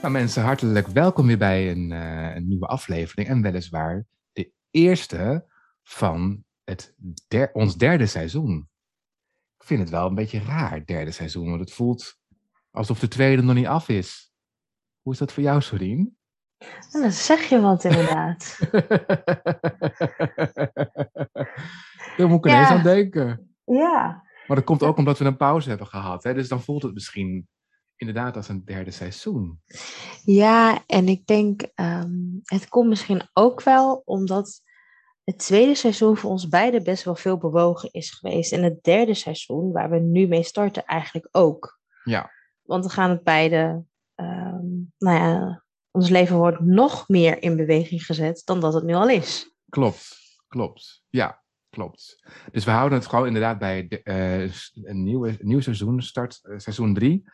Nou, 0.00 0.12
mensen, 0.12 0.42
hartelijk 0.42 0.86
welkom 0.86 1.26
weer 1.26 1.38
bij 1.38 1.70
een, 1.70 1.92
eh, 1.92 2.34
een 2.34 2.48
nieuwe 2.48 2.66
aflevering. 2.66 3.28
En 3.28 3.42
weliswaar 3.42 4.06
de 4.32 4.52
eerste 4.70 5.46
van 5.82 6.44
het 6.64 6.94
der- 7.28 7.52
ons 7.52 7.76
derde 7.76 8.06
seizoen. 8.06 8.68
Ik 9.58 9.66
vind 9.66 9.80
het 9.80 9.90
wel 9.90 10.06
een 10.06 10.14
beetje 10.14 10.42
raar, 10.42 10.84
derde 10.84 11.10
seizoen, 11.10 11.48
want 11.48 11.60
het 11.60 11.72
voelt 11.72 12.18
alsof 12.70 12.98
de 12.98 13.08
tweede 13.08 13.42
nog 13.42 13.54
niet 13.54 13.66
af 13.66 13.88
is. 13.88 14.32
Hoe 15.02 15.12
is 15.12 15.18
dat 15.18 15.32
voor 15.32 15.42
jou, 15.42 15.60
Sorien? 15.60 16.16
Nou, 16.90 17.02
dan 17.04 17.12
zeg 17.12 17.48
je 17.48 17.60
wat 17.60 17.84
inderdaad. 17.84 18.58
Daar 22.16 22.28
moet 22.28 22.44
ik 22.44 22.50
Ja. 22.50 22.56
ineens 22.56 22.68
aan 22.70 22.82
denken. 22.82 23.54
ja, 23.64 24.22
Maar 24.46 24.56
dat 24.56 24.64
komt 24.66 24.82
ook 24.82 24.96
omdat 24.96 25.18
we 25.18 25.24
een 25.24 25.36
pauze 25.36 25.68
hebben 25.68 25.86
gehad. 25.86 26.22
Hè? 26.22 26.34
Dus 26.34 26.48
dan 26.48 26.62
voelt 26.62 26.82
het 26.82 26.94
misschien 26.94 27.48
inderdaad 28.00 28.36
als 28.36 28.48
een 28.48 28.64
derde 28.64 28.90
seizoen. 28.90 29.60
ja, 30.24 30.82
en 30.86 31.08
ik 31.08 31.26
denk, 31.26 31.62
ehm, 31.74 32.10
het 32.44 32.68
komt 32.68 32.88
misschien 32.88 33.22
ook 33.32 33.62
wel 33.62 34.02
omdat 34.04 34.62
het 35.24 35.38
tweede 35.38 35.74
seizoen 35.74 36.16
voor 36.16 36.30
ons 36.30 36.48
beiden 36.48 36.82
best 36.82 37.04
wel 37.04 37.14
veel 37.14 37.38
bewogen 37.38 37.88
is 37.92 38.10
geweest. 38.10 38.52
En 38.52 38.62
het 38.62 38.82
derde 38.82 39.14
seizoen, 39.14 39.72
waar 39.72 39.90
we 39.90 39.98
nu 39.98 40.26
mee 40.26 40.42
starten, 40.42 40.84
eigenlijk 40.84 41.28
ook. 41.30 41.80
Ja, 42.04 42.30
Want 42.62 42.84
we 42.84 42.90
gaan 42.90 43.10
het 43.10 43.22
beide, 43.22 43.84
ehm, 44.14 44.66
nou 44.98 45.18
ja, 45.18 45.64
ons 45.90 46.08
leven 46.08 46.36
wordt 46.36 46.60
nog 46.60 47.08
meer 47.08 47.42
in 47.42 47.56
beweging 47.56 48.04
gezet 48.04 48.42
dan 48.44 48.60
dat 48.60 48.74
het 48.74 48.84
nu 48.84 48.94
al 48.94 49.08
is. 49.08 49.54
Klopt, 49.68 50.16
klopt. 50.48 51.02
Ja, 51.08 51.42
klopt. 51.70 52.30
Dus 52.52 52.64
we 52.64 52.70
houden 52.70 52.98
het 52.98 53.08
gewoon 53.08 53.26
inderdaad 53.26 53.58
bij 53.58 53.88
de, 53.88 54.02
eh, 54.02 54.42
een, 54.84 55.02
nieuwe, 55.02 55.28
een 55.28 55.46
nieuw 55.46 55.60
seizoen, 55.60 56.02
start 56.02 56.40
eh, 56.42 56.58
seizoen 56.58 56.94
3, 56.94 57.24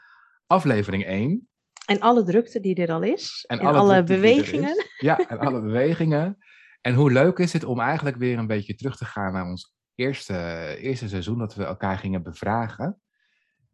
aflevering 0.46 1.04
1. 1.04 1.48
En 1.86 2.00
alle 2.00 2.24
drukte 2.24 2.60
die 2.60 2.74
er 2.74 2.92
al 2.92 3.02
is, 3.02 3.44
en, 3.46 3.60
alle 3.60 4.02
bewegingen. 4.02 4.84
Ja, 4.98 5.28
en 5.28 5.38
alle 5.38 5.60
bewegingen. 5.60 6.38
En 6.80 6.94
hoe 6.94 7.12
leuk 7.12 7.38
is 7.38 7.52
het 7.52 7.64
om 7.64 7.80
eigenlijk 7.80 8.16
weer 8.16 8.38
een 8.38 8.46
beetje 8.46 8.74
terug 8.74 8.96
te 8.96 9.04
gaan 9.04 9.32
naar 9.32 9.46
ons 9.46 9.74
eerste, 9.94 10.76
eerste 10.80 11.08
seizoen 11.08 11.38
dat 11.38 11.54
we 11.54 11.64
elkaar 11.64 11.98
gingen 11.98 12.22
bevragen. 12.22 13.00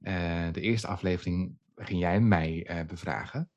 Eh, 0.01 0.53
de 0.53 0.61
eerste 0.61 0.87
aflevering 0.87 1.57
ging 1.77 2.01
jij 2.01 2.21
mij 2.21 2.67
eh, 2.67 2.87
bevragen. 2.87 3.51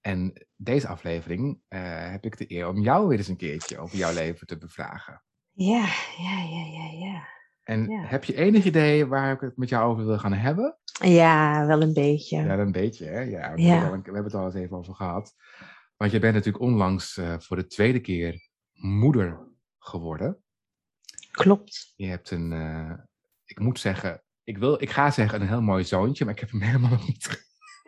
En 0.00 0.46
deze 0.56 0.88
aflevering 0.88 1.60
eh, 1.68 2.10
heb 2.10 2.24
ik 2.24 2.36
de 2.36 2.52
eer 2.52 2.68
om 2.68 2.80
jou 2.80 3.08
weer 3.08 3.18
eens 3.18 3.28
een 3.28 3.36
keertje 3.36 3.78
over 3.78 3.96
jouw 3.96 4.12
leven 4.12 4.46
te 4.46 4.58
bevragen. 4.58 5.22
Ja, 5.52 5.86
ja, 6.18 6.40
ja, 6.42 6.64
ja, 6.64 7.06
ja. 7.06 7.28
En 7.70 7.88
Ja. 7.90 8.04
heb 8.06 8.24
je 8.24 8.34
enig 8.36 8.64
idee 8.64 9.06
waar 9.06 9.32
ik 9.32 9.40
het 9.40 9.56
met 9.56 9.68
jou 9.68 9.90
over 9.92 10.06
wil 10.06 10.18
gaan 10.18 10.32
hebben? 10.32 10.76
Ja, 11.04 11.66
wel 11.66 11.82
een 11.82 11.92
beetje. 11.92 12.36
Ja, 12.36 12.58
een 12.58 12.72
beetje, 12.72 13.04
hè? 13.04 13.20
Ja, 13.20 13.54
we, 13.54 13.60
Ja. 13.62 13.68
Hebben, 13.68 13.82
het 13.82 13.88
al 13.88 13.94
een- 13.94 14.02
we 14.02 14.12
hebben 14.12 14.24
het 14.24 14.34
al 14.34 14.44
eens 14.44 14.54
even 14.54 14.76
over 14.76 14.94
gehad. 14.94 15.34
Want 15.96 16.12
je 16.12 16.18
bent 16.18 16.34
natuurlijk 16.34 16.64
onlangs 16.64 17.16
eh, 17.16 17.34
voor 17.38 17.56
de 17.56 17.66
tweede 17.66 18.00
keer 18.00 18.48
moeder 18.72 19.38
geworden. 19.78 20.42
Klopt. 21.30 21.92
Je 21.96 22.06
hebt 22.06 22.30
een, 22.30 22.52
eh, 22.52 22.92
ik 23.44 23.58
moet 23.58 23.78
zeggen, 23.80 24.22
ik, 24.44 24.58
wil, 24.58 24.82
ik 24.82 24.90
ga 24.90 25.10
zeggen 25.10 25.40
een 25.40 25.48
heel 25.48 25.62
mooi 25.62 25.84
zoontje, 25.84 26.24
maar 26.24 26.34
ik 26.34 26.40
heb 26.40 26.50
hem 26.50 26.60
helemaal 26.70 26.90
nog 26.90 27.06
niet 27.06 27.44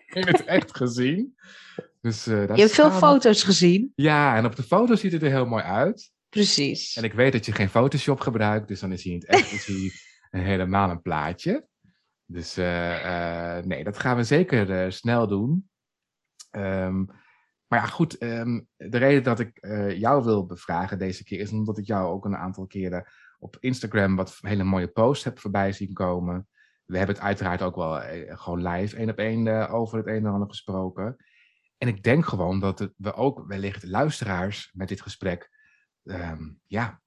in 0.07 0.27
het 0.27 0.45
echt 0.45 0.77
gezien. 0.77 1.35
Dus, 2.01 2.27
eh, 2.27 2.35
daar 2.47 2.57
Je 2.57 2.63
hebt 2.63 2.75
veel 2.75 2.91
foto's 2.91 3.43
gezien. 3.43 3.93
Ja, 3.95 4.37
en 4.37 4.45
op 4.45 4.57
de 4.57 4.63
foto 4.63 4.95
ziet 4.95 5.13
het 5.13 5.23
er 5.23 5.31
heel 5.31 5.47
mooi 5.47 5.63
uit. 5.63 6.13
Precies. 6.33 6.97
En 6.97 7.05
ik 7.05 7.13
weet 7.13 7.33
dat 7.33 7.47
je 7.47 7.53
geen 7.53 7.69
Photoshop 7.69 8.21
gebruikt, 8.21 8.69
dus 8.69 8.81
dan 8.81 8.93
is 8.93 9.05
hij 9.05 9.13
in 9.13 9.19
het 9.19 9.29
echt 9.29 9.53
is 9.53 9.67
hij 9.67 9.91
helemaal 10.43 10.91
een 10.91 11.03
plaatje. 11.03 11.67
Dus 12.27 12.57
eh, 12.57 13.57
eh, 13.57 13.65
nee, 13.65 13.85
dat 13.85 13.99
gaan 13.99 14.17
we 14.17 14.25
zeker 14.25 14.71
eh, 14.71 14.91
snel 14.91 15.29
doen. 15.29 15.71
Ehm, 16.51 17.05
maar 17.67 17.81
ja, 17.81 17.87
goed, 17.87 18.19
ehm, 18.19 18.61
de 18.77 18.99
reden 18.99 19.23
dat 19.23 19.41
ik 19.41 19.59
jou 19.99 20.25
wil 20.25 20.47
bevragen 20.47 20.99
deze 20.99 21.25
keer 21.25 21.41
is 21.41 21.53
omdat 21.53 21.79
ik 21.79 21.87
jou 21.87 22.13
ook 22.13 22.25
een 22.25 22.37
aantal 22.37 22.67
keren 22.67 23.07
op 23.39 23.57
Instagram 23.61 24.17
wat 24.17 24.39
hele 24.41 24.65
mooie 24.65 24.89
posts 24.89 25.25
heb 25.25 25.39
voorbij 25.39 25.73
zien 25.73 25.93
komen. 25.93 26.49
We 26.85 26.97
hebben 26.97 27.15
het 27.15 27.25
uiteraard 27.25 27.63
ook 27.63 27.77
wel 27.77 28.01
gewoon 28.37 28.69
live 28.69 28.97
één 28.97 29.11
op 29.11 29.19
één 29.19 29.69
over 29.69 29.99
het 29.99 30.07
een 30.07 30.27
en 30.27 30.33
ander 30.33 30.49
gesproken. 30.49 31.17
En 31.79 31.89
ik 31.89 32.03
denk 32.03 32.25
gewoon 32.25 32.61
dat 32.61 32.93
we 32.97 33.15
ook 33.15 33.45
wellicht 33.47 33.85
luisteraars 33.85 34.71
met 34.75 34.89
dit 34.89 35.01
gesprek 35.01 35.51
ehm, 36.05 36.51
ja, 36.67 37.01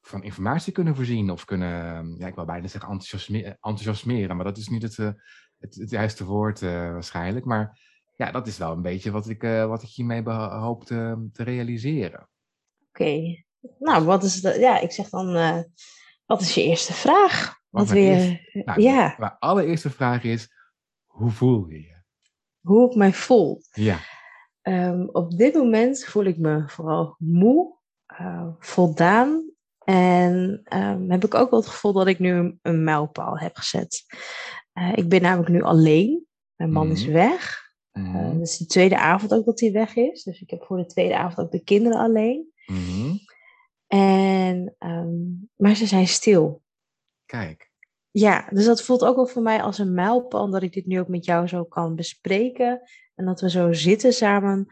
van 0.00 0.22
informatie 0.22 0.72
kunnen 0.72 0.96
voorzien 0.96 1.30
of 1.30 1.44
kunnen, 1.44 1.84
ehm, 1.84 2.18
ja, 2.18 2.26
ik 2.26 2.34
wil 2.34 2.44
bijna 2.44 2.66
zeggen 2.68 2.90
enthousiasme- 2.90 3.58
enthousiasmeren, 3.60 4.36
maar 4.36 4.44
dat 4.44 4.56
is 4.56 4.68
niet 4.68 4.82
het, 4.82 4.98
eh, 4.98 5.10
het, 5.58 5.74
het 5.74 5.90
juiste 5.90 6.24
woord 6.24 6.62
eh, 6.62 6.70
waarschijnlijk. 6.70 7.44
Maar 7.44 7.80
ja, 8.16 8.30
dat 8.30 8.46
is 8.46 8.58
wel 8.58 8.72
een 8.72 8.82
beetje 8.82 9.10
wat 9.10 9.28
ik, 9.28 9.42
eh, 9.42 9.66
wat 9.66 9.82
ik 9.82 9.88
hiermee 9.88 10.22
hoop 10.32 10.84
te, 10.84 11.28
te 11.32 11.42
realiseren. 11.42 12.28
Oké. 12.88 13.42
Nou, 13.78 14.04
wat 14.04 14.22
is 14.22 14.40
de... 14.40 14.58
Ja, 14.58 14.78
ik 14.80 14.92
zeg 14.92 15.08
dan... 15.08 15.32
wat 16.26 16.40
is 16.40 16.54
je 16.54 16.62
eerste 16.62 16.92
vraag? 16.92 17.58
Wat 17.70 17.88
mijn 17.88 17.98
weer... 17.98 18.50
Nou, 18.64 18.80
ja, 18.80 19.14
Mijn 19.18 19.36
allereerste 19.38 19.90
vraag 19.90 20.22
is, 20.22 20.48
hoe 21.06 21.30
voel 21.30 21.68
je 21.68 21.80
je? 21.80 21.92
hoe 22.60 22.90
ik 22.90 22.96
mij 22.96 23.12
voel. 23.12 23.62
Ja, 23.72 23.98
Ehm, 24.64 25.02
op 25.12 25.30
dit 25.30 25.54
moment 25.54 26.04
voel 26.04 26.24
ik 26.24 26.38
me 26.38 26.68
vooral 26.68 27.16
moe, 27.18 27.78
eh, 28.18 28.46
voldaan. 28.58 29.50
En 29.84 30.60
ehm, 30.64 31.10
heb 31.10 31.24
ik 31.24 31.34
ook 31.34 31.50
wel 31.50 31.60
het 31.60 31.68
gevoel 31.68 31.92
dat 31.92 32.06
ik 32.06 32.18
nu 32.18 32.58
een, 32.62 32.84
mijlpaal 32.84 33.38
heb 33.38 33.56
gezet. 33.56 34.04
Eh, 34.72 34.92
ik 34.94 35.08
ben 35.08 35.22
namelijk 35.22 35.48
nu 35.50 35.62
alleen. 35.62 36.26
Mijn 36.56 36.70
man 36.72 36.90
is 36.90 37.02
Mhm. 37.04 37.12
weg. 37.12 37.62
Mhm, 37.92 38.16
Uh, 38.16 38.32
het 38.32 38.40
is 38.48 38.56
de 38.56 38.66
tweede 38.66 38.98
avond 38.98 39.34
ook 39.34 39.44
dat 39.44 39.60
hij 39.60 39.72
weg 39.72 39.96
is. 39.96 40.22
Dus 40.22 40.40
ik 40.40 40.50
heb 40.50 40.64
voor 40.64 40.76
de 40.76 40.86
tweede 40.86 41.16
avond 41.16 41.38
ook 41.46 41.52
de 41.52 41.62
kinderen 41.64 41.98
alleen. 41.98 42.52
mhm. 42.66 43.12
En, 43.86 44.74
ehm, 44.78 45.16
maar 45.56 45.74
ze 45.74 45.86
zijn 45.86 46.06
stil. 46.08 46.62
Kijk, 47.26 47.72
Ja, 48.10 48.46
dus 48.50 48.64
dat 48.64 48.82
voelt 48.82 49.04
ook 49.04 49.16
wel 49.16 49.26
voor 49.26 49.42
mij 49.42 49.62
als 49.62 49.78
een 49.78 49.94
mijlpaal 49.94 50.50
dat 50.50 50.62
ik 50.62 50.72
dit 50.72 50.86
nu 50.86 51.00
ook 51.00 51.08
met 51.08 51.24
jou 51.24 51.46
zo 51.46 51.64
kan 51.64 51.94
bespreken. 51.94 52.80
En 53.14 53.24
dat 53.24 53.40
we 53.40 53.50
zo 53.50 53.72
zitten 53.72 54.12
samen. 54.12 54.66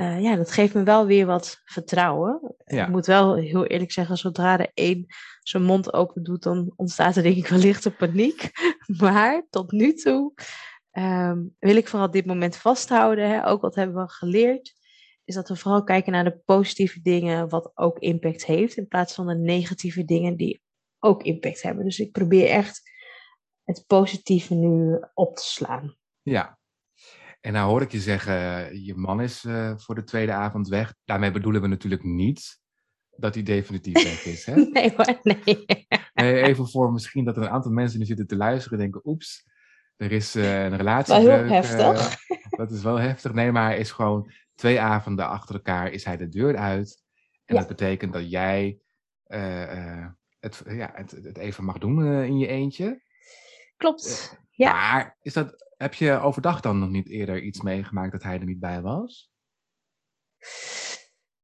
Eh, 0.00 0.22
ja, 0.22 0.36
dat 0.36 0.50
geeft 0.50 0.74
me 0.74 0.82
wel 0.82 1.06
weer 1.06 1.26
wat 1.26 1.60
vertrouwen. 1.64 2.54
Ja. 2.64 2.84
Ik 2.84 2.90
moet 2.90 3.06
wel 3.06 3.34
heel 3.34 3.66
eerlijk 3.66 3.92
zeggen, 3.92 4.16
zodra 4.16 4.56
de 4.56 4.70
een 4.74 5.06
zijn 5.42 5.62
mond 5.62 5.92
open 5.92 6.22
doet, 6.22 6.42
dan 6.42 6.72
ontstaat 6.76 7.16
er 7.16 7.22
denk 7.22 7.36
ik 7.36 7.46
wellicht 7.46 7.84
een 7.84 7.96
paniek. 7.96 8.50
Maar 9.02 9.46
tot 9.50 9.72
nu 9.72 9.94
toe 9.94 10.34
ehm, 10.90 11.42
wil 11.58 11.76
ik 11.76 11.88
vooral 11.88 12.10
dit 12.10 12.26
moment 12.26 12.56
vasthouden. 12.56 13.28
Hè. 13.28 13.46
Ook 13.46 13.60
wat 13.60 13.74
hebben 13.74 13.96
we 13.96 14.10
geleerd, 14.10 14.74
is 15.24 15.34
dat 15.34 15.48
we 15.48 15.56
vooral 15.56 15.84
kijken 15.84 16.12
naar 16.12 16.24
de 16.24 16.40
positieve 16.44 17.00
dingen, 17.00 17.48
wat 17.48 17.70
ook 17.74 17.98
impact 17.98 18.44
heeft, 18.44 18.76
in 18.76 18.88
plaats 18.88 19.14
van 19.14 19.26
de 19.26 19.36
negatieve 19.36 20.04
dingen 20.04 20.36
die 20.36 20.62
ook 20.98 21.22
impact 21.22 21.62
hebben. 21.62 21.84
Dus 21.84 21.98
ik 21.98 22.12
probeer 22.12 22.48
echt 22.48 22.82
het 23.64 23.84
positieve 23.86 24.54
nu 24.54 24.98
op 25.14 25.36
te 25.36 25.44
slaan. 25.44 25.96
ja. 26.22 26.58
En 27.40 27.52
nou 27.52 27.70
hoor 27.70 27.82
ik 27.82 27.92
je 27.92 28.00
zeggen, 28.00 28.34
je 28.84 28.94
man 28.94 29.20
is 29.20 29.44
eh, 29.44 29.72
voor 29.76 29.94
de 29.94 30.04
tweede 30.04 30.32
avond 30.32 30.68
weg. 30.68 30.94
Daarmee 31.04 31.30
bedoelen 31.30 31.62
we 31.62 31.66
natuurlijk 31.66 32.04
niet 32.04 32.60
dat 33.16 33.34
hij 33.34 33.42
definitief 33.42 34.02
weg 34.10 34.24
is. 34.24 34.44
Hè? 34.44 34.54
Nee 34.54 34.92
hoor, 34.96 35.18
nee. 35.22 35.64
Nee, 36.14 36.42
even 36.42 36.68
voor 36.68 36.92
misschien 36.92 37.24
dat 37.24 37.36
er 37.36 37.42
een 37.42 37.48
aantal 37.48 37.72
mensen 37.72 37.98
die 37.98 38.06
zitten 38.06 38.26
te 38.26 38.36
luisteren 38.36 38.78
denken, 38.78 39.00
oeps, 39.04 39.48
er 39.96 40.12
is 40.12 40.34
eh, 40.34 40.64
een 40.64 40.76
relatie. 40.76 41.14
Wel 41.14 41.38
heel 41.38 41.52
heftig. 41.52 42.16
dat 42.60 42.70
is 42.70 42.82
wel 42.82 42.96
heftig. 42.98 43.32
Nee, 43.32 43.52
maar 43.52 43.68
hij 43.68 43.78
is 43.78 43.90
gewoon 43.90 44.30
twee 44.54 44.80
avonden 44.80 45.28
achter 45.28 45.54
elkaar 45.54 45.92
is 45.92 46.04
hij 46.04 46.16
de 46.16 46.28
deur 46.28 46.56
uit. 46.56 47.02
En 47.44 47.54
Ja. 47.54 47.60
dat 47.60 47.68
betekent 47.68 48.12
dat 48.12 48.30
jij 48.30 48.78
eh, 49.24 49.98
eh, 50.02 50.06
het, 50.40 50.62
ja, 50.66 50.90
het, 50.94 51.10
het 51.10 51.38
even 51.38 51.64
mag 51.64 51.78
doen 51.78 52.04
eh, 52.04 52.24
in 52.24 52.38
je 52.38 52.46
eentje. 52.46 53.02
Klopt. 53.76 54.38
Ja. 54.50 54.72
Maar 54.72 55.16
is 55.22 55.32
dat, 55.32 55.69
heb 55.80 55.94
je 55.94 56.18
overdag 56.18 56.60
dan 56.60 56.78
nog 56.78 56.88
niet 56.88 57.08
eerder 57.08 57.42
iets 57.42 57.60
meegemaakt 57.60 58.12
dat 58.12 58.22
hij 58.22 58.38
er 58.38 58.44
niet 58.44 58.60
bij 58.60 58.80
was? 58.80 59.30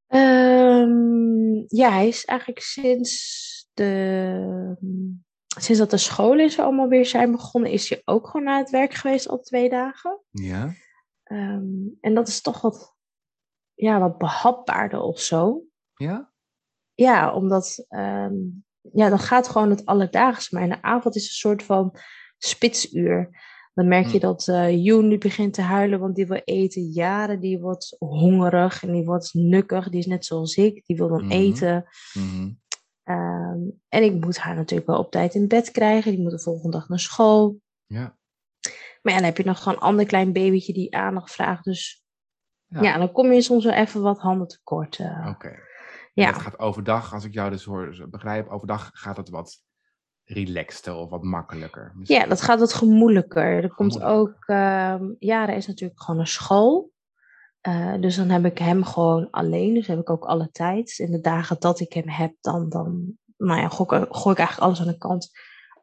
Ehm, 0.07 1.55
ja, 1.67 1.91
hij 1.91 2.09
is 2.09 2.25
eigenlijk 2.25 2.61
sinds 2.61 3.71
de 3.73 4.77
sinds 5.59 5.81
dat 5.81 5.91
de 5.91 5.97
scholen 5.97 6.45
en 6.45 6.51
zo 6.51 6.63
allemaal 6.63 6.89
weer 6.89 7.07
zijn 7.07 7.33
begonnen, 7.33 7.71
is 7.71 7.89
hij 7.89 8.03
ook 8.05 8.27
gewoon 8.27 8.47
naar 8.47 8.59
het 8.59 8.71
werk 8.71 8.95
geweest 8.95 9.29
al 9.29 9.41
twee 9.41 9.69
dagen. 9.69 10.21
Ja. 10.31 10.73
Ehm, 11.23 11.89
en 12.01 12.15
dat 12.15 12.29
is 12.29 12.41
toch 12.41 12.61
wat 12.61 12.97
ja, 13.75 14.01
wat 14.01 14.19
behapbaarder 14.19 15.01
of 15.01 15.21
zo. 15.21 15.63
Ja? 15.95 16.33
Ja, 16.95 17.35
omdat 17.35 17.85
ehm, 17.89 18.35
ja, 18.93 19.09
dan 19.09 19.19
gaat 19.19 19.49
gewoon 19.49 19.71
het 19.71 19.87
alledaagse. 19.87 20.55
Maar 20.55 20.63
in 20.63 20.69
de 20.69 20.83
avond 20.83 21.17
is 21.17 21.25
een 21.25 21.31
soort 21.31 21.63
van 21.63 21.99
spitsuur. 22.39 23.31
Dan 23.77 23.89
merk 23.89 24.07
je 24.07 24.19
Hm. 24.19 24.21
dat 24.21 24.45
Joen 24.85 25.09
nu 25.09 25.19
begint 25.19 25.55
te 25.55 25.61
huilen, 25.63 26.01
want 26.01 26.15
die 26.17 26.27
wil 26.27 26.41
eten. 26.45 26.83
Jaren, 26.83 27.41
die 27.41 27.61
wordt 27.61 27.97
hongerig 27.99 28.83
en 28.83 28.93
die 28.93 29.05
wordt 29.05 29.35
nukkig. 29.35 29.89
Die 29.89 29.99
is 29.99 30.07
net 30.07 30.25
zoals 30.25 30.57
ik, 30.57 30.87
die 30.87 30.97
wil 30.97 31.09
dan 31.09 31.23
Mhm. 31.25 31.31
eten. 31.33 31.85
Mhm. 32.15 32.53
Ehm, 33.03 33.59
en 33.89 34.03
ik 34.03 34.13
moet 34.25 34.39
haar 34.39 34.55
natuurlijk 34.55 34.89
wel 34.89 34.99
op 34.99 35.11
tijd 35.11 35.35
in 35.35 35.49
bed 35.49 35.71
krijgen. 35.71 36.11
Die 36.13 36.21
moet 36.23 36.31
de 36.31 36.41
volgende 36.41 36.77
dag 36.79 36.89
naar 36.89 36.99
school. 37.01 37.61
Ja. 37.87 38.17
Maar 39.03 39.13
ja, 39.13 39.19
dan 39.19 39.25
heb 39.25 39.37
je 39.37 39.45
nog 39.45 39.63
gewoon 39.63 39.75
een 39.79 39.85
ander 39.85 40.07
klein 40.07 40.33
babytje 40.33 40.73
die 40.73 40.97
aandacht 40.97 41.33
vraagt. 41.33 41.65
Dus 41.65 42.05
Ja. 42.69 42.83
ja, 42.83 42.99
dan 42.99 43.13
kom 43.13 43.33
je 43.33 43.41
soms 43.43 43.65
wel 43.65 43.75
even 43.75 44.03
wat 44.03 44.19
handen 44.19 44.49
tekort. 44.49 44.99
eh. 44.99 45.27
Oké. 45.29 45.59
Ja. 46.15 46.33
Dat 46.33 46.41
gaat 46.43 46.59
overdag, 46.59 47.13
als 47.15 47.25
ik 47.25 47.35
jou 47.35 47.51
dus 47.51 47.65
hoor, 47.65 48.07
begrijp, 48.11 48.49
overdag 48.49 48.91
gaat 48.93 49.17
het 49.17 49.29
wat 49.29 49.63
relaxter 50.27 50.95
of 50.95 51.11
wat 51.11 51.23
makkelijker. 51.23 51.93
misschien. 51.95 52.21
ja, 52.21 52.27
dat 52.27 52.41
gaat 52.41 52.59
wat 52.59 52.73
gemoedelijker. 52.73 53.63
Er 53.63 53.75
komt 53.75 54.03
ook, 54.03 54.37
ehm 54.47 55.05
Jara 55.19 55.53
is 55.53 55.67
natuurlijk 55.67 56.01
gewoon 56.01 56.17
naar 56.17 56.27
school. 56.27 56.91
Eh, 57.61 57.95
dus 58.01 58.17
dan 58.17 58.29
heb 58.29 58.45
ik 58.45 58.59
hem 58.59 58.85
gewoon 58.85 59.31
alleen. 59.31 59.75
Dus 59.75 59.87
heb 59.87 59.99
ik 59.99 60.11
ook 60.11 60.25
alle 60.25 60.51
tijd. 60.51 60.99
In 60.99 61.11
de 61.11 61.21
dagen 61.21 61.57
dat 61.59 61.81
ik 61.81 61.93
hem 61.93 62.09
heb, 62.09 62.35
dan, 62.41 62.69
dan 62.69 63.17
nou 63.37 63.61
ja, 63.61 63.69
gooi, 63.69 64.03
ik, 64.03 64.07
gooi 64.11 64.35
ik 64.35 64.41
eigenlijk 64.41 64.59
alles 64.59 64.81
aan 64.81 64.93
de 64.93 64.99
kant. 64.99 65.31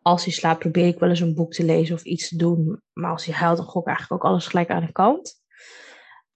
Als 0.01 0.24
hij 0.24 0.34
slaapt, 0.34 0.60
probeer 0.60 0.88
ik 0.88 1.00
wel 1.00 1.10
eens 1.10 1.19
een 1.19 1.36
boek 1.36 1.54
te 1.54 1.63
lezen 1.63 1.96
of 1.96 2.04
iets 2.04 2.30
te 2.30 2.36
doen. 2.36 2.81
Maar 2.94 3.12
als 3.12 3.25
hij 3.25 3.36
huilt, 3.36 3.57
dan 3.57 3.68
gooi 3.68 3.84
ik 3.84 3.88
eigenlijk 3.88 4.24
ook 4.24 4.30
alles 4.30 4.48
gelijk 4.48 4.69
aan 4.69 4.86
de 4.86 4.92
kant. 4.92 5.43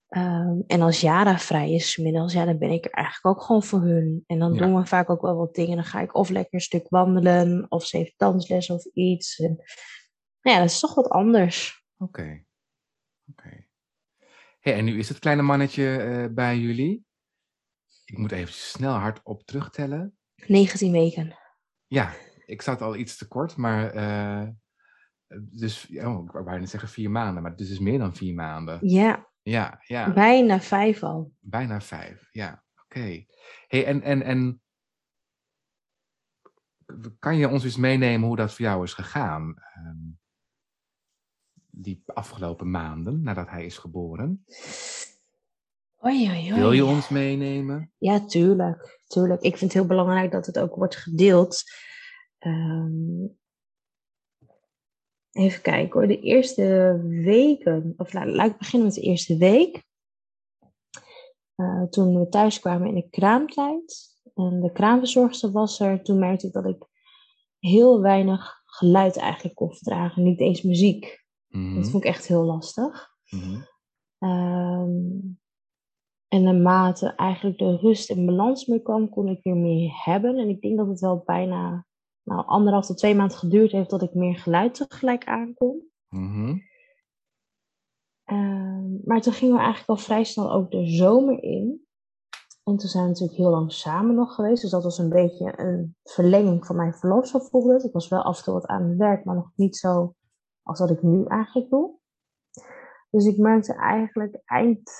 Ehm, 0.08 0.60
en 0.66 0.80
als 0.80 1.00
Jara 1.00 1.38
vrij 1.38 1.72
is, 1.72 1.90
's 1.90 1.96
middags, 1.96 2.32
ja, 2.32 2.44
dan 2.44 2.58
ben 2.58 2.70
ik 2.70 2.84
er 2.84 2.90
eigenlijk 2.90 3.36
ook 3.38 3.44
gewoon 3.44 3.62
voor 3.62 3.80
hun. 3.80 4.24
En 4.26 4.38
dan 4.38 4.52
Ja. 4.52 4.58
doen 4.58 4.76
we 4.76 4.86
vaak 4.86 5.10
ook 5.10 5.20
wel 5.20 5.36
wat 5.36 5.54
dingen. 5.54 5.76
Dan 5.76 5.84
ga 5.84 6.00
ik 6.00 6.14
of 6.14 6.28
lekker 6.28 6.54
een 6.54 6.60
stuk 6.60 6.88
wandelen, 6.88 7.66
of 7.68 7.86
ze 7.86 7.96
heeft 7.96 8.14
dansles 8.16 8.70
of 8.70 8.84
iets. 8.84 9.38
En, 9.38 9.54
nou 10.42 10.56
ja, 10.56 10.58
dat 10.58 10.70
is 10.70 10.80
toch 10.80 10.94
wat 10.94 11.08
anders. 11.08 11.84
Oké. 11.98 12.44
Oké. 13.30 13.66
Hey, 14.60 14.74
en 14.74 14.84
nu 14.84 14.98
is 14.98 15.08
het 15.08 15.18
kleine 15.18 15.42
mannetje 15.42 15.96
eh, 15.96 16.34
bij 16.34 16.58
jullie. 16.58 17.04
Ik 18.04 18.18
moet 18.18 18.32
even 18.32 18.52
snel 18.54 18.94
hardop 18.94 19.42
terugtellen. 19.44 20.16
19 20.46 20.92
weken. 20.92 21.38
Ja, 21.86 22.12
ik 22.46 22.62
zat 22.62 22.80
al 22.82 22.96
iets 22.96 23.16
te 23.16 23.28
kort, 23.28 23.56
maar. 23.56 23.90
eh, 23.90 24.48
dus, 25.40 25.88
oh, 25.90 26.24
ik 26.24 26.30
wou 26.30 26.44
bijna 26.44 26.66
zeggen 26.66 26.88
vier 26.88 27.10
maanden, 27.10 27.42
maar 27.42 27.50
het 27.50 27.60
is 27.60 27.78
meer 27.78 27.98
dan 27.98 28.14
vier 28.14 28.34
maanden. 28.34 28.78
Ja, 28.88 29.27
Ja, 29.48 29.80
ja. 29.86 30.12
bijna 30.12 30.60
vijf 30.60 31.02
al. 31.02 31.32
Bijna 31.40 31.80
vijf, 31.80 32.28
ja. 32.32 32.64
Oké. 32.84 33.24
Hey, 33.66 33.86
en, 33.86 34.02
en, 34.02 34.22
en 34.22 34.62
kan 37.18 37.36
je 37.36 37.48
ons 37.48 37.64
eens 37.64 37.76
meenemen 37.76 38.26
hoe 38.28 38.36
dat 38.36 38.54
voor 38.54 38.64
jou 38.64 38.84
is 38.84 38.92
gegaan? 38.92 39.54
ehm, 39.78 40.16
die 41.70 42.02
afgelopen 42.06 42.70
maanden 42.70 43.22
nadat 43.22 43.48
hij 43.48 43.64
is 43.64 43.78
geboren. 43.78 44.44
Oei, 46.04 46.28
oei, 46.28 46.50
oei. 46.50 46.60
Wil 46.60 46.72
je 46.72 46.84
ons 46.84 47.08
meenemen? 47.08 47.92
Ja, 47.98 48.26
tuurlijk. 48.26 49.00
tuurlijk. 49.06 49.40
Ik 49.40 49.56
vind 49.56 49.72
het 49.72 49.80
heel 49.80 49.88
belangrijk 49.88 50.30
dat 50.30 50.46
het 50.46 50.58
ook 50.58 50.74
wordt 50.74 50.96
gedeeld. 50.96 51.62
Ehm, 52.38 53.24
even 55.38 55.62
kijken 55.62 55.92
hoor. 55.98 56.08
De 56.08 56.20
eerste 56.20 56.98
weken, 57.06 57.94
of 57.96 58.12
laat, 58.12 58.26
laat 58.26 58.50
ik 58.50 58.58
beginnen 58.58 58.86
met 58.88 58.96
de 58.96 59.02
eerste 59.02 59.36
week. 59.36 59.86
Eh, 61.54 61.82
toen 61.82 62.18
we 62.18 62.28
thuis 62.28 62.60
kwamen 62.60 62.88
in 62.88 62.94
de 62.94 63.08
kraamtijd. 63.08 64.16
En 64.34 64.60
de 64.60 64.72
kraamverzorgster 64.72 65.50
was 65.52 65.80
er. 65.80 66.02
Toen 66.02 66.18
merkte 66.18 66.46
ik 66.46 66.52
dat 66.52 66.64
ik 66.66 66.86
heel 67.58 68.00
weinig 68.00 68.62
geluid 68.64 69.16
eigenlijk 69.16 69.54
kon 69.54 69.74
verdragen. 69.74 70.22
Niet 70.22 70.40
eens 70.40 70.62
muziek. 70.62 71.24
Mhm, 71.48 71.74
Dat 71.74 71.90
vond 71.90 72.04
ik 72.04 72.08
echt 72.10 72.26
heel 72.26 72.44
lastig. 72.44 73.08
mhm, 73.28 73.60
Ehm, 74.18 75.18
en 76.28 76.42
naarmate 76.42 77.14
eigenlijk 77.14 77.58
de 77.58 77.76
rust 77.76 78.10
en 78.10 78.26
balans 78.26 78.66
meer 78.66 78.82
kwam, 78.82 79.08
kon 79.08 79.28
ik 79.28 79.42
weer 79.42 79.56
meer 79.56 79.90
hebben. 80.04 80.38
En 80.38 80.48
ik 80.48 80.60
denk 80.60 80.76
dat 80.76 80.86
het 80.88 81.00
wel 81.00 81.22
bijna 81.26 81.86
nou, 82.28 82.46
anderhalf 82.46 82.86
tot 82.86 82.98
twee 82.98 83.14
maanden 83.14 83.36
geduurd 83.36 83.72
heeft 83.72 83.90
dat 83.90 84.02
ik 84.02 84.14
meer 84.14 84.36
geluid 84.36 84.74
tegelijk 84.74 85.24
aankon. 85.24 85.82
mhm. 86.08 86.56
Ehm, 88.24 88.96
maar 89.04 89.20
toen 89.20 89.32
gingen 89.32 89.54
we 89.54 89.60
eigenlijk 89.60 89.88
al 89.88 90.04
vrij 90.04 90.24
snel 90.24 90.52
ook 90.52 90.70
de 90.70 90.86
zomer 90.86 91.42
in. 91.42 91.86
En 92.64 92.76
toen 92.76 92.88
zijn 92.88 93.02
we 93.02 93.08
natuurlijk 93.08 93.38
heel 93.38 93.50
lang 93.50 93.72
samen 93.72 94.14
nog 94.14 94.34
geweest. 94.34 94.62
Dus 94.62 94.70
dat 94.70 94.82
was 94.82 94.98
een 94.98 95.08
beetje 95.08 95.58
een 95.60 95.96
verlenging 96.02 96.66
van 96.66 96.76
mijn 96.76 96.94
verlof. 96.94 97.34
Ik 97.84 97.92
was 97.92 98.08
wel 98.08 98.22
af 98.22 98.38
en 98.38 98.44
toe 98.44 98.54
wat 98.54 98.66
aan 98.66 98.88
het 98.88 98.98
werk, 98.98 99.24
maar 99.24 99.34
nog 99.34 99.50
niet 99.54 99.76
zo 99.76 100.14
als 100.62 100.78
wat 100.78 100.90
ik 100.90 101.02
nu 101.02 101.24
eigenlijk 101.24 101.70
doe. 101.70 101.98
Dus 103.10 103.26
ik 103.26 103.38
merkte 103.38 103.74
eigenlijk 103.74 104.40
eind 104.44 104.90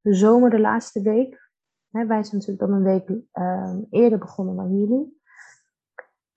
de 0.00 0.14
zomer, 0.14 0.50
de 0.50 0.60
laatste 0.60 1.02
week. 1.02 1.50
Hè, 1.90 2.06
wij 2.06 2.22
zijn 2.22 2.36
natuurlijk 2.36 2.68
dan 2.68 2.72
een 2.72 2.82
week 2.82 3.22
ehm, 3.32 3.82
eerder 3.90 4.18
begonnen 4.18 4.56
dan 4.56 4.78
jullie. 4.78 5.22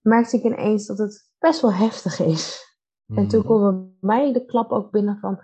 Merkte 0.08 0.38
ik 0.38 0.44
ineens 0.44 0.86
dat 0.86 0.98
het 0.98 1.32
best 1.40 1.62
wel 1.62 1.74
heftig 1.74 2.20
is. 2.20 2.76
En 3.16 3.28
toen 3.28 3.40
mhm. 3.40 3.48
kwam 3.48 3.62
bij 3.62 3.98
mij 4.00 4.34
de 4.34 4.46
klap 4.46 4.72
ook 4.72 4.92
binnen 4.92 5.20
van, 5.20 5.40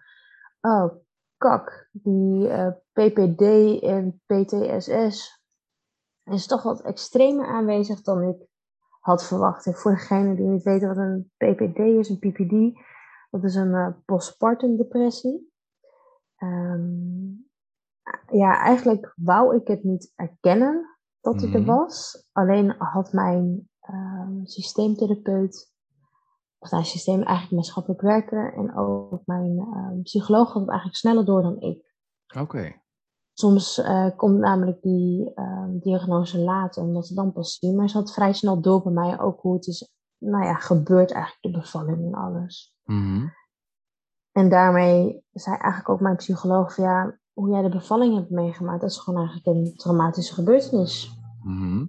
oh 0.61 0.91
kak, 1.37 1.89
die 1.91 2.47
eh, 2.47 2.71
PPD 2.91 3.41
en 3.81 4.21
PTSS 4.25 5.41
is 6.23 6.47
toch 6.47 6.63
wat 6.63 6.81
extremer 6.81 7.45
aanwezig 7.45 8.01
dan 8.01 8.21
ik 8.21 8.47
had 8.99 9.27
verwacht. 9.27 9.65
En 9.65 9.73
voor 9.73 9.91
degenen 9.91 10.35
die 10.35 10.45
niet 10.45 10.63
weten 10.63 10.87
wat 10.87 10.97
een 10.97 11.31
PPD 11.37 11.77
is, 11.77 12.09
een 12.09 12.19
PPD, 12.19 12.79
dat 13.29 13.43
is 13.43 13.55
een 13.55 13.73
eh, 13.73 13.93
postpartum 14.05 14.77
depressie. 14.77 15.53
Ehm, 16.35 17.31
ja, 18.31 18.59
eigenlijk 18.59 19.13
wou 19.15 19.55
ik 19.55 19.67
het 19.67 19.83
niet 19.83 20.11
erkennen 20.15 20.97
dat 21.21 21.41
het 21.41 21.53
er 21.53 21.61
Mhm. 21.61 21.75
was. 21.75 22.27
Alleen 22.31 22.75
had 22.77 23.13
mijn 23.13 23.69
ehm, 23.83 24.45
systeemtherapeut 24.45 25.71
of 26.59 26.71
nou, 26.71 26.83
systeem 26.83 27.21
eigenlijk 27.21 27.51
maatschappelijk 27.51 28.01
werker 28.01 28.53
en 28.53 28.75
ook 28.75 29.21
mijn 29.25 29.59
ehm, 29.59 30.01
psycholoog 30.01 30.47
had 30.51 30.61
het 30.61 30.69
eigenlijk 30.69 30.99
sneller 30.99 31.25
door 31.25 31.41
dan 31.41 31.59
ik. 31.59 31.95
Oké. 32.39 32.81
Soms 33.33 33.77
eh, 33.77 34.07
komt 34.15 34.39
namelijk 34.39 34.81
die 34.81 35.33
ehm, 35.33 35.77
diagnose 35.79 36.39
later, 36.39 36.83
omdat 36.83 37.07
ze 37.07 37.13
dan 37.13 37.33
pas 37.33 37.57
zien. 37.59 37.75
Maar 37.75 37.89
ze 37.89 37.97
had 37.97 38.13
vrij 38.13 38.33
snel 38.33 38.61
door 38.61 38.83
bij 38.83 38.91
mij 38.91 39.19
ook 39.19 39.41
hoe 39.41 39.53
het 39.53 39.67
is 39.67 39.93
nou 40.17 40.45
ja, 40.45 40.53
gebeurt 40.53 41.11
eigenlijk, 41.11 41.41
de 41.41 41.61
bevalling 41.61 42.05
en 42.05 42.13
alles. 42.13 42.75
Mhm, 42.83 43.27
En 44.31 44.49
daarmee 44.49 45.25
zei 45.31 45.55
eigenlijk 45.55 45.89
ook 45.89 45.99
mijn 45.99 46.15
psycholoog 46.15 46.73
van 46.73 46.83
ja, 46.83 47.17
hoe 47.33 47.49
jij 47.49 47.61
de 47.61 47.69
bevalling 47.69 48.15
hebt 48.15 48.29
meegemaakt, 48.29 48.81
dat 48.81 48.89
is 48.89 48.97
gewoon 48.97 49.19
eigenlijk 49.19 49.57
een 49.57 49.75
traumatische 49.75 50.33
gebeurtenis. 50.33 51.17
mhm. 51.41 51.85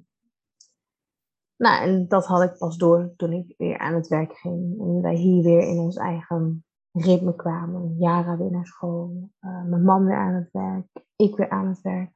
Nou, 1.57 1.83
en 1.83 2.09
dat 2.09 2.27
had 2.27 2.43
ik 2.43 2.59
pas 2.59 2.77
door 2.77 3.13
toen 3.17 3.33
ik 3.33 3.55
weer 3.59 3.79
aan 3.79 3.95
het 3.95 4.09
werk 4.09 4.33
ging. 4.33 4.81
En 4.81 5.01
wij 5.03 5.15
hier 5.15 5.43
weer 5.43 5.61
in 5.61 5.79
ons 5.79 5.97
eigen 5.97 6.65
ritme 6.93 7.35
kwamen. 7.35 7.97
Jara 7.99 8.37
weer 8.37 8.51
naar 8.51 8.67
school. 8.67 9.31
eh, 9.39 9.65
mijn 9.65 9.85
man 9.85 10.05
weer 10.05 10.17
aan 10.17 10.35
het 10.35 10.49
werk. 10.53 10.87
Ik 11.17 11.37
weer 11.37 11.51
aan 11.51 11.67
het 11.69 11.81
werk. 11.81 12.13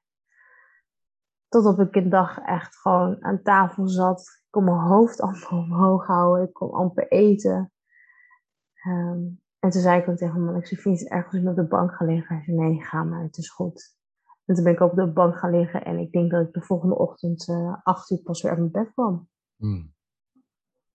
Totdat 1.49 1.78
ik 1.78 1.95
een 1.95 2.09
dag 2.09 2.38
echt 2.38 2.76
gewoon 2.76 3.25
aan 3.25 3.42
tafel 3.42 3.88
zat. 3.88 4.21
Ik 4.21 4.47
kon 4.50 4.64
mijn 4.64 4.76
hoofd 4.76 5.21
amper 5.26 5.50
omhoog 5.50 6.07
houden. 6.07 6.47
Ik 6.47 6.52
kon 6.52 6.71
amper 6.71 7.09
eten. 7.09 7.73
Ehm, 8.75 9.21
en 9.59 9.71
toen 9.71 9.80
zei 9.80 10.00
ik 10.00 10.09
ook 10.09 10.16
tegen 10.16 10.35
mijn 10.35 10.52
man, 10.52 10.61
ik 10.61 10.66
zei, 10.66 10.80
vind 10.80 10.99
je 10.99 11.04
het 11.04 11.12
erg 11.12 11.25
als 11.25 11.35
ik 11.35 11.49
op 11.49 11.57
de 11.57 11.66
bank 11.66 11.92
ga 11.92 12.04
liggen? 12.04 12.37
Hij 12.37 12.45
zei, 12.45 12.57
nee, 12.57 12.83
ga 12.83 13.02
maar, 13.04 13.23
het 13.23 13.37
is 13.37 13.50
goed. 13.50 13.97
En 14.48 14.54
toen 14.54 14.64
ben 14.64 14.72
ik 14.72 14.80
op 14.80 14.94
de 14.94 15.12
bank 15.12 15.38
gaan 15.38 15.50
liggen 15.50 15.84
en 15.84 15.98
ik 15.98 16.12
denk 16.12 16.30
dat 16.30 16.46
ik 16.46 16.52
de 16.52 16.62
volgende 16.62 16.98
ochtend 16.98 17.48
eh 17.48 17.76
acht 17.82 18.10
uur 18.10 18.22
pas 18.22 18.42
weer 18.42 18.50
uit 18.50 18.60
mijn 18.60 18.72
bed 18.72 18.92
kwam. 18.92 19.28
Mm. 19.56 19.94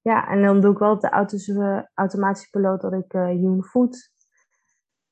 Ja, 0.02 0.28
en 0.28 0.42
dan 0.42 0.62
doe 0.62 0.72
ik 0.72 0.78
wel 0.78 1.00
de 1.00 1.10
auto's, 1.10 1.48
eh, 1.48 1.82
automatische 1.94 2.50
piloot 2.50 2.82
dat 2.82 2.94
ik 2.94 3.14
eh 3.14 3.42
Joen 3.42 3.64
voed. 3.64 4.12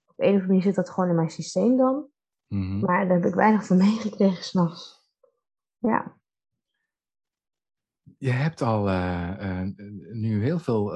Op 0.06 0.20
een 0.20 0.26
of 0.26 0.32
andere 0.32 0.48
manier 0.48 0.62
zit 0.62 0.76
dat 0.76 0.90
gewoon 0.90 1.10
in 1.10 1.16
mijn 1.16 1.30
systeem 1.30 1.78
dan. 1.78 2.08
Mhm. 2.48 2.80
Maar 2.80 3.08
daar 3.08 3.18
heb 3.18 3.26
ik 3.26 3.36
weinig 3.36 3.66
van 3.66 3.78
meegekregen 3.88 4.44
s'nachts. 4.44 5.10
Ja, 5.78 6.20
Je 8.18 8.32
hebt 8.32 8.62
al 8.62 8.84
nu 10.12 10.44
heel 10.44 10.60
veel 10.60 10.94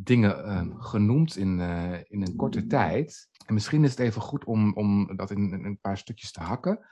dingen 0.00 0.44
eh, 0.44 0.66
genoemd 0.84 1.36
in, 1.36 1.60
eh, 1.60 1.98
in 2.04 2.22
een 2.22 2.36
korte 2.36 2.66
tijd. 2.66 3.28
En 3.46 3.54
misschien 3.54 3.84
is 3.84 3.90
het 3.90 3.98
even 3.98 4.20
goed 4.20 4.44
om, 4.44 4.74
om 4.74 5.16
dat 5.16 5.30
in, 5.30 5.52
in 5.52 5.64
een 5.64 5.80
paar 5.80 5.98
stukjes 5.98 6.32
te 6.32 6.40
hakken. 6.40 6.86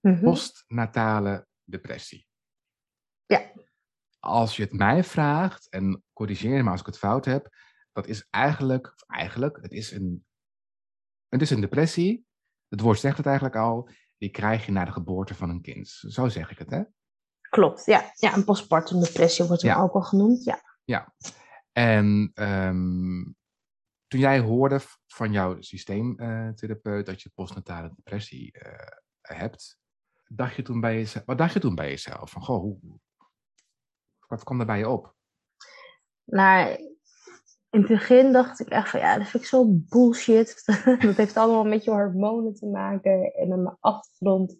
Mhm. 0.00 0.22
Postnatale 0.22 1.46
depressie. 1.64 2.26
Ja. 3.26 3.52
Als 4.18 4.56
je 4.56 4.62
het 4.62 4.72
mij 4.72 5.04
vraagt, 5.04 5.68
en 5.68 6.02
corrigeer 6.12 6.64
me 6.64 6.70
als 6.70 6.80
ik 6.80 6.86
het 6.86 6.98
fout 6.98 7.24
heb, 7.24 7.54
dat 7.92 8.06
is 8.06 8.26
eigenlijk, 8.30 8.86
of 8.86 9.02
eigenlijk, 9.06 9.58
het 9.62 9.72
is 9.72 9.90
een, 9.90 10.24
het 11.28 11.40
is 11.42 11.50
een 11.50 11.60
depressie. 11.60 12.26
Het 12.68 12.80
woord 12.80 12.98
zegt 12.98 13.16
het 13.16 13.26
eigenlijk 13.26 13.56
al. 13.56 13.88
die 14.18 14.30
krijg 14.30 14.66
je 14.66 14.72
na 14.72 14.84
de 14.84 14.92
geboorte 14.92 15.34
van 15.34 15.50
een 15.50 15.62
kind. 15.62 15.88
Zo 15.88 16.28
zeg 16.28 16.50
ik 16.50 16.58
het, 16.58 16.70
hè? 16.70 16.82
Klopt, 17.40 17.84
ja. 17.84 18.10
Ja, 18.14 18.34
een 18.34 18.44
postpartum 18.44 19.00
depressie 19.00 19.44
wordt 19.44 19.62
Ja. 19.62 19.80
ook 19.82 19.92
al 19.92 20.02
genoemd, 20.02 20.44
ja. 20.44 20.62
En 21.72 22.30
ehm, 22.34 23.22
toen 24.06 24.20
jij 24.20 24.40
hoorde 24.40 24.80
van 25.06 25.32
jouw 25.32 25.60
systeemtherapeut 25.60 27.06
dat 27.06 27.22
je 27.22 27.30
postnatale 27.34 27.92
depressie 27.96 28.52
eh, 28.52 28.98
hebt, 29.20 29.78
dacht 30.26 30.54
je 30.54 30.62
toen 30.62 30.80
bij 30.80 30.94
jezelf, 30.94 31.24
wat 31.24 31.38
dacht 31.38 31.52
je 31.52 31.60
toen 31.60 31.74
bij 31.74 31.88
jezelf? 31.88 32.30
Van, 32.30 32.42
goh, 32.42 32.60
hoe, 32.60 32.78
wat 34.26 34.44
kwam 34.44 34.60
er 34.60 34.66
bij 34.66 34.78
je 34.78 34.88
op? 34.88 35.14
Nou, 36.24 36.76
in 37.70 37.80
het 37.80 37.88
begin 37.88 38.32
dacht 38.32 38.60
ik 38.60 38.68
echt 38.68 38.88
van 38.88 39.00
ja, 39.00 39.18
dat 39.18 39.28
vind 39.28 39.42
ik 39.42 39.48
zo 39.48 39.64
bullshit. 39.68 40.62
dat 41.00 41.16
heeft 41.16 41.36
allemaal 41.36 41.64
met 41.64 41.84
je 41.84 41.90
hormonen 41.90 42.54
te 42.54 42.66
maken 42.66 43.34
en 43.34 43.48
met 43.48 43.58
mijn 43.58 43.76
achtergrond. 43.80 44.56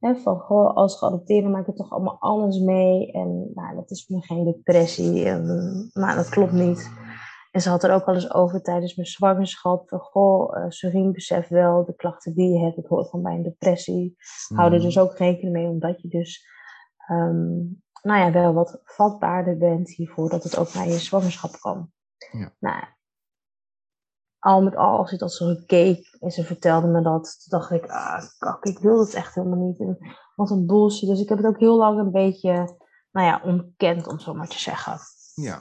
Hè, 0.00 0.14
van 0.14 0.38
goh, 0.38 0.76
als 0.76 0.98
geadopteerde 0.98 1.48
maak 1.48 1.66
ik 1.66 1.76
toch 1.76 1.90
allemaal 1.90 2.16
alles 2.20 2.58
mee. 2.58 3.12
En 3.12 3.50
nou, 3.54 3.74
dat 3.74 3.90
is 3.90 4.08
me 4.08 4.20
geen 4.20 4.44
depressie. 4.44 5.24
En, 5.24 5.44
nou, 5.92 6.16
dat 6.16 6.28
klopt 6.28 6.52
niet. 6.52 6.90
En 7.50 7.60
ze 7.60 7.68
had 7.68 7.84
er 7.84 7.92
ook 7.92 8.04
al 8.04 8.14
eens 8.14 8.34
over 8.34 8.62
tijdens 8.62 8.94
mijn 8.94 9.08
zwangerschap. 9.08 9.88
Van 9.88 9.98
goh, 9.98 10.56
eh 10.56 10.64
Serien 10.68 11.12
beseft 11.12 11.48
wel, 11.48 11.84
de 11.84 11.94
klachten 11.94 12.34
die 12.34 12.52
je 12.52 12.58
hebt, 12.64 12.76
het 12.76 12.86
hoort 12.86 13.10
van 13.10 13.22
bij 13.22 13.34
een 13.34 13.42
depressie. 13.42 14.16
Hou 14.54 14.68
er 14.68 14.76
Hmm. 14.76 14.84
dus 14.84 14.98
ook 14.98 15.16
rekening 15.16 15.52
mee, 15.52 15.68
omdat 15.68 16.00
je 16.00 16.08
dus 16.08 16.46
ehm, 17.06 17.56
nou 18.02 18.20
ja, 18.20 18.32
wel 18.32 18.52
wat 18.52 18.80
vatbaarder 18.84 19.56
bent 19.56 19.90
hiervoor 19.90 20.28
dat 20.28 20.42
het 20.42 20.58
ook 20.58 20.74
naar 20.74 20.86
je 20.86 20.98
zwangerschap 20.98 21.52
kan. 21.60 21.90
Ja. 22.30 22.52
Nou, 22.58 22.84
al 24.40 24.62
met 24.62 24.76
al, 24.76 24.98
als 24.98 25.12
ik 25.12 25.18
dat 25.18 25.32
zo 25.32 25.54
keek 25.66 26.16
en 26.20 26.30
ze 26.30 26.44
vertelde 26.44 26.86
me 26.86 27.02
dat, 27.02 27.22
toen 27.22 27.58
dacht 27.58 27.70
ik, 27.70 27.90
ah, 27.90 28.22
kak, 28.38 28.64
ik 28.64 28.78
wil 28.78 29.00
het 29.00 29.14
echt 29.14 29.34
helemaal 29.34 29.66
niet. 29.66 29.80
En 29.80 29.98
wat 30.34 30.50
een 30.50 30.66
bullshit. 30.66 31.08
Dus 31.08 31.20
ik 31.20 31.28
heb 31.28 31.38
het 31.38 31.46
ook 31.46 31.58
heel 31.58 31.76
lang 31.76 31.98
een 31.98 32.10
beetje, 32.10 32.52
nou 33.10 33.26
ja, 33.26 33.40
ontkend, 33.44 34.06
om 34.06 34.18
zo 34.18 34.34
maar 34.34 34.48
te 34.48 34.58
zeggen. 34.58 34.98
Ja, 35.34 35.60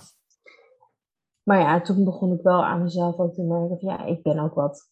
Maar 1.43 1.59
ja, 1.59 1.81
toen 1.81 2.03
begon 2.03 2.33
ik 2.33 2.41
wel 2.41 2.65
aan 2.65 2.83
mezelf 2.83 3.17
ook 3.17 3.33
te 3.33 3.41
merken 3.43 3.79
van 3.79 3.89
ja, 3.89 4.05
ik 4.05 4.23
ben 4.23 4.39
ook 4.39 4.53
wat 4.53 4.89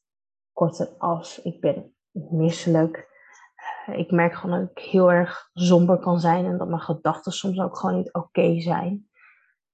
korter 0.53 0.89
af. 0.97 1.37
Ik 1.43 1.61
ben 1.61 1.95
misselijk. 2.11 3.07
Eh, 3.85 3.97
Ik 3.99 4.11
merk 4.11 4.33
gewoon 4.33 4.59
dat 4.59 4.69
ik 4.69 4.79
heel 4.79 5.11
erg 5.11 5.49
somber 5.53 5.99
kan 5.99 6.19
zijn 6.19 6.45
en 6.45 6.57
dat 6.57 6.67
mijn 6.67 6.81
gedachten 6.81 7.31
soms 7.31 7.59
ook 7.59 7.77
gewoon 7.77 7.95
niet 7.97 8.13
oké 8.13 8.59
zijn. 8.59 9.09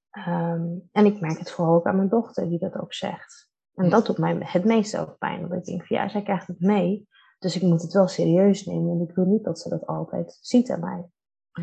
Ehm, 0.10 0.66
en 0.92 1.06
ik 1.06 1.20
merk 1.20 1.40
het 1.40 1.52
vooral 1.52 1.76
ook 1.76 1.86
aan 1.86 1.96
mijn 1.96 2.10
dochter 2.10 2.50
die 2.50 2.60
dat 2.60 2.80
ook 2.80 2.94
zegt. 2.94 3.43
En 3.76 3.90
dat 3.90 4.06
doet 4.06 4.18
mij 4.18 4.38
het 4.40 4.66
meeste 4.66 5.00
ook 5.00 5.18
pijn. 5.18 5.48
Want 5.48 5.54
ik 5.54 5.66
denk 5.66 5.86
van 5.88 5.98
ja, 5.98 6.10
zij 6.10 6.22
krijgt 6.24 6.48
het 6.48 6.60
mee. 6.60 7.08
Dus 7.40 7.56
ik 7.56 7.62
moet 7.62 7.82
het 7.82 7.94
wel 7.94 8.08
serieus 8.08 8.66
nemen. 8.66 8.92
En 8.92 9.08
ik 9.10 9.16
wil 9.16 9.26
niet 9.26 9.44
dat 9.44 9.60
ze 9.60 9.70
dat 9.70 9.86
altijd 9.86 10.38
ziet 10.42 10.72
aan 10.72 10.80
mij. 10.80 11.06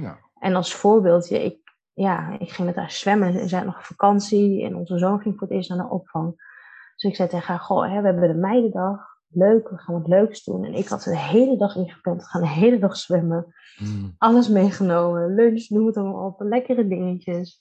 ja, 0.02 0.19
En 0.38 0.55
als 0.55 0.75
voorbeeldje, 0.75 1.45
ik, 1.45 1.59
ja, 1.93 2.38
ik 2.38 2.50
ging 2.50 2.67
met 2.69 2.76
haar 2.76 2.90
zwemmen 2.90 3.40
en 3.40 3.49
zij 3.49 3.62
nog 3.62 3.76
een 3.76 3.85
vakantie 3.85 4.64
en 4.64 4.76
onze 4.76 4.99
zoon 4.99 5.21
ging 5.21 5.38
voor 5.38 5.47
het 5.47 5.57
eerst 5.57 5.69
naar 5.69 5.79
de 5.79 5.90
opvang. 5.95 6.49
Dus 6.97 7.11
ik 7.11 7.17
zei 7.17 7.29
tegen 7.29 7.47
haar, 7.47 7.59
goh, 7.59 7.93
hè, 7.93 8.00
we 8.00 8.07
hebben 8.07 8.29
de 8.29 8.35
meidendag, 8.38 9.19
leuk, 9.29 9.69
we 9.69 9.79
gaan 9.79 9.95
wat 9.95 10.09
leuks 10.09 10.45
doen. 10.45 10.64
En 10.64 10.75
ik 10.75 10.88
had 10.88 11.02
de 11.02 11.19
hele 11.19 11.57
dag 11.57 11.76
ingepland, 11.76 12.21
we 12.23 12.29
gaan 12.29 12.40
de 12.43 12.49
hele 12.49 12.79
dag 12.79 12.97
zwemmen, 12.97 13.55
Hmm. 13.76 14.14
alles 14.19 14.49
meegenomen, 14.49 15.35
lunch, 15.35 15.69
noem 15.69 15.87
het 15.87 15.97
allemaal 15.97 16.26
op, 16.26 16.40
lekkere 16.40 16.88
dingetjes. 16.88 17.61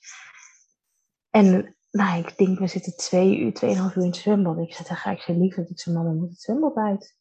En 1.29 1.75
nou, 1.91 2.19
ik 2.19 2.37
denk, 2.37 2.59
we 2.59 2.67
zitten 2.67 2.97
twee 2.97 3.39
uur, 3.39 3.53
tweeënhalf 3.53 3.95
uur 3.95 4.03
in 4.03 4.09
het 4.09 4.17
zwembad. 4.17 4.57
Ik 4.57 4.73
zei 4.73 4.87
tegen 4.87 5.03
haar, 5.03 5.13
ik 5.13 5.21
zei 5.21 5.37
lieverd, 5.37 5.69
ik 5.69 5.79
zei, 5.79 5.95
mama, 5.95 6.11
moet 6.11 6.29
het 6.29 6.41
zwembad 6.41 6.75
uit. 6.75 7.17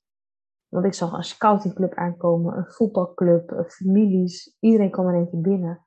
Want 0.68 0.84
ik 0.84 0.94
zag 0.94 1.12
een 1.12 1.24
scoutingclub 1.24 1.94
aankomen, 1.94 2.56
een 2.56 2.72
voetbalclub, 2.72 3.50
eh, 3.50 3.64
families. 3.64 4.56
Iedereen 4.60 4.90
kwam 4.90 5.08
in 5.08 5.14
één 5.14 5.30
keer 5.30 5.40
binnen. 5.40 5.86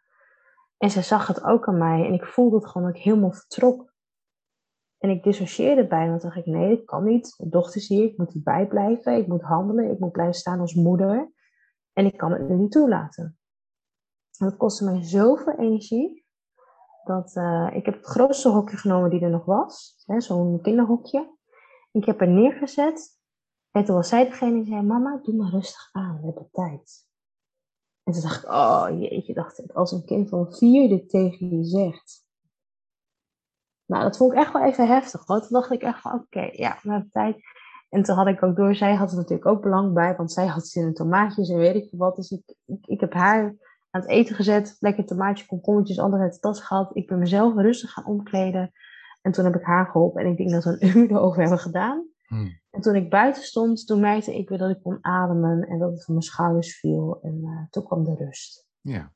En 0.77 0.89
zij 0.89 1.03
zag 1.03 1.27
het 1.27 1.43
ook 1.43 1.67
aan 1.67 1.77
mij. 1.77 2.05
En 2.05 2.13
ik 2.13 2.25
voelde 2.25 2.55
het 2.55 2.67
gewoon 2.67 2.87
dat 2.87 2.97
ik 2.97 3.03
helemaal 3.03 3.31
vertrok. 3.31 3.93
En 4.97 5.09
ik 5.09 5.23
dissocieerde 5.23 5.87
bij 5.87 6.03
me. 6.03 6.09
Want 6.09 6.21
dacht 6.21 6.35
ik, 6.35 6.45
nee, 6.45 6.75
dat 6.75 6.85
kan 6.85 7.03
niet. 7.03 7.33
Mijn 7.37 7.49
dochter 7.49 7.81
is 7.81 7.87
hier, 7.87 8.03
ik 8.03 8.17
moet 8.17 8.33
erbij 8.33 8.67
blijven. 8.67 9.17
Ik 9.17 9.27
moet 9.27 9.41
handelen, 9.41 9.91
ik 9.91 9.99
moet 9.99 10.11
blijven 10.11 10.35
staan 10.35 10.59
als 10.59 10.73
moeder. 10.73 11.31
En 11.93 12.05
ik 12.05 12.17
kan 12.17 12.31
het 12.31 12.49
nu 12.49 12.55
niet 12.55 12.71
toelaten. 12.71 13.37
En 14.37 14.47
dat 14.47 14.57
kostte 14.57 14.83
mij 14.85 15.03
zoveel 15.03 15.55
energie. 15.57 16.20
Dat 17.03 17.35
eh, 17.35 17.69
ik 17.73 17.85
heb 17.85 17.95
het 17.95 18.05
grootste 18.05 18.49
hokje 18.49 18.77
genomen 18.77 19.09
die 19.09 19.21
er 19.21 19.29
nog 19.29 19.45
was. 19.45 20.03
Zo'n 20.17 20.61
kinderhokje. 20.61 21.37
Ik 21.91 22.05
heb 22.05 22.21
er 22.21 22.27
neergezet. 22.27 23.19
En 23.71 23.85
toen 23.85 23.95
was 23.95 24.09
zij 24.09 24.25
degene 24.25 24.53
die 24.53 24.65
zei, 24.65 24.81
mama, 24.81 25.19
doe 25.23 25.35
maar 25.35 25.51
rustig 25.51 25.89
aan, 25.91 26.19
we 26.19 26.25
hebben 26.25 26.49
tijd. 26.51 27.09
En 28.03 28.13
toen 28.13 28.21
dacht 28.21 28.43
ik, 28.43 28.49
oh 28.49 28.87
jeetje, 28.99 29.33
dacht 29.33 29.59
ik, 29.59 29.71
als 29.71 29.91
een 29.91 30.05
kind 30.05 30.29
van 30.29 30.53
vier 30.53 30.89
dit 30.89 31.09
tegen 31.09 31.57
je 31.57 31.63
zegt. 31.63 32.25
Nou, 33.85 34.03
dat 34.03 34.17
vond 34.17 34.31
ik 34.31 34.37
echt 34.37 34.53
wel 34.53 34.63
even 34.63 34.87
heftig. 34.87 35.25
Want 35.25 35.41
toen 35.41 35.59
dacht 35.59 35.71
ik 35.71 35.81
echt 35.81 36.05
oké, 36.05 36.49
ja, 36.51 36.79
we 36.81 36.91
hebben 36.91 37.09
tijd. 37.09 37.41
En 37.89 38.03
toen 38.03 38.15
had 38.15 38.27
ik 38.27 38.43
ook 38.43 38.55
door, 38.55 38.75
zij 38.75 38.95
had 38.95 39.11
er 39.11 39.17
natuurlijk 39.17 39.45
ook 39.45 39.61
belang 39.61 39.93
bij, 39.93 40.15
want 40.15 40.31
zij 40.31 40.47
had 40.47 40.67
zin 40.67 40.83
in 40.83 40.93
tomaatjes 40.93 41.49
en 41.49 41.57
weet 41.57 41.75
ik 41.75 41.89
wat. 41.91 42.15
Dus 42.15 42.31
ik, 42.31 42.55
ik 42.85 42.99
heb 42.99 43.13
haar 43.13 43.55
aan 43.91 44.01
het 44.01 44.09
eten 44.09 44.35
gezet, 44.35 44.75
lekker 44.79 45.05
tomaatjes, 45.05 45.47
komkommertjes, 45.47 45.99
alles 45.99 46.19
uit 46.19 46.33
de 46.33 46.39
tas 46.39 46.61
gehad. 46.61 46.95
Ik 46.95 47.07
ben 47.07 47.19
mezelf 47.19 47.55
rustig 47.55 47.91
gaan 47.91 48.05
omkleden. 48.05 48.71
En 49.21 49.31
toen 49.31 49.45
heb 49.45 49.55
ik 49.55 49.63
haar 49.63 49.85
geholpen 49.85 50.23
en 50.23 50.31
ik 50.31 50.37
denk 50.37 50.49
dat 50.49 50.63
we 50.63 50.77
een 50.79 50.97
uur 50.97 51.11
erover 51.11 51.41
hebben 51.41 51.59
gedaan. 51.59 52.09
Hmm. 52.27 52.59
En 52.69 52.81
toen 52.81 52.95
ik 52.95 53.09
buiten 53.09 53.43
stond, 53.43 53.87
toen 53.87 53.99
merkte 53.99 54.37
ik 54.37 54.49
weer 54.49 54.57
dat 54.57 54.69
ik 54.69 54.81
kon 54.83 54.97
ademen 55.01 55.67
en 55.67 55.79
dat 55.79 55.91
het 55.91 56.05
van 56.05 56.13
mijn 56.13 56.25
schouders 56.25 56.79
viel. 56.79 57.19
En 57.21 57.41
eh, 57.43 57.69
toen 57.69 57.83
kwam 57.83 58.03
de 58.03 58.15
rust. 58.15 58.67
Ja. 58.81 59.13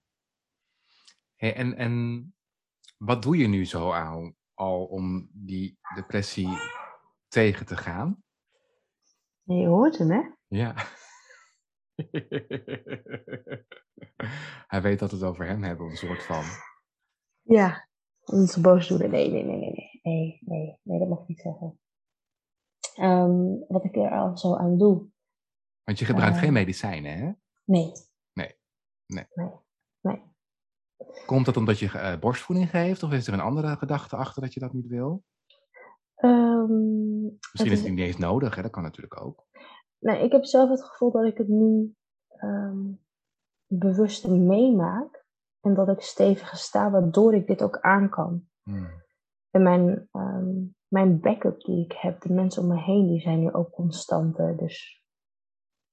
Hey, 1.36 1.56
en, 1.56 1.78
en 1.78 2.34
wat 2.98 3.22
doe 3.22 3.38
je 3.38 3.48
nu 3.48 3.66
zo 3.66 3.92
al, 3.92 4.34
al 4.54 4.86
om 4.86 5.30
die 5.32 5.78
depressie 5.96 6.50
tegen 7.28 7.66
te 7.66 7.78
gaan? 7.78 8.24
Je 9.44 9.68
hoort 9.68 9.98
hem, 9.98 10.12
hè? 10.12 10.22
Ja. 10.48 10.76
Hij 14.68 14.82
weet 14.82 15.00
dat 15.00 15.12
we 15.12 15.16
het 15.18 15.26
over 15.26 15.48
hem 15.48 15.64
hebben, 15.64 15.90
een 15.90 15.98
soort 15.98 16.24
van. 16.24 16.44
Ja. 17.42 17.88
Onze 18.24 18.62
boosdoener. 18.62 19.10
Nee, 19.10 19.32
nee, 19.32 19.44
nee, 19.44 19.58
nee, 19.58 19.72
nee. 19.72 20.00
Nee, 20.04 20.40
nee, 20.42 20.80
nee, 20.82 21.00
dat 21.00 21.08
mag 21.08 21.20
ik 21.22 21.28
niet 21.28 21.40
zeggen. 21.42 21.80
Ehm, 22.96 23.58
wat 23.68 23.84
ik 23.84 23.96
er 23.96 24.10
al 24.12 24.38
zo 24.38 24.56
aan 24.56 24.78
doe. 24.78 25.08
Want 25.84 26.00
je 26.00 26.06
gebruikt 26.06 26.36
Eh. 26.36 26.42
geen 26.42 26.54
medicijnen, 26.54 27.18
hè? 27.18 27.32
Nee. 27.64 27.92
Nee. 28.34 28.56
Nee. 29.06 29.26
Nee. 29.34 29.50
Nee. 30.02 30.22
Komt 31.26 31.46
dat 31.46 31.58
omdat 31.58 31.80
je 31.80 31.90
eh, 31.92 32.20
borstvoeding 32.20 32.70
geeft? 32.70 33.04
Of 33.04 33.12
is 33.12 33.28
er 33.28 33.34
een 33.34 33.40
andere 33.40 33.76
gedachte 33.76 34.16
achter 34.16 34.42
dat 34.42 34.54
je 34.54 34.60
dat 34.60 34.74
niet 34.74 34.88
wil? 34.88 35.24
Ehm, 36.16 37.24
Misschien 37.24 37.72
is 37.72 37.80
het 37.82 37.90
niet 37.90 38.00
eens 38.00 38.18
nodig, 38.18 38.56
hè? 38.56 38.62
Dat 38.62 38.72
kan 38.72 38.84
natuurlijk 38.84 39.22
ook. 39.22 39.48
Nee, 40.06 40.24
ik 40.24 40.32
heb 40.32 40.46
zelf 40.46 40.70
het 40.70 40.84
gevoel 40.84 41.12
dat 41.12 41.24
ik 41.24 41.38
het 41.38 41.48
nu 41.48 41.96
ehm 42.28 42.94
bewust 43.68 44.28
meemaak. 44.28 45.26
En 45.62 45.74
dat 45.74 45.88
ik 45.88 46.02
steviger 46.02 46.58
sta, 46.58 46.92
waardoor 46.92 47.34
ik 47.34 47.48
dit 47.48 47.62
ook 47.62 47.80
aan 47.80 48.10
kan. 48.10 48.48
Hmm. 48.64 49.04
En 49.52 49.64
mijn, 49.64 50.08
ehm, 50.12 50.64
mijn 50.88 51.20
backup 51.20 51.62
die 51.62 51.86
ik 51.86 51.92
heb, 51.92 52.22
de 52.22 52.34
mensen 52.34 52.62
om 52.62 52.68
me 52.68 52.78
heen, 52.78 53.08
die 53.08 53.20
zijn 53.20 53.40
nu 53.40 53.54
ook 53.54 53.72
constanter. 53.72 54.58
Dus 54.58 55.04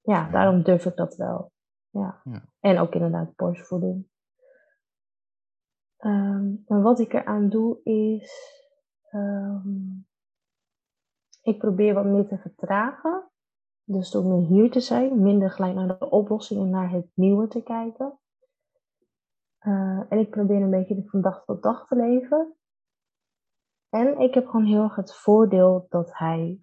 ja, 0.01 0.29
daarom 0.29 0.63
durf 0.63 0.85
ik 0.85 0.95
dat 0.95 1.15
wel. 1.15 1.51
Ja. 1.89 2.21
Ja. 2.23 2.43
En 2.59 2.79
ook 2.79 2.93
inderdaad 2.93 3.35
borstvoeding. 3.35 4.07
Ehm, 5.97 6.53
maar 6.67 6.81
wat 6.81 6.99
ik 6.99 7.13
eraan 7.13 7.49
doe 7.49 7.83
is, 7.83 8.61
ik 11.41 11.57
probeer 11.57 11.93
wat 11.93 12.05
meer 12.05 12.27
te 12.27 12.37
vertragen. 12.37 13.31
Dus 13.83 14.11
door 14.11 14.25
meer 14.25 14.47
hier 14.47 14.71
te 14.71 14.79
zijn, 14.79 15.21
minder 15.21 15.51
gelijk 15.51 15.75
naar 15.75 15.87
de 15.87 16.09
oplossing 16.09 16.61
en 16.61 16.69
naar 16.69 16.91
het 16.91 17.07
nieuwe 17.13 17.47
te 17.47 17.63
kijken. 17.63 18.19
Eh, 19.57 20.01
en 20.09 20.19
ik 20.19 20.29
probeer 20.29 20.61
een 20.61 20.69
beetje 20.69 21.03
van 21.05 21.21
dag 21.21 21.45
tot 21.45 21.63
dag 21.63 21.87
te 21.87 21.95
leven. 21.95 22.55
En 23.89 24.19
ik 24.19 24.33
heb 24.33 24.45
gewoon 24.45 24.65
heel 24.65 24.83
erg 24.83 24.95
het 24.95 25.15
voordeel 25.15 25.85
dat 25.89 26.17
hij, 26.17 26.59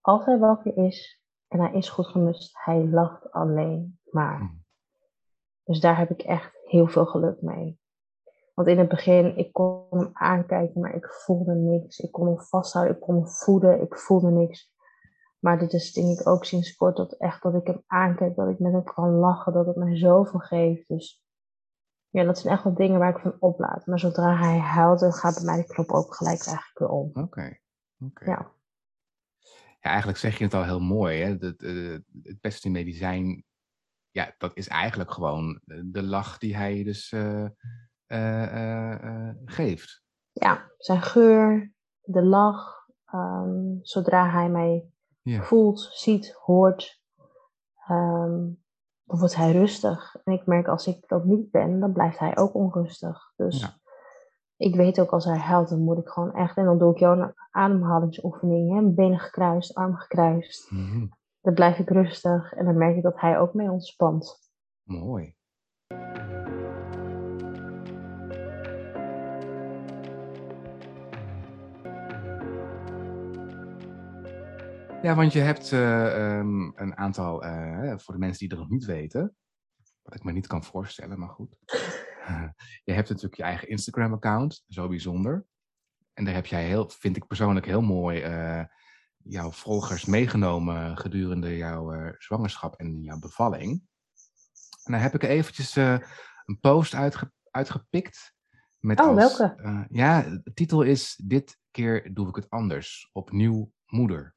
als 0.00 0.24
hij 0.24 0.38
wakker 0.38 0.76
is 0.76 1.22
en 1.48 1.60
hij 1.60 1.72
is 1.72 1.88
goed 1.88 2.06
gemust, 2.06 2.64
hij 2.64 2.86
lacht 2.86 3.30
alleen 3.30 3.98
maar. 4.10 4.38
Hmm. 4.38 4.64
Dus 5.64 5.80
daar 5.80 5.98
heb 5.98 6.10
ik 6.10 6.22
echt 6.22 6.58
heel 6.64 6.86
veel 6.86 7.06
geluk 7.06 7.42
mee. 7.42 7.80
Want 8.54 8.68
in 8.68 8.78
het 8.78 8.88
begin, 8.88 9.36
ik 9.36 9.52
kon 9.52 9.86
hem 9.90 10.10
aankijken, 10.12 10.80
maar 10.80 10.94
ik 10.94 11.06
voelde 11.06 11.54
niks. 11.54 11.98
Ik 11.98 12.12
kon 12.12 12.26
hem 12.26 12.40
vasthouden, 12.40 12.94
ik 12.94 13.00
kon 13.00 13.14
hem 13.14 13.28
voeden, 13.28 13.80
ik 13.80 13.96
voelde 13.96 14.30
niks. 14.30 14.72
Maar 15.38 15.58
dit 15.58 15.72
is 15.72 15.92
denk 15.92 16.18
ik 16.18 16.26
ook 16.26 16.44
sinds 16.44 16.76
kort 16.76 16.96
dat 16.96 17.12
echt 17.12 17.42
dat 17.42 17.54
ik 17.54 17.66
hem 17.66 17.82
aankijk, 17.86 18.36
dat 18.36 18.48
ik 18.48 18.58
met 18.58 18.72
hem 18.72 18.84
kan 18.84 19.10
lachen, 19.10 19.52
dat 19.52 19.66
het 19.66 19.76
mij 19.76 19.96
zoveel 19.98 20.40
geeft. 20.40 20.88
Dus 20.88 21.22
ja, 22.08 22.24
dat 22.24 22.38
zijn 22.38 22.54
echt 22.54 22.64
wel 22.64 22.74
dingen 22.74 22.98
waar 22.98 23.16
ik 23.16 23.22
van 23.22 23.36
oplaat. 23.38 23.86
Maar 23.86 23.98
zodra 23.98 24.36
hij 24.36 24.58
huilt, 24.58 25.00
dan 25.00 25.12
gaat 25.12 25.34
bij 25.34 25.44
mij 25.44 25.56
de 25.56 25.72
knop 25.72 25.90
ook 25.90 26.14
gelijk 26.14 26.46
eigenlijk 26.46 26.78
weer 26.78 26.88
om. 26.88 27.10
Oké. 27.14 27.58
Ja. 28.24 28.52
Ja, 29.80 29.90
eigenlijk 29.90 30.18
zeg 30.18 30.38
je 30.38 30.44
het 30.44 30.54
al 30.54 30.64
heel 30.64 30.80
mooi. 30.80 31.22
Hè? 31.22 31.36
Het, 31.46 31.62
eh, 31.62 31.98
het 32.22 32.40
beste 32.40 32.70
medicijn 32.70 33.44
ja, 34.10 34.34
dat 34.38 34.56
is 34.56 34.68
eigenlijk 34.68 35.10
gewoon 35.10 35.60
de 35.84 36.02
lach 36.02 36.38
die 36.38 36.56
hij 36.56 36.82
dus 36.82 37.12
eh, 37.12 37.46
eh, 38.06 39.34
geeft. 39.44 40.02
Ja, 40.32 40.70
zijn 40.78 41.02
geur, 41.02 41.72
de 42.00 42.22
lach, 42.22 42.88
ehm, 43.04 43.76
zodra 43.82 44.30
hij 44.30 44.48
mij 44.48 44.90
Ja. 45.28 45.42
voelt, 45.42 45.88
ziet, 45.92 46.32
hoort, 46.32 47.02
ehm, 47.86 48.46
dan 49.04 49.18
wordt 49.18 49.36
hij 49.36 49.52
rustig. 49.52 50.16
En 50.24 50.32
ik 50.32 50.46
merk 50.46 50.68
als 50.68 50.86
ik 50.86 51.08
dat 51.08 51.24
niet 51.24 51.50
ben, 51.50 51.80
dan 51.80 51.92
blijft 51.92 52.18
hij 52.18 52.36
ook 52.36 52.54
onrustig. 52.54 53.32
Dus 53.36 53.60
Ja. 53.60 53.68
ik 54.56 54.74
weet 54.74 55.00
ook 55.00 55.10
als 55.10 55.24
hij 55.24 55.38
huilt, 55.38 55.68
dan 55.68 55.80
moet 55.80 55.98
ik 55.98 56.08
gewoon 56.08 56.32
echt, 56.34 56.56
en 56.56 56.64
dan 56.64 56.78
doe 56.78 56.92
ik 56.92 56.98
jou 56.98 57.20
een 57.20 57.34
ademhalingsoefening, 57.50 58.74
hè, 58.74 58.82
benen 58.92 59.18
gekruist, 59.18 59.74
arm 59.74 59.94
gekruist. 59.96 60.70
Mhm. 60.70 61.06
Dan 61.40 61.54
blijf 61.54 61.78
ik 61.78 61.88
rustig 61.90 62.52
en 62.52 62.64
dan 62.64 62.78
merk 62.78 62.96
ik 62.96 63.02
dat 63.02 63.20
hij 63.20 63.38
ook 63.38 63.54
mee 63.54 63.70
ontspant. 63.70 64.50
Mooi. 64.82 65.36
Ja, 75.02 75.14
want 75.14 75.32
je 75.32 75.38
hebt 75.40 75.72
eh, 75.72 76.36
ehm, 76.38 76.70
een 76.74 76.96
aantal, 76.96 77.44
eh, 77.44 77.98
voor 77.98 78.14
de 78.14 78.20
mensen 78.20 78.38
die 78.38 78.48
dat 78.48 78.58
nog 78.58 78.68
niet 78.68 78.84
weten, 78.84 79.36
wat 80.02 80.14
ik 80.14 80.24
me 80.24 80.32
niet 80.32 80.46
kan 80.46 80.64
voorstellen, 80.64 81.18
maar 81.18 81.28
goed. 81.28 81.56
je 82.84 82.92
hebt 82.92 83.08
natuurlijk 83.08 83.36
je 83.36 83.42
eigen 83.42 83.68
Instagram-account, 83.68 84.64
zo 84.68 84.88
bijzonder. 84.88 85.46
En 86.12 86.24
daar 86.24 86.34
heb 86.34 86.46
jij 86.46 86.64
heel, 86.66 86.88
vind 86.88 87.16
ik 87.16 87.26
persoonlijk 87.26 87.66
heel 87.66 87.80
mooi, 87.80 88.20
eh, 88.20 88.64
jouw 89.22 89.50
volgers 89.50 90.04
meegenomen 90.04 90.98
gedurende 90.98 91.56
jouw 91.56 92.14
zwangerschap 92.18 92.74
en 92.74 93.02
jouw 93.02 93.18
bevalling. 93.18 93.82
En 94.84 94.92
daar 94.92 95.02
heb 95.02 95.14
ik 95.14 95.22
eventjes 95.22 95.76
een 95.76 96.60
post 96.60 96.94
uitge- 96.94 97.32
uitgepikt. 97.50 98.32
Met 98.78 99.00
Oh, 99.00 99.06
als, 99.06 99.38
welke? 99.38 99.86
ja, 99.90 100.22
de 100.22 100.52
titel 100.54 100.82
is 100.82 101.20
Dit 101.24 101.58
keer 101.70 102.14
doe 102.14 102.28
ik 102.28 102.34
het 102.34 102.50
anders. 102.50 103.10
Opnieuw 103.12 103.72
moeder. 103.86 104.36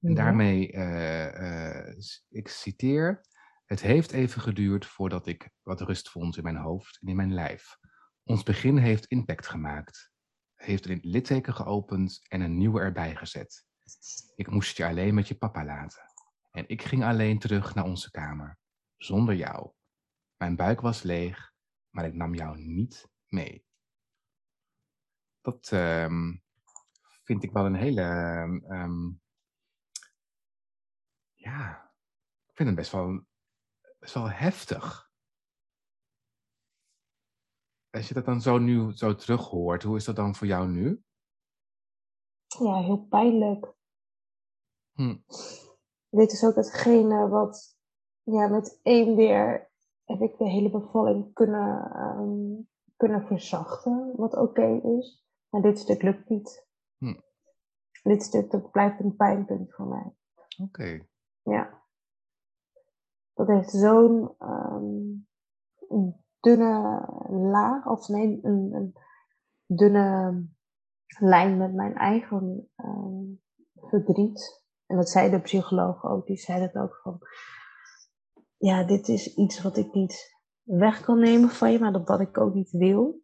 En 0.00 0.14
daarmee, 0.14 0.72
eh, 0.72 1.88
eh, 1.88 1.96
ik 2.28 2.48
citeer, 2.48 3.26
het 3.64 3.80
heeft 3.80 4.12
even 4.12 4.40
geduurd 4.40 4.86
voordat 4.86 5.26
ik 5.26 5.50
wat 5.62 5.80
rust 5.80 6.10
vond 6.10 6.36
in 6.36 6.42
mijn 6.42 6.56
hoofd 6.56 6.98
en 7.00 7.08
in 7.08 7.16
mijn 7.16 7.34
lijf. 7.34 7.76
Ons 8.24 8.42
begin 8.42 8.76
heeft 8.76 9.06
impact 9.06 9.46
gemaakt. 9.46 10.10
Heeft 10.54 10.86
een 10.86 10.98
litteken 11.02 11.54
geopend 11.54 12.20
en 12.28 12.40
een 12.40 12.56
nieuwe 12.58 12.80
erbij 12.80 13.16
gezet. 13.16 13.66
Ik 14.34 14.50
moest 14.50 14.76
je 14.76 14.86
alleen 14.86 15.14
met 15.14 15.28
je 15.28 15.34
papa 15.34 15.64
laten. 15.64 16.02
En 16.50 16.68
ik 16.68 16.82
ging 16.82 17.04
alleen 17.04 17.38
terug 17.38 17.74
naar 17.74 17.84
onze 17.84 18.10
kamer. 18.10 18.58
Zonder 18.96 19.34
jou. 19.34 19.72
Mijn 20.36 20.56
buik 20.56 20.80
was 20.80 21.02
leeg, 21.02 21.52
maar 21.90 22.06
ik 22.06 22.14
nam 22.14 22.34
jou 22.34 22.58
niet 22.58 23.08
mee. 23.26 23.64
Dat 25.40 25.68
ehm, 25.72 26.36
vind 27.22 27.42
ik 27.42 27.52
wel 27.52 27.66
een 27.66 27.74
hele 27.74 28.02
ehm, 28.02 28.64
ehm, 28.64 29.10
ja, 31.48 31.92
ik 32.46 32.56
vind 32.56 32.68
het 32.68 32.78
best 32.78 32.92
wel, 32.92 33.20
best 33.98 34.14
wel 34.14 34.30
heftig. 34.30 35.10
Als 37.90 38.08
je 38.08 38.14
dat 38.14 38.24
dan 38.24 38.40
zo 38.40 38.58
nu 38.58 38.92
zo 38.92 39.14
terug 39.14 39.46
hoort, 39.46 39.82
hoe 39.82 39.96
is 39.96 40.04
dat 40.04 40.16
dan 40.16 40.34
voor 40.34 40.46
jou 40.46 40.68
nu? 40.68 41.02
Ja, 42.46 42.82
heel 42.82 43.06
pijnlijk. 43.06 43.74
Hm. 44.92 45.16
Dit 46.08 46.32
is 46.32 46.44
ook 46.44 46.54
hetgene 46.54 47.28
wat, 47.28 47.78
ja, 48.22 48.48
met 48.48 48.80
één 48.82 49.16
weer 49.16 49.70
heb 50.04 50.20
ik 50.20 50.38
de 50.38 50.48
hele 50.48 50.70
bevalling 50.70 51.32
kunnen, 51.32 51.90
ehm, 51.92 52.62
kunnen 52.96 53.26
verzachten, 53.26 54.12
wat 54.16 54.36
oké 54.36 54.80
is. 54.98 55.26
Maar 55.48 55.62
dit 55.62 55.78
stuk 55.78 56.02
lukt 56.02 56.28
niet. 56.28 56.66
Hm. 56.96 57.20
Dit 58.02 58.22
stuk 58.22 58.50
dat 58.50 58.70
blijft 58.70 59.00
een 59.00 59.16
pijnpunt 59.16 59.74
voor 59.74 59.86
mij. 59.86 60.14
Oké. 60.58 61.08
Ja. 61.48 61.82
Dat 63.34 63.46
heeft 63.46 63.70
zo'n 63.70 64.34
ehm, 64.38 65.16
dunne 66.40 67.06
laag, 67.28 67.86
of 67.86 68.08
nee, 68.08 68.38
een, 68.42 68.72
een 68.72 68.94
dunne 69.66 70.46
lijn 71.18 71.56
met 71.56 71.74
mijn 71.74 71.94
eigen 71.94 72.70
ehm, 72.76 73.24
verdriet. 73.74 74.64
En 74.86 74.96
dat 74.96 75.08
zei 75.08 75.30
de 75.30 75.40
psycholoog 75.40 76.04
ook, 76.04 76.26
die 76.26 76.36
zei 76.36 76.60
dat 76.60 76.82
ook 76.82 77.00
van, 77.02 77.18
ja, 78.56 78.84
dit 78.84 79.08
is 79.08 79.34
iets 79.34 79.62
wat 79.62 79.76
ik 79.76 79.94
niet 79.94 80.36
weg 80.62 81.00
kan 81.00 81.18
nemen 81.18 81.48
van 81.48 81.72
je, 81.72 81.78
maar 81.78 81.92
dat 81.92 82.08
wat 82.08 82.20
ik 82.20 82.38
ook 82.38 82.54
niet 82.54 82.70
wil. 82.70 83.22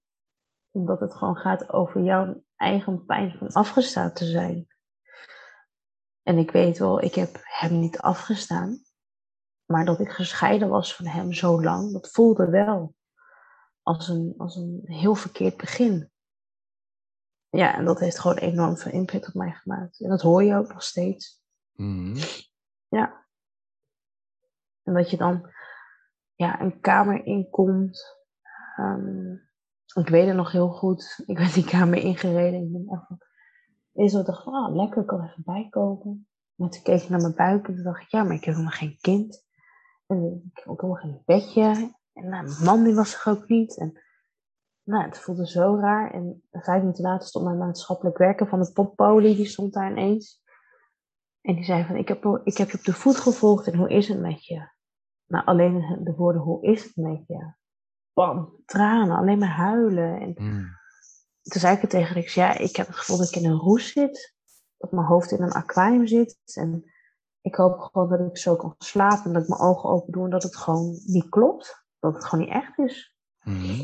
Omdat 0.70 1.00
het 1.00 1.14
gewoon 1.14 1.36
gaat 1.36 1.72
over 1.72 2.02
jouw 2.02 2.42
eigen 2.56 3.04
pijn 3.04 3.36
van 3.38 3.48
afgestaan 3.52 4.12
te 4.12 4.24
zijn. 4.24 4.66
En 6.24 6.38
ik 6.38 6.50
weet 6.50 6.78
wel, 6.78 7.02
ik 7.02 7.14
heb 7.14 7.40
hem 7.42 7.78
niet 7.78 7.98
afgestaan. 7.98 8.82
Maar 9.64 9.84
dat 9.84 10.00
ik 10.00 10.10
gescheiden 10.10 10.68
was 10.68 10.96
van 10.96 11.06
hem 11.06 11.32
zo 11.32 11.62
lang, 11.62 11.92
dat 11.92 12.10
voelde 12.10 12.50
wel 12.50 12.94
als 13.82 14.08
een, 14.08 14.34
als 14.38 14.56
een 14.56 14.80
heel 14.84 15.14
verkeerd 15.14 15.56
begin. 15.56 16.10
Ja, 17.48 17.74
en 17.76 17.84
dat 17.84 18.00
heeft 18.00 18.18
gewoon 18.18 18.36
enorm 18.36 18.76
veel 18.76 18.92
impact 18.92 19.28
op 19.28 19.34
mij 19.34 19.52
gemaakt. 19.52 20.00
En 20.00 20.08
dat 20.08 20.22
hoor 20.22 20.42
je 20.42 20.56
ook 20.56 20.68
nog 20.68 20.82
steeds. 20.82 21.42
Mhm. 21.72 22.16
Ja. 22.88 23.26
En 24.82 24.94
dat 24.94 25.10
je 25.10 25.16
dan 25.16 25.52
ja, 26.34 26.60
een 26.60 26.80
kamer 26.80 27.26
inkomt. 27.26 28.16
Ehm, 28.76 29.32
ik 29.94 30.08
weet 30.08 30.26
het 30.26 30.36
nog 30.36 30.52
heel 30.52 30.68
goed. 30.68 31.22
Ik 31.26 31.36
ben 31.36 31.52
die 31.52 31.64
kamer 31.64 31.98
ingereden. 31.98 32.62
Ik 32.62 32.72
ben 32.72 32.86
echt 32.88 33.33
is 33.94 34.12
zo 34.12 34.22
dacht 34.22 34.46
ah, 34.46 34.74
lekker, 34.74 35.00
ik 35.00 35.06
kan 35.06 35.24
even 35.24 35.42
bijkomen. 35.44 36.28
En 36.56 36.70
toen 36.70 36.82
keek 36.82 37.02
ik 37.02 37.08
naar 37.08 37.20
mijn 37.20 37.34
buik 37.34 37.68
en 37.68 37.74
toen 37.74 37.84
dacht 37.84 38.02
ik, 38.02 38.08
ja, 38.08 38.22
maar 38.22 38.34
ik 38.34 38.44
heb 38.44 38.54
helemaal 38.54 38.76
geen 38.76 38.98
kind. 39.00 39.44
En 40.06 40.42
ik 40.52 40.58
heb 40.58 40.68
ook 40.68 40.80
helemaal 40.80 41.02
geen 41.02 41.22
bedje. 41.24 41.94
En 42.12 42.28
nou, 42.28 42.44
mijn 42.44 42.64
man 42.64 42.84
die 42.84 42.94
was 42.94 43.24
er 43.24 43.32
ook 43.32 43.48
niet. 43.48 43.78
En 43.78 44.02
nou, 44.82 45.04
het 45.04 45.18
voelde 45.18 45.46
zo 45.46 45.76
raar. 45.80 46.10
En 46.10 46.42
vijf 46.50 46.80
minuten 46.80 47.04
later 47.04 47.26
stond 47.26 47.44
mijn 47.44 47.58
maatschappelijk 47.58 48.18
werker 48.18 48.48
van 48.48 48.60
de 48.60 48.72
poppolie, 48.72 49.36
die 49.36 49.46
stond 49.46 49.72
daar 49.72 49.90
ineens. 49.90 50.42
En 51.40 51.54
die 51.54 51.64
zei 51.64 51.84
van, 51.84 51.96
ik 51.96 52.08
heb, 52.08 52.40
ik 52.44 52.56
heb 52.56 52.70
je 52.70 52.78
op 52.78 52.84
de 52.84 52.92
voet 52.92 53.16
gevolgd 53.16 53.66
en 53.66 53.78
hoe 53.78 53.88
is 53.88 54.08
het 54.08 54.20
met 54.20 54.44
je? 54.44 54.68
Nou, 55.26 55.44
alleen 55.44 56.00
de 56.04 56.14
woorden, 56.14 56.42
hoe 56.42 56.62
is 56.62 56.84
het 56.84 56.96
met 56.96 57.26
je? 57.26 57.52
Bam, 58.12 58.62
tranen, 58.64 59.16
alleen 59.16 59.38
maar 59.38 59.56
huilen. 59.56 60.20
En 60.20 60.34
Mhm. 60.36 60.64
Toen 61.44 61.60
zei 61.60 61.74
ik 61.74 61.80
het 61.80 61.90
tegen 61.90 62.14
Rix, 62.14 62.34
ja, 62.34 62.58
ik 62.58 62.76
heb 62.76 62.86
het 62.86 62.96
gevoel 62.96 63.16
dat 63.16 63.28
ik 63.28 63.36
in 63.42 63.50
een 63.50 63.58
roes 63.58 63.92
zit. 63.92 64.34
Dat 64.76 64.92
mijn 64.92 65.06
hoofd 65.06 65.30
in 65.30 65.42
een 65.42 65.52
aquarium 65.52 66.06
zit. 66.06 66.38
En 66.54 66.92
ik 67.40 67.54
hoop 67.54 67.80
gewoon 67.80 68.08
dat 68.08 68.20
ik 68.20 68.38
zo 68.38 68.56
kan 68.56 68.74
slapen. 68.78 69.24
En 69.24 69.32
dat 69.32 69.42
ik 69.42 69.48
mijn 69.48 69.60
ogen 69.60 69.90
open 69.90 70.12
doe 70.12 70.24
en 70.24 70.30
dat 70.30 70.42
het 70.42 70.56
gewoon 70.56 71.00
niet 71.04 71.28
klopt. 71.28 71.86
Dat 71.98 72.14
het 72.14 72.24
gewoon 72.24 72.44
niet 72.44 72.54
echt 72.54 72.78
is. 72.78 73.16
Mhm. 73.42 73.80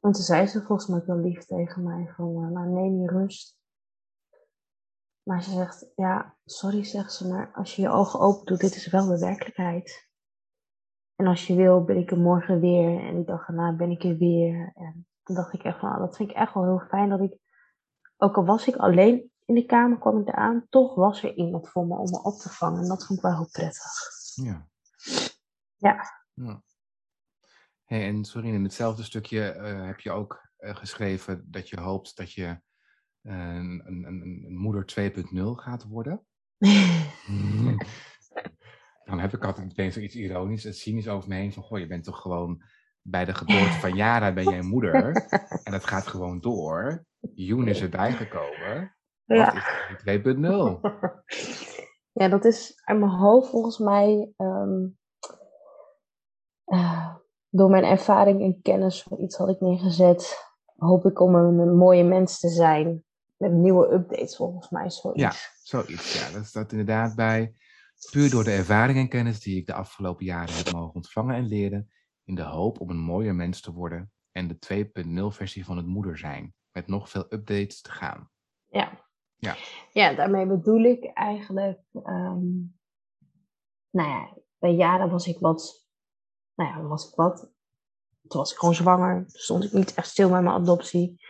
En 0.00 0.12
toen 0.12 0.22
zei 0.22 0.46
ze 0.46 0.62
volgens 0.62 0.88
mij 0.88 0.98
ook 0.98 1.06
wel 1.06 1.18
lief 1.18 1.44
tegen 1.44 1.82
mij 1.82 2.12
van, 2.16 2.44
eh, 2.44 2.50
nou 2.50 2.68
neem 2.68 3.00
je 3.00 3.08
rust. 3.08 3.58
Maar 5.22 5.42
ze 5.42 5.50
zegt, 5.50 5.92
ja, 5.94 6.36
sorry 6.44 6.84
zegt 6.84 7.12
ze, 7.12 7.28
maar 7.28 7.52
als 7.52 7.76
je 7.76 7.82
je 7.82 7.90
ogen 7.90 8.20
open 8.20 8.46
doet, 8.46 8.60
dit 8.60 8.74
is 8.74 8.86
wel 8.86 9.06
de 9.06 9.18
werkelijkheid. 9.18 10.08
En 11.16 11.26
als 11.26 11.46
je 11.46 11.54
wil, 11.54 11.84
ben 11.84 11.96
ik 11.96 12.10
er 12.10 12.18
morgen 12.18 12.60
weer. 12.60 13.00
En 13.00 13.14
die 13.14 13.24
dag 13.24 13.48
erna 13.48 13.76
ben 13.76 13.90
ik 13.90 14.04
er 14.04 14.16
weer. 14.16 14.72
En 14.74 15.06
toen 15.30 15.42
dacht 15.42 15.54
ik 15.54 15.62
echt 15.62 15.78
van, 15.78 15.88
nou, 15.88 16.00
dat 16.00 16.16
vind 16.16 16.30
ik 16.30 16.36
echt 16.36 16.54
wel 16.54 16.64
heel 16.64 16.86
fijn 16.88 17.08
dat 17.08 17.20
ik, 17.20 17.38
ook 18.16 18.36
al 18.36 18.44
was 18.44 18.66
ik 18.66 18.76
alleen 18.76 19.30
in 19.44 19.54
de 19.54 19.64
kamer, 19.64 19.98
kwam 19.98 20.20
ik 20.20 20.28
eraan, 20.28 20.66
toch 20.68 20.94
was 20.94 21.22
er 21.22 21.34
iemand 21.34 21.68
voor 21.68 21.86
me 21.86 21.96
om 21.96 22.10
me 22.10 22.22
op 22.22 22.34
te 22.34 22.48
vangen. 22.48 22.82
En 22.82 22.88
dat 22.88 23.06
vond 23.06 23.18
ik 23.18 23.24
wel 23.24 23.34
heel 23.34 23.48
prettig. 23.50 23.92
Ja. 24.34 24.68
Ja. 25.76 26.04
ja. 26.34 26.62
Hey, 27.84 28.06
en 28.06 28.24
Sorine, 28.24 28.56
in 28.56 28.62
hetzelfde 28.62 29.02
stukje 29.02 29.50
eh, 29.50 29.86
heb 29.86 30.00
je 30.00 30.10
ook 30.10 30.48
eh, 30.56 30.76
geschreven 30.76 31.50
dat 31.50 31.68
je 31.68 31.80
hoopt 31.80 32.16
dat 32.16 32.32
je 32.32 32.60
eh, 33.22 33.54
een, 33.54 33.82
een, 33.86 34.04
een, 34.06 34.44
een 34.46 34.56
moeder 34.56 35.12
2.0 35.14 35.42
gaat 35.42 35.84
worden. 35.84 36.26
Dan 39.04 39.18
heb 39.18 39.32
ik 39.32 39.44
altijd 39.44 39.66
meteen 39.66 39.92
zoiets 39.92 40.14
ironisch 40.14 40.64
en 40.64 40.74
cynisch 40.74 41.08
over 41.08 41.28
me 41.28 41.34
heen 41.34 41.52
van, 41.52 41.62
goh, 41.62 41.78
je 41.78 41.86
bent 41.86 42.04
toch 42.04 42.20
gewoon 42.20 42.62
bij 43.02 43.24
de 43.24 43.34
geboorte 43.34 43.78
van 43.80 43.94
Jara 43.94 44.32
ben 44.32 44.44
jij 44.44 44.62
moeder 44.62 44.94
en 45.64 45.72
dat 45.72 45.86
gaat 45.86 46.06
gewoon 46.06 46.40
door. 46.40 47.04
Joen 47.34 47.68
is 47.68 47.80
erbij 47.82 48.12
gekomen. 48.12 48.96
Wat 49.24 49.36
Ja. 49.38 49.54
is 49.54 50.02
die 50.04 50.20
2.0? 50.20 50.80
Ja, 52.12 52.28
dat 52.28 52.44
is 52.44 52.80
uit 52.84 52.98
mijn 52.98 53.10
hoofd 53.10 53.50
volgens 53.50 53.78
mij 53.78 54.32
ehm, 54.36 54.86
eh, 56.64 57.14
door 57.48 57.70
mijn 57.70 57.84
ervaring 57.84 58.42
en 58.42 58.62
kennis 58.62 59.02
van 59.02 59.18
iets 59.20 59.36
had 59.36 59.48
ik 59.48 59.60
neergezet. 59.60 60.48
Hoop 60.76 61.04
ik 61.06 61.20
om 61.20 61.34
een, 61.34 61.58
een 61.58 61.76
mooie 61.76 62.04
mens 62.04 62.38
te 62.40 62.48
zijn. 62.48 63.04
Met 63.36 63.52
nieuwe 63.52 63.92
updates 63.92 64.36
volgens 64.36 64.70
mij 64.70 64.90
zoiets. 64.90 65.20
Ja, 65.22 65.32
zoiets. 65.62 66.20
Ja, 66.20 66.38
dat 66.38 66.46
staat 66.46 66.70
inderdaad 66.70 67.14
bij. 67.14 67.54
Puur 68.10 68.30
door 68.30 68.44
de 68.44 68.52
ervaring 68.52 68.98
en 68.98 69.08
kennis 69.08 69.40
die 69.40 69.56
ik 69.56 69.66
de 69.66 69.72
afgelopen 69.74 70.24
jaren 70.24 70.54
heb 70.54 70.72
mogen 70.72 70.94
ontvangen 70.94 71.34
en 71.34 71.46
leren, 71.46 71.90
in 72.24 72.34
de 72.34 72.42
hoop 72.42 72.80
om 72.80 72.90
een 72.90 73.00
mooier 73.00 73.34
mens 73.34 73.60
te 73.60 73.72
worden 73.72 74.12
en 74.32 74.48
de 74.48 74.84
2.0 75.06 75.36
versie 75.36 75.64
van 75.64 75.76
het 75.76 75.86
moeder 75.86 76.18
zijn, 76.18 76.54
met 76.72 76.86
nog 76.86 77.10
veel 77.10 77.26
updates 77.28 77.80
te 77.80 77.90
gaan. 77.90 78.30
Ja. 78.68 79.08
Ja. 79.36 79.56
ja, 79.92 80.14
daarmee 80.14 80.46
bedoel 80.46 80.84
ik 80.84 81.04
eigenlijk, 81.04 81.80
ehm, 81.92 82.46
nou 83.90 84.08
ja, 84.08 84.36
bij 84.58 84.74
jaren 84.74 85.10
was 85.10 85.26
ik 85.26 85.38
wat, 85.38 85.86
nou 86.54 86.70
ja, 86.70 86.82
was 86.82 87.08
ik 87.08 87.14
wat. 87.14 87.38
Toen 88.28 88.40
was 88.40 88.52
ik 88.52 88.58
gewoon 88.58 88.74
zwanger, 88.74 89.16
toen 89.16 89.40
stond 89.40 89.64
ik 89.64 89.72
niet 89.72 89.94
echt 89.94 90.08
stil 90.08 90.30
met 90.30 90.42
mijn 90.42 90.54
adoptie. 90.54 91.20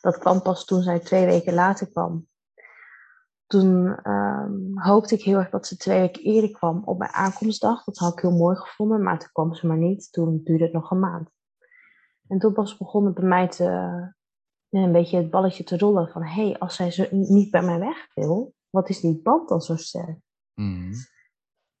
Dat 0.00 0.18
kwam 0.18 0.42
pas 0.42 0.64
toen 0.64 0.82
zij 0.82 0.98
twee 0.98 1.26
weken 1.26 1.54
later 1.54 1.90
kwam. 1.90 2.28
Toen 3.48 3.96
ehm, 4.02 4.78
hoopte 4.78 5.14
ik 5.14 5.22
heel 5.22 5.38
erg 5.38 5.50
dat 5.50 5.66
ze 5.66 5.76
twee 5.76 6.00
weken 6.00 6.22
eerder 6.22 6.50
kwam 6.50 6.82
op 6.84 6.98
mijn 6.98 7.12
aankomstdag. 7.12 7.84
Dat 7.84 7.96
had 7.96 8.12
ik 8.12 8.20
heel 8.20 8.36
mooi 8.36 8.56
gevonden, 8.56 9.02
maar 9.02 9.18
toen 9.18 9.32
kwam 9.32 9.54
ze 9.54 9.66
maar 9.66 9.76
niet. 9.76 10.12
Toen 10.12 10.40
duurde 10.44 10.64
het 10.64 10.72
nog 10.72 10.90
een 10.90 11.00
maand. 11.00 11.30
En 12.26 12.38
toen 12.38 12.52
pas 12.52 12.76
begon 12.76 13.04
het 13.04 13.14
bij 13.14 13.28
mij 13.28 13.48
te, 13.48 13.64
een 14.70 14.92
beetje 14.92 15.16
het 15.16 15.30
balletje 15.30 15.64
te 15.64 15.78
rollen 15.78 16.08
van... 16.08 16.22
hé, 16.22 16.46
hey, 16.46 16.58
als 16.58 16.76
zij 16.76 16.90
zo 16.90 17.06
niet 17.10 17.50
bij 17.50 17.62
mij 17.62 17.78
weg 17.78 18.14
wil, 18.14 18.54
wat 18.70 18.88
is 18.88 19.00
die 19.00 19.20
band 19.22 19.48
dan 19.48 19.60
zo 19.60 19.76
sterk? 19.76 20.18
Mhm. 20.54 20.92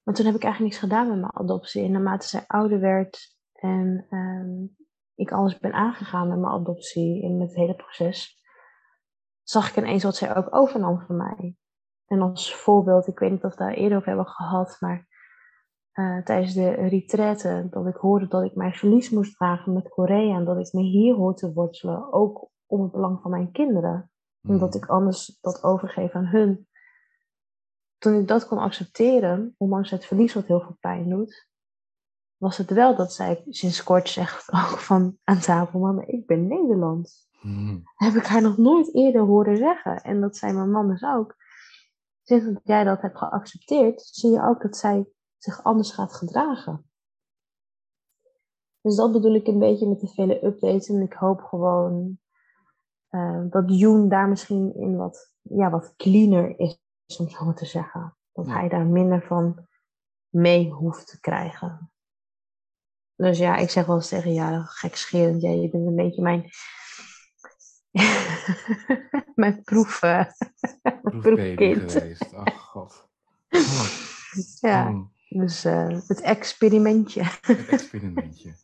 Maar 0.02 0.14
toen 0.14 0.26
heb 0.26 0.34
ik 0.34 0.42
eigenlijk 0.42 0.72
niks 0.72 0.78
gedaan 0.78 1.08
met 1.08 1.18
mijn 1.18 1.36
adoptie. 1.36 1.84
En 1.84 1.90
naarmate 1.90 2.28
zij 2.28 2.44
ouder 2.46 2.80
werd 2.80 3.36
en 3.52 4.06
ehm, 4.10 4.66
ik 5.14 5.32
alles 5.32 5.58
ben 5.58 5.72
aangegaan 5.72 6.28
met 6.28 6.38
mijn 6.38 6.52
adoptie 6.52 7.22
in 7.22 7.40
het 7.40 7.54
hele 7.54 7.74
proces 7.74 8.37
zag 9.50 9.68
ik 9.68 9.76
ineens 9.76 10.02
wat 10.02 10.16
zij 10.16 10.36
ook 10.36 10.54
overnam 10.54 11.00
van 11.00 11.16
mij. 11.16 11.56
En 12.06 12.20
als 12.20 12.54
voorbeeld, 12.54 13.06
ik 13.06 13.18
weet 13.18 13.30
niet 13.30 13.44
of 13.44 13.50
we 13.50 13.58
daar 13.58 13.72
eerder 13.72 13.96
over 13.96 14.08
hebben 14.08 14.26
gehad, 14.26 14.76
maar 14.80 15.06
uh, 15.92 16.22
tijdens 16.22 16.54
de 16.54 16.70
retraite, 16.70 17.66
dat 17.70 17.86
ik 17.86 17.94
hoorde 17.96 18.28
dat 18.28 18.44
ik 18.44 18.54
mijn 18.54 18.72
verlies 18.72 19.10
moest 19.10 19.36
dragen 19.36 19.72
met 19.72 19.88
Korea 19.88 20.36
en 20.36 20.44
dat 20.44 20.66
ik 20.66 20.72
me 20.72 20.82
hier 20.82 21.14
hoor 21.14 21.34
te 21.34 21.52
wortelen, 21.52 22.12
ook 22.12 22.48
om 22.66 22.82
het 22.82 22.92
belang 22.92 23.20
van 23.20 23.30
mijn 23.30 23.52
kinderen. 23.52 24.10
Omdat 24.42 24.74
Mhm. 24.74 24.84
ik 24.84 24.90
anders 24.90 25.38
dat 25.40 25.62
overgeef 25.62 26.12
aan 26.12 26.26
hun. 26.26 26.68
Toen 27.98 28.14
ik 28.14 28.28
dat 28.28 28.46
kon 28.46 28.58
accepteren, 28.58 29.54
ondanks 29.56 29.90
het 29.90 30.04
verlies 30.04 30.34
wat 30.34 30.46
heel 30.46 30.60
veel 30.60 30.76
pijn 30.80 31.08
doet, 31.08 31.48
was 32.36 32.56
het 32.56 32.70
wel 32.70 32.96
dat 32.96 33.12
zij 33.12 33.44
sinds 33.48 33.82
kort 33.82 34.08
zegt 34.08 34.52
ook 34.52 34.78
van 34.78 35.18
aan 35.24 35.40
tafel, 35.40 35.80
mama, 35.80 36.02
ik 36.06 36.26
ben 36.26 36.46
Nederlands 36.46 37.27
Mhm. 37.40 37.78
heb 37.94 38.14
ik 38.14 38.26
haar 38.26 38.42
nog 38.42 38.56
nooit 38.56 38.94
eerder 38.94 39.20
horen 39.22 39.56
zeggen. 39.56 40.02
En 40.02 40.20
dat 40.20 40.36
zei 40.36 40.52
mijn 40.52 40.70
man 40.70 40.88
dus 40.88 41.02
ook. 41.02 41.36
Sinds 42.22 42.44
dat 42.44 42.60
jij 42.64 42.84
dat 42.84 43.00
hebt 43.02 43.18
geaccepteerd, 43.18 44.00
zie 44.02 44.30
je 44.30 44.42
ook 44.42 44.62
dat 44.62 44.76
zij 44.76 45.08
zich 45.38 45.62
anders 45.62 45.90
gaat 45.90 46.14
gedragen. 46.14 46.90
Dus 48.80 48.96
dat 48.96 49.12
bedoel 49.12 49.34
ik 49.34 49.46
een 49.46 49.58
beetje 49.58 49.88
met 49.88 50.00
de 50.00 50.08
vele 50.08 50.44
updates. 50.44 50.88
En 50.88 51.00
ik 51.02 51.12
hoop 51.12 51.40
gewoon 51.40 52.18
eh, 53.08 53.42
dat 53.50 53.78
Joen 53.78 54.08
daar 54.08 54.28
misschien 54.28 54.74
in 54.74 54.96
wat, 54.96 55.32
ja, 55.42 55.70
wat 55.70 55.94
cleaner 55.96 56.58
is, 56.58 56.80
om 57.18 57.28
zo 57.28 57.44
maar 57.44 57.54
te 57.54 57.66
zeggen. 57.66 58.16
Dat 58.32 58.46
Ja. 58.46 58.52
hij 58.52 58.68
daar 58.68 58.86
minder 58.86 59.22
van 59.22 59.66
mee 60.28 60.70
hoeft 60.70 61.06
te 61.06 61.20
krijgen. 61.20 61.92
Dus 63.14 63.38
ja, 63.38 63.56
ik 63.56 63.70
zeg 63.70 63.86
wel 63.86 63.96
eens 63.96 64.08
tegen 64.08 64.32
ja, 64.32 64.62
gekscherend. 64.62 65.42
Ja, 65.42 65.50
je 65.50 65.70
bent 65.70 65.86
een 65.86 65.96
beetje 65.96 66.22
mijn 66.22 66.50
mijn 69.34 69.62
proef, 69.64 70.02
eh, 70.02 70.24
Proefbaby 71.02 71.54
proefkind. 71.54 71.92
geweest. 71.92 72.32
Oh 72.32 72.46
god. 72.46 73.08
Oh, 73.48 73.86
Ja, 74.60 74.88
oh, 74.90 75.04
dus 75.28 75.64
eh, 75.64 75.88
het 76.06 76.20
experimentje. 76.20 77.22
het 77.40 77.68
experimentje. 77.68 78.54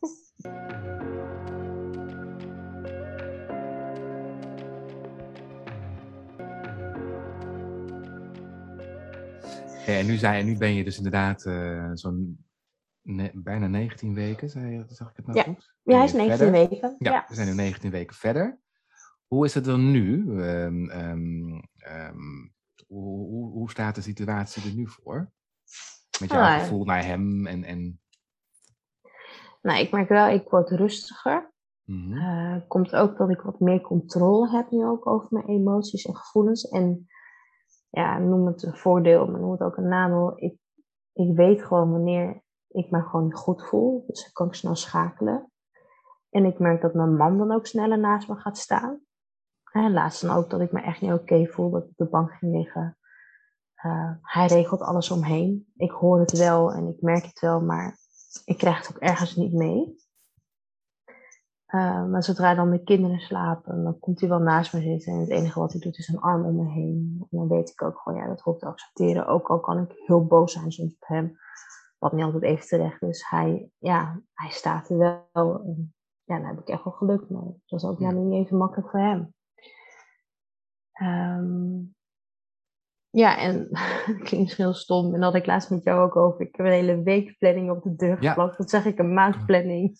Ja, 9.85 9.93
en 9.93 10.05
nu, 10.05 10.15
zei, 10.17 10.43
nu 10.43 10.57
ben 10.57 10.73
je 10.73 10.83
dus 10.83 10.97
inderdaad 10.97 11.45
eh, 11.45 11.89
zo'n 11.93 12.45
ne- 13.01 13.31
bijna 13.33 13.67
19 13.67 14.13
weken, 14.13 14.49
zei 14.49 14.83
zag 14.87 15.09
ik 15.09 15.15
het 15.15 15.25
nou 15.25 15.37
Ja. 15.37 15.43
goed? 15.43 15.73
Ja, 15.83 15.95
hij 15.95 16.05
is 16.05 16.11
je 16.11 16.17
19 16.17 16.37
verder? 16.47 16.67
weken. 16.69 16.95
Ja, 16.99 17.11
Ja. 17.11 17.25
we 17.27 17.35
zijn 17.35 17.47
nu 17.47 17.53
19 17.53 17.91
weken 17.91 18.15
verder. 18.15 18.59
Hoe 19.35 19.45
is 19.45 19.53
het 19.53 19.65
dan 19.65 19.91
nu? 19.91 20.25
Ehm, 20.41 20.89
ehm, 20.89 21.61
ehm, 21.77 22.19
hoe, 22.87 23.27
hoe, 23.27 23.51
hoe 23.51 23.69
staat 23.69 23.95
de 23.95 24.01
situatie 24.01 24.69
er 24.69 24.75
nu 24.75 24.87
voor? 24.87 25.31
Met 26.19 26.31
jouw 26.31 26.41
Ah, 26.41 26.59
gevoel 26.59 26.85
naar 26.85 27.05
hem 27.05 27.47
en... 27.47 27.63
en 27.63 28.01
Nou, 29.61 29.79
ik 29.79 29.91
merk 29.91 30.09
wel, 30.09 30.27
ik 30.27 30.49
word 30.49 30.69
rustiger. 30.69 31.53
Eh, 31.85 32.57
komt 32.67 32.95
ook 32.95 33.17
dat 33.17 33.29
ik 33.29 33.41
wat 33.41 33.59
meer 33.59 33.81
controle 33.81 34.49
heb 34.49 34.71
nu 34.71 34.85
ook 34.85 35.07
over 35.07 35.27
mijn 35.29 35.47
emoties 35.47 36.05
en 36.05 36.15
gevoelens. 36.15 36.69
En 36.69 37.07
ja, 37.89 38.17
noem 38.17 38.47
het 38.47 38.63
een 38.63 38.77
voordeel, 38.77 39.27
maar 39.27 39.39
noem 39.39 39.51
het 39.51 39.61
ook 39.61 39.77
een 39.77 39.87
nadeel. 39.87 40.33
Ik, 40.35 40.57
ik 41.13 41.35
weet 41.35 41.65
gewoon 41.65 41.91
wanneer 41.91 42.43
ik 42.67 42.91
me 42.91 43.01
gewoon 43.01 43.25
niet 43.25 43.35
goed 43.35 43.67
voel. 43.67 44.03
Dus 44.07 44.23
dan 44.23 44.31
kan 44.31 44.47
ik 44.47 44.53
snel 44.53 44.75
schakelen. 44.75 45.51
En 46.29 46.45
ik 46.45 46.59
merk 46.59 46.81
dat 46.81 46.93
mijn 46.93 47.15
man 47.15 47.37
dan 47.37 47.51
ook 47.51 47.67
sneller 47.67 47.99
naast 47.99 48.27
me 48.27 48.35
gaat 48.35 48.57
staan. 48.57 49.04
En 49.75 49.93
laatst 49.93 50.21
dan 50.21 50.35
ook 50.35 50.49
dat 50.49 50.61
ik 50.61 50.71
me 50.71 50.81
echt 50.81 51.01
niet 51.01 51.11
oké 51.11 51.45
voel, 51.45 51.69
dat 51.69 51.83
ik 51.83 51.89
op 51.89 51.97
de 51.97 52.05
bank 52.05 52.31
ging 52.31 52.55
liggen. 52.55 52.97
Eh, 53.75 54.11
hij 54.21 54.47
regelt 54.47 54.81
alles 54.81 55.11
omheen. 55.11 55.71
Ik 55.75 55.91
hoor 55.91 56.19
het 56.19 56.37
wel 56.37 56.73
en 56.73 56.87
ik 56.87 57.01
merk 57.01 57.25
het 57.25 57.39
wel, 57.39 57.61
maar 57.61 57.97
ik 58.45 58.57
krijg 58.57 58.77
het 58.77 58.95
ook 58.95 59.01
ergens 59.01 59.35
niet 59.35 59.53
mee. 59.53 60.03
Uh, 61.67 62.05
maar 62.05 62.23
zodra 62.23 62.55
dan 62.55 62.71
de 62.71 62.83
kinderen 62.83 63.19
slapen, 63.19 63.83
dan 63.83 63.99
komt 63.99 64.19
hij 64.19 64.29
wel 64.29 64.39
naast 64.39 64.73
me 64.73 64.81
zitten. 64.81 65.13
En 65.13 65.19
het 65.19 65.29
enige 65.29 65.59
wat 65.59 65.71
hij 65.71 65.81
doet 65.81 65.97
is 65.97 66.07
een 66.07 66.19
arm 66.19 66.45
om 66.45 66.55
me 66.55 66.71
heen. 66.71 67.17
En 67.19 67.37
dan 67.37 67.47
weet 67.47 67.69
ik 67.69 67.81
ook 67.81 67.97
gewoon, 67.99 68.19
ja, 68.19 68.27
dat 68.27 68.41
hoop 68.41 68.53
ik 68.53 68.59
te 68.59 68.65
accepteren. 68.67 69.27
Ook 69.27 69.47
al 69.49 69.59
kan 69.59 69.77
ik 69.79 69.91
heel 70.05 70.25
boos 70.25 70.53
zijn 70.53 70.71
soms 70.71 70.93
op 70.93 71.07
hem. 71.07 71.37
Wat 71.97 72.11
niet 72.11 72.23
altijd 72.23 72.43
even 72.43 72.67
terecht 72.67 73.01
is. 73.01 73.25
Hij, 73.29 73.69
ja, 73.77 74.21
hij 74.33 74.49
staat 74.49 74.89
er 74.89 74.97
wel. 74.97 75.61
En 75.63 75.93
ja, 76.23 76.39
daar 76.39 76.47
heb 76.49 76.59
ik 76.59 76.67
echt 76.67 76.83
wel 76.83 76.93
geluk 76.93 77.29
mee. 77.29 77.61
Dat 77.65 77.79
is 77.81 77.85
ook 77.85 77.99
Ja. 77.99 78.11
niet 78.11 78.33
even 78.45 78.57
makkelijk 78.57 78.89
voor 78.89 78.99
hem. 78.99 79.34
Ehm, 80.95 81.77
ja, 83.09 83.37
en 83.37 83.67
het 84.05 84.21
klinkt 84.23 84.55
heel 84.55 84.73
stom. 84.73 85.05
En 85.13 85.19
dat 85.21 85.31
had 85.31 85.41
ik 85.41 85.45
laatst 85.47 85.69
met 85.69 85.83
jou 85.83 86.01
ook 86.01 86.15
over. 86.15 86.41
Ik 86.41 86.55
heb 86.55 86.65
een 86.65 86.71
hele 86.71 87.03
weekplanning 87.03 87.69
op 87.71 87.83
de 87.83 87.95
deur 87.95 88.17
Ja. 88.23 88.29
geplakt. 88.29 88.57
Dat 88.57 88.69
zeg 88.69 88.85
ik, 88.85 88.99
een 88.99 89.13
maandplanning. 89.13 89.95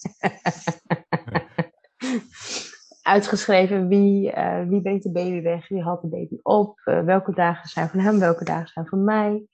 Uitgeschreven 3.01 3.88
wie, 3.88 4.31
eh, 4.31 4.67
wie 4.67 4.81
brengt 4.81 5.03
de 5.03 5.12
baby 5.12 5.41
weg, 5.41 5.67
wie 5.67 5.84
haalt 5.84 6.01
de 6.01 6.08
baby 6.08 6.39
op, 6.41 6.79
eh, 6.84 7.03
welke 7.03 7.34
dagen 7.34 7.69
zijn 7.69 7.89
van 7.89 7.99
hem, 7.99 8.19
welke 8.19 8.43
dagen 8.43 8.67
zijn 8.67 8.88
van 8.88 9.03
mij, 9.03 9.45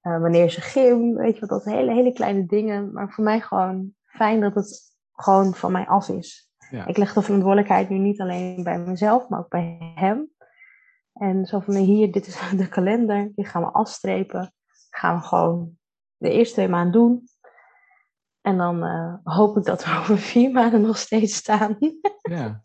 eh, 0.00 0.20
wanneer 0.20 0.50
ze 0.50 0.60
gym, 0.60 1.14
weet 1.14 1.34
je 1.34 1.40
wat, 1.40 1.48
dat 1.48 1.64
hele, 1.64 1.92
hele 1.92 2.12
kleine 2.12 2.46
dingen. 2.46 2.92
Maar 2.92 3.12
voor 3.12 3.24
mij 3.24 3.40
gewoon 3.40 3.92
fijn 4.04 4.40
dat 4.40 4.54
het 4.54 4.96
gewoon 5.12 5.54
van 5.54 5.72
mij 5.72 5.86
af 5.86 6.08
is. 6.08 6.50
Ja. 6.70 6.86
Ik 6.86 6.96
leg 6.96 7.12
de 7.12 7.22
verantwoordelijkheid 7.22 7.88
nu 7.88 7.98
niet 7.98 8.20
alleen 8.20 8.62
bij 8.62 8.78
mezelf, 8.78 9.28
maar 9.28 9.38
ook 9.40 9.48
bij 9.48 9.92
hem. 9.94 10.30
En 11.18 11.46
zo 11.46 11.60
van 11.60 11.74
hier, 11.74 12.12
dit 12.12 12.26
is 12.26 12.40
de 12.56 12.68
kalender, 12.68 13.32
die 13.34 13.46
gaan 13.46 13.62
we 13.62 13.70
afstrepen. 13.70 14.52
Gaan 14.90 15.16
we 15.16 15.22
gewoon 15.22 15.78
de 16.16 16.30
eerste 16.30 16.54
twee 16.54 16.68
maanden 16.68 16.92
doen. 16.92 17.28
En 18.40 18.56
dan 18.56 18.84
eh, 18.84 19.14
hoop 19.22 19.56
ik 19.56 19.64
dat 19.64 19.84
we 19.84 19.90
over 20.00 20.18
vier 20.18 20.50
maanden 20.50 20.80
nog 20.80 20.98
steeds 20.98 21.34
staan. 21.34 21.76
Ja. 22.28 22.60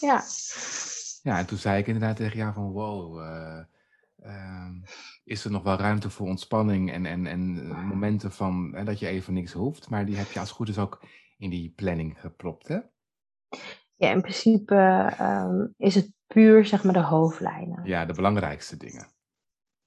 ja. 0.00 0.22
ja, 1.22 1.38
en 1.38 1.46
toen 1.46 1.58
zei 1.58 1.78
ik 1.78 1.86
inderdaad 1.86 2.16
tegen 2.16 2.36
jou 2.36 2.52
van 2.52 2.70
wow, 2.70 3.20
eh, 3.20 3.60
ehm, 4.18 4.72
is 5.24 5.44
er 5.44 5.50
nog 5.50 5.62
wel 5.62 5.76
ruimte 5.76 6.10
voor 6.10 6.26
ontspanning 6.26 6.92
en, 6.92 7.06
en, 7.06 7.26
en 7.26 7.66
momenten 7.66 8.32
van 8.32 8.84
dat 8.84 8.98
je 8.98 9.06
even 9.06 9.34
niks 9.34 9.52
hoeft. 9.52 9.88
Maar 9.88 10.06
die 10.06 10.16
heb 10.16 10.30
je 10.30 10.38
als 10.38 10.48
het 10.48 10.56
goed 10.56 10.68
is 10.68 10.78
ook 10.78 11.02
in 11.38 11.50
die 11.50 11.72
planning 11.76 12.20
gepropt, 12.20 12.68
hè? 12.68 12.78
ja, 13.98 14.10
in 14.10 14.20
principe 14.20 14.74
ehm, 15.18 15.66
is 15.76 15.94
het 15.94 16.12
puur 16.28 16.66
zeg 16.66 16.84
maar 16.84 16.92
de 16.92 17.02
hoofdlijnen. 17.02 17.84
Ja, 17.84 18.04
de 18.04 18.12
belangrijkste 18.12 18.76
dingen. 18.76 19.06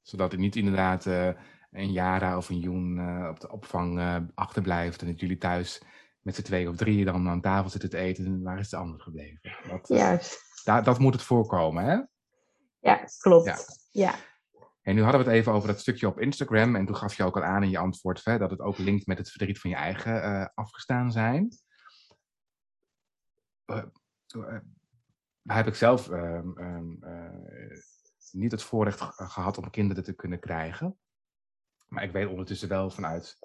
Zodat 0.02 0.32
het 0.32 0.40
niet 0.40 0.56
inderdaad 0.56 1.06
eh, 1.06 1.30
een 1.72 1.92
Jara 1.92 2.38
of 2.38 2.50
een 2.50 2.60
Joen 2.60 3.00
eh, 3.00 3.28
op 3.30 3.40
de 3.40 3.52
opvang 3.52 4.00
eh, 4.00 4.18
achterblijft 4.36 5.02
en 5.02 5.08
dat 5.08 5.20
jullie 5.20 5.38
thuis 5.38 5.82
met 6.22 6.36
z'n 6.36 6.42
twee 6.42 6.70
of 6.70 6.76
drieën 6.76 7.06
dan 7.06 7.30
aan 7.30 7.42
tafel 7.42 7.70
zitten 7.70 7.90
te 7.90 7.98
eten 7.98 8.26
en 8.26 8.44
waar 8.44 8.60
is 8.60 8.70
de 8.70 8.78
ander 8.78 9.02
gebleven? 9.02 9.40
Dat, 9.70 9.88
Juist. 9.88 10.64
da- 10.64 10.82
dat 10.82 11.00
moet 11.00 11.14
het 11.14 11.24
voorkomen, 11.24 11.84
hè? 11.84 12.00
Ja, 12.80 13.06
klopt. 13.18 13.46
Ja. 13.46 13.58
Ja. 13.92 14.16
En 14.82 14.96
nu 14.96 15.04
hadden 15.04 15.22
we 15.24 15.28
het 15.28 15.36
even 15.36 15.52
over 15.52 15.68
dat 15.68 15.80
stukje 15.80 16.08
op 16.08 16.20
Instagram. 16.20 16.76
En 16.76 16.86
toen 16.86 16.96
gaf 16.96 17.14
je 17.14 17.24
ook 17.24 17.36
al 17.36 17.44
aan 17.44 17.64
in 17.64 17.70
je 17.70 17.78
antwoord 17.78 18.26
hè, 18.26 18.38
dat 18.38 18.50
het 18.52 18.60
ook 18.60 18.78
linkt 18.78 19.06
met 19.06 19.18
het 19.18 19.30
verdriet 19.30 19.60
van 19.60 19.70
je 19.70 19.76
eigen 19.76 20.52
afgestaan 20.54 21.12
zijn. 21.12 21.50
Eh, 25.44 25.52
eh, 25.52 25.56
heb 25.56 25.68
ik 25.68 25.76
zelf 25.76 26.10
ehm, 26.10 26.58
ehm, 26.58 27.04
eh, 27.04 27.80
niet 28.32 28.52
het 28.52 28.64
voorrecht 28.64 29.02
ge- 29.02 29.26
gehad 29.26 29.58
om 29.58 29.70
kinderen 29.70 30.04
te 30.04 30.14
kunnen 30.14 30.40
krijgen. 30.40 30.98
Maar 31.88 32.04
ik 32.04 32.12
weet 32.12 32.28
ondertussen 32.28 32.70
wel 32.70 32.90
vanuit 32.90 33.40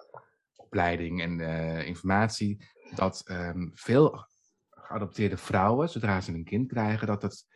opleiding 0.57 1.21
en 1.23 1.39
uh, 1.39 1.87
informatie 1.87 2.67
dat 2.95 3.29
um, 3.31 3.71
veel 3.75 4.27
geadopteerde 4.71 5.37
vrouwen, 5.37 5.89
zodra 5.89 6.21
ze 6.21 6.33
een 6.33 6.45
kind 6.45 6.69
krijgen, 6.69 7.07
dat 7.07 7.21
dat 7.21 7.47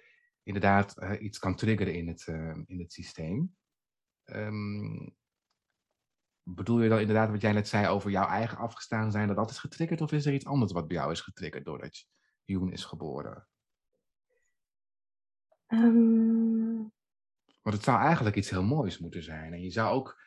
inderdaad 0.42 0.96
uh, 1.03 1.22
iets 1.22 1.38
kan 1.38 1.55
triggeren 1.55 1.94
in 1.94 2.09
het, 2.09 2.26
in 2.66 2.79
het 2.79 2.92
systeem. 2.92 3.57
Bedoel 6.42 6.83
je 6.83 6.88
dan 6.88 7.00
inderdaad 7.00 7.31
wat 7.31 7.40
jij 7.40 7.53
net 7.53 7.68
zei 7.68 7.87
over 7.87 8.11
jouw 8.11 8.26
eigen 8.26 8.59
afgestaan 8.59 9.11
zijn, 9.12 9.26
dat 9.26 9.37
dat 9.37 9.50
is 9.50 9.59
getriggerd? 9.59 10.00
Of 10.00 10.12
is 10.12 10.26
er 10.26 10.35
iets 10.35 10.46
anders 10.46 10.72
wat 10.72 10.88
bij 10.88 10.96
jou 10.96 11.11
is 11.11 11.20
getriggerd 11.20 11.64
doordat 11.64 12.07
Joen 12.44 12.72
is 12.72 12.85
geboren? 12.85 13.48
Um... 15.73 16.93
Want 17.63 17.77
het 17.77 17.85
zou 17.85 18.01
eigenlijk 18.01 18.37
iets 18.37 18.51
heel 18.51 18.63
moois 18.63 18.99
moeten 18.99 19.23
zijn. 19.23 19.53
En 19.53 19.63
je 19.63 19.71
zou 19.71 19.95
ook 19.95 20.21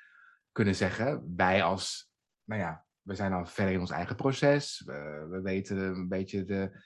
kunnen 0.51 0.75
zeggen, 0.75 1.35
wij 1.35 1.63
als, 1.63 2.11
nou 2.43 2.61
ja, 2.61 2.85
we 3.01 3.15
zijn 3.15 3.33
al 3.33 3.45
verder 3.45 3.73
in 3.73 3.79
ons 3.79 3.91
eigen 3.91 4.15
proces. 4.15 4.81
We, 4.85 5.27
we 5.29 5.41
weten 5.41 5.77
een 5.77 6.07
beetje 6.07 6.45
de, 6.45 6.83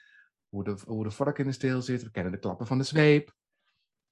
hoe, 0.48 0.64
de, 0.64 0.78
hoe 0.84 1.04
de 1.04 1.10
vork 1.10 1.38
in 1.38 1.46
de 1.46 1.52
steel 1.52 1.82
zit. 1.82 2.02
We 2.02 2.10
kennen 2.10 2.32
de 2.32 2.38
klappen 2.38 2.66
van 2.66 2.78
de 2.78 2.84
zweep. 2.84 3.36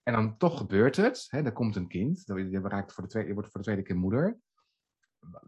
En 0.03 0.13
dan 0.13 0.37
toch 0.37 0.59
gebeurt 0.59 0.97
het. 0.97 1.27
Hè, 1.29 1.43
er 1.43 1.53
komt 1.53 1.77
een 1.77 1.89
kind. 1.89 2.23
Je, 2.27 2.61
raakt 2.63 2.93
voor 2.93 3.03
de 3.03 3.09
tweede, 3.09 3.29
je 3.29 3.35
wordt 3.35 3.51
voor 3.51 3.61
de 3.61 3.67
tweede 3.67 3.83
keer 3.83 3.97
moeder. 3.97 4.39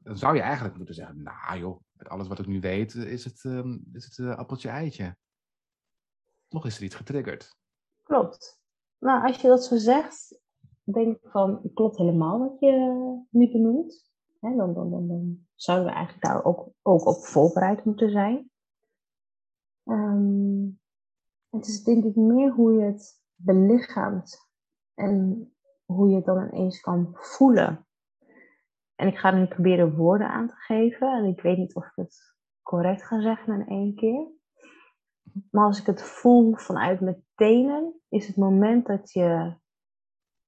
Dan 0.03 0.19
zou 0.19 0.35
je 0.35 0.43
eigenlijk 0.43 0.77
moeten 0.77 0.95
zeggen, 0.95 1.23
nou 1.23 1.59
joh, 1.59 1.83
met 1.93 2.09
alles 2.09 2.29
wat 2.29 2.39
ik 2.39 2.47
nu 2.47 2.61
weet, 2.61 2.95
is 2.95 3.25
het, 3.25 3.45
um, 3.45 3.85
is 3.93 4.05
het 4.05 4.19
uh, 4.19 4.37
appeltje 4.37 4.69
eitje. 4.69 5.17
Toch 6.49 6.67
is 6.67 6.77
er 6.77 6.83
iets 6.83 6.95
getriggerd. 6.95 7.57
Klopt. 8.03 8.58
Nou, 8.99 9.27
als 9.27 9.41
je 9.41 9.49
dat 9.49 9.65
zo 9.65 9.77
zegt, 9.77 10.41
denk 10.85 11.17
ik 11.17 11.31
van, 11.31 11.71
klopt 11.75 11.97
helemaal 11.97 12.39
wat 12.39 12.57
je 12.61 12.73
nu 13.31 13.51
benoemt. 13.51 14.11
Hè, 14.41 14.57
dan, 14.57 14.75
dan, 14.75 14.91
dan, 14.91 15.09
dan, 15.09 15.47
zouden 15.55 15.87
we 15.87 15.93
eigenlijk 15.93 16.25
daar 16.25 16.45
ook, 16.45 16.69
ook 16.83 17.07
op 17.07 17.25
voorbereid 17.25 17.85
moeten 17.85 18.11
zijn. 18.11 18.51
Um, 19.85 20.81
het 21.51 21.67
is 21.67 21.85
denk 21.85 22.05
ik 22.05 22.17
meer 22.17 22.53
hoe 22.53 22.73
je 22.73 22.83
het 22.83 23.23
belichaamt 23.35 24.51
en 24.95 25.49
hoe 25.85 26.09
je 26.09 26.17
het 26.17 26.25
dan 26.25 26.49
ineens 26.53 26.81
kan 26.81 27.11
voelen. 27.13 27.87
En 28.95 29.09
ik 29.09 29.19
ga 29.19 29.31
nu 29.31 29.47
proberen 29.47 29.97
woorden 29.97 30.29
aan 30.29 30.49
te 30.49 30.55
geven. 30.55 31.13
En 31.13 31.25
ik 31.25 31.41
weet 31.41 31.59
niet 31.59 31.75
of 31.75 31.85
ik 31.85 31.93
het 31.95 32.35
correct 32.63 33.03
ga 33.03 33.21
zeggen 33.21 33.61
in 33.61 33.67
één 33.67 33.95
keer. 33.95 34.27
Maar 35.51 35.65
als 35.65 35.81
ik 35.81 35.87
het 35.87 36.03
voel 36.03 36.57
vanuit 36.57 37.01
mijn 37.01 37.25
tenen, 37.35 38.01
is 38.09 38.27
het 38.27 38.37
moment 38.37 38.87
dat 38.87 39.13
je, 39.13 39.57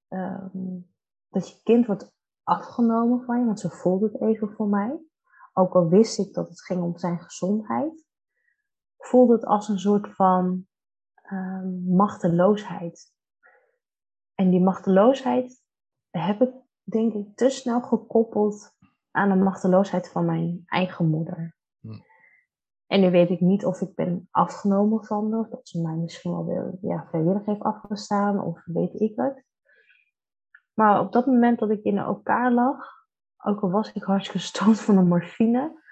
um, 0.09 0.93
dat 1.29 1.49
je 1.49 1.61
kind 1.63 1.87
wordt 1.87 2.15
afgenomen 2.43 3.25
van 3.25 3.39
je, 3.39 3.45
want 3.45 3.61
ze 3.61 3.71
voelde 3.71 4.07
het 4.07 4.21
even 4.21 4.53
voor 4.53 4.69
mij. 4.69 5.01
Ook 5.53 5.75
al 5.75 5.89
wist 5.89 6.19
ik 6.19 6.35
dat 6.35 6.49
het 6.49 6.65
ging 6.65 6.83
om 6.83 6.99
zijn 6.99 7.21
gezondheid, 7.21 8.07
voelde 8.97 9.33
het 9.33 9.45
als 9.45 9.69
een 9.69 9.79
soort 9.79 10.15
van 10.15 10.67
um, 11.33 11.85
machteloosheid. 11.97 13.15
En 14.35 14.51
die 14.51 14.61
machteloosheid 14.61 15.63
heb 16.11 16.41
ik, 16.41 16.53
denk 16.83 17.13
ik, 17.13 17.37
te 17.37 17.51
snel 17.51 17.81
gekoppeld 17.81 18.77
aan 19.11 19.29
de 19.29 19.45
machteloosheid 19.45 20.09
van 20.09 20.25
mijn 20.25 20.63
eigen 20.67 21.09
moeder. 21.09 21.59
En 22.91 23.01
nu 23.01 23.11
weet 23.11 23.31
ik 23.31 23.41
niet 23.41 23.65
of 23.65 23.81
ik 23.81 23.95
ben 23.95 24.29
afgenomen 24.31 25.05
van 25.05 25.33
haar, 25.33 25.41
of 25.41 25.49
dat 25.49 25.69
ze 25.69 25.81
mij 25.81 25.95
misschien 25.95 26.47
wel 26.47 26.79
ja, 26.81 27.07
vrijwillig 27.09 27.45
heeft 27.45 27.63
afgestaan, 27.63 28.41
of 28.45 28.63
weet 28.65 29.01
ik 29.01 29.17
het. 29.17 29.45
Maar 30.75 31.01
op 31.01 31.13
dat 31.13 31.27
moment 31.27 31.59
dat 31.59 31.71
ik 31.71 31.83
in 31.83 31.99
elkaar 31.99 32.53
lag, 32.53 32.87
ook 33.45 33.61
al 33.61 33.71
was 33.71 33.93
ik 33.93 34.03
hartstikke 34.03 34.39
gestoond 34.39 34.81
van 34.81 34.97
de 34.97 35.03
morfine, 35.03 35.83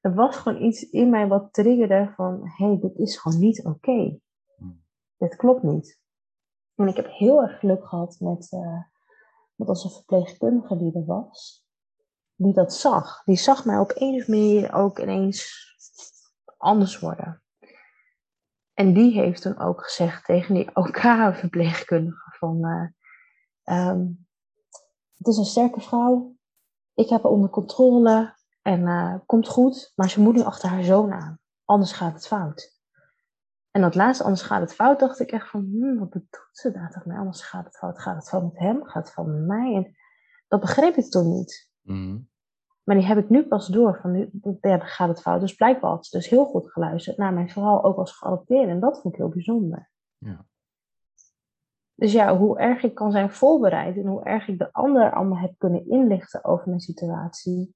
er 0.00 0.14
was 0.14 0.36
gewoon 0.36 0.62
iets 0.62 0.90
in 0.90 1.10
mij 1.10 1.28
wat 1.28 1.52
triggerde 1.52 2.12
van, 2.16 2.40
hé, 2.42 2.66
hey, 2.66 2.78
dit 2.80 2.98
is 2.98 3.16
gewoon 3.16 3.40
niet 3.40 3.64
oké. 3.64 4.18
Hmm. 4.56 4.84
Dit 5.16 5.36
klopt 5.36 5.62
niet. 5.62 6.00
En 6.74 6.88
ik 6.88 6.96
heb 6.96 7.06
heel 7.10 7.42
erg 7.42 7.58
geluk 7.58 7.86
gehad 7.86 8.16
met, 8.20 8.52
uh, 8.52 8.82
met 9.54 9.68
onze 9.68 9.90
verpleegkundige 9.90 10.76
die 10.76 10.94
er 10.94 11.04
was. 11.04 11.66
Die 12.34 12.54
dat 12.54 12.74
zag. 12.74 13.24
Die 13.24 13.36
zag 13.36 13.64
mij 13.64 13.78
op 13.78 13.90
een 13.94 14.14
of 14.14 14.26
andere 14.26 14.28
manier 14.28 14.74
ook 14.74 14.98
ineens 14.98 15.69
anders 16.60 16.98
worden. 16.98 17.42
En 18.74 18.92
die 18.92 19.12
heeft 19.12 19.42
toen 19.42 19.58
ook 19.58 19.84
gezegd 19.84 20.24
tegen 20.24 20.54
die 20.54 20.76
OK-verpleegkundige 20.76 22.36
van... 22.38 22.64
Uh, 23.64 23.88
um, 23.88 24.26
het 25.16 25.26
is 25.26 25.36
een 25.36 25.44
sterke 25.44 25.80
vrouw. 25.80 26.36
Ik 26.94 27.08
heb 27.08 27.22
haar 27.22 27.32
onder 27.32 27.50
controle 27.50 28.36
en 28.62 28.80
uh, 28.80 29.14
komt 29.26 29.48
goed. 29.48 29.92
Maar 29.94 30.10
ze 30.10 30.20
moet 30.20 30.34
nu 30.34 30.42
achter 30.42 30.68
haar 30.68 30.82
zoon 30.84 31.12
aan. 31.12 31.38
Anders 31.64 31.92
gaat 31.92 32.14
het 32.14 32.26
fout. 32.26 32.78
En 33.70 33.80
dat 33.80 33.94
laatste, 33.94 34.24
anders 34.24 34.42
gaat 34.42 34.60
het 34.60 34.74
fout, 34.74 35.00
dacht 35.00 35.20
ik 35.20 35.32
echt 35.32 35.48
van, 35.48 35.60
hmm, 35.60 35.98
wat 35.98 36.10
bedoelt 36.10 36.48
ze 36.52 36.70
daar 36.70 36.90
toch? 36.90 37.16
Anders 37.16 37.42
gaat 37.42 37.64
het 37.64 37.76
fout. 37.76 38.00
Gaat 38.00 38.16
het 38.16 38.28
fout 38.28 38.42
met 38.42 38.58
hem? 38.58 38.84
Gaat 38.84 39.04
het 39.04 39.12
fout 39.12 39.26
met 39.26 39.46
mij? 39.46 39.94
Dat 40.48 40.60
begreep 40.60 40.96
ik 40.96 41.10
toen 41.10 41.28
niet. 41.28 41.70
Mm. 41.80 42.28
Maar 42.82 42.96
die 42.96 43.06
heb 43.06 43.18
ik 43.18 43.28
nu 43.28 43.46
pas 43.46 43.66
door. 43.66 43.98
Van 44.02 44.10
nu 44.10 44.30
ja, 44.60 44.78
gaat 44.78 45.08
het 45.08 45.20
fout. 45.20 45.40
Dus 45.40 45.54
blijkbaar 45.54 45.90
had 45.90 46.06
ze 46.06 46.16
dus 46.16 46.28
heel 46.28 46.44
goed 46.44 46.72
geluisterd 46.72 47.16
naar 47.16 47.32
mijn 47.32 47.50
verhaal, 47.50 47.84
ook 47.84 47.96
als 47.96 48.12
geadopteerd. 48.12 48.68
En 48.68 48.80
dat 48.80 49.00
vond 49.00 49.14
ik 49.14 49.20
heel 49.20 49.28
bijzonder. 49.28 49.90
Ja. 50.18 50.46
Dus 51.94 52.12
ja, 52.12 52.36
hoe 52.36 52.58
erg 52.58 52.82
ik 52.82 52.94
kan 52.94 53.12
zijn 53.12 53.30
voorbereid 53.30 53.96
en 53.96 54.06
hoe 54.06 54.24
erg 54.24 54.48
ik 54.48 54.58
de 54.58 54.72
ander 54.72 55.12
allemaal 55.12 55.38
heb 55.38 55.54
kunnen 55.58 55.88
inlichten 55.88 56.44
over 56.44 56.68
mijn 56.68 56.80
situatie. 56.80 57.74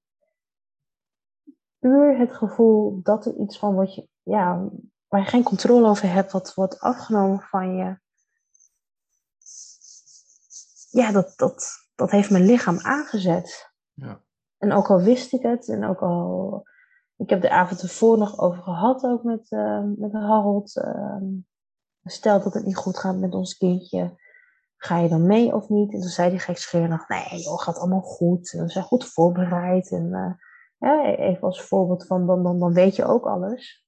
Puur 1.78 2.18
het 2.18 2.34
gevoel 2.34 3.02
dat 3.02 3.26
er 3.26 3.36
iets 3.36 3.58
van 3.58 3.74
wat 3.74 3.94
je, 3.94 4.08
ja, 4.22 4.68
waar 5.08 5.20
je 5.20 5.26
geen 5.26 5.42
controle 5.42 5.88
over 5.88 6.12
hebt, 6.12 6.32
wat 6.32 6.54
wordt 6.54 6.80
afgenomen 6.80 7.40
van 7.40 7.76
je. 7.76 7.98
Ja, 10.90 11.12
dat, 11.12 11.32
dat, 11.36 11.72
dat 11.94 12.10
heeft 12.10 12.30
mijn 12.30 12.44
lichaam 12.44 12.78
aangezet. 12.78 13.72
Ja. 13.92 14.23
En 14.64 14.72
ook 14.72 14.90
al 14.90 15.00
wist 15.00 15.32
ik 15.32 15.42
het, 15.42 15.68
en 15.68 15.84
ook 15.84 16.02
al. 16.02 16.62
Ik 17.16 17.30
heb 17.30 17.40
de 17.40 17.50
avond 17.50 17.82
ervoor 17.82 18.18
nog 18.18 18.38
over 18.38 18.62
gehad, 18.62 19.04
ook 19.04 19.22
met, 19.22 19.50
uh, 19.50 19.82
met 19.96 20.12
Harold. 20.12 20.76
Uh, 20.76 21.16
stel 22.04 22.42
dat 22.42 22.54
het 22.54 22.64
niet 22.64 22.76
goed 22.76 22.98
gaat 22.98 23.16
met 23.16 23.34
ons 23.34 23.56
kindje, 23.56 24.20
ga 24.76 24.98
je 24.98 25.08
dan 25.08 25.26
mee 25.26 25.54
of 25.54 25.68
niet? 25.68 25.92
En 25.92 26.00
toen 26.00 26.08
zei 26.08 26.38
hij 26.38 26.86
nog, 26.86 27.08
nee 27.08 27.40
joh, 27.42 27.58
gaat 27.58 27.78
allemaal 27.78 28.00
goed. 28.00 28.50
we 28.50 28.68
zijn 28.68 28.84
goed 28.84 29.04
voorbereid. 29.04 29.90
En 29.90 30.38
ja, 30.78 31.04
even 31.04 31.42
als 31.42 31.62
voorbeeld 31.62 32.06
van, 32.06 32.26
dan, 32.26 32.42
dan, 32.42 32.58
dan 32.58 32.72
weet 32.72 32.96
je 32.96 33.04
ook 33.04 33.26
alles. 33.26 33.86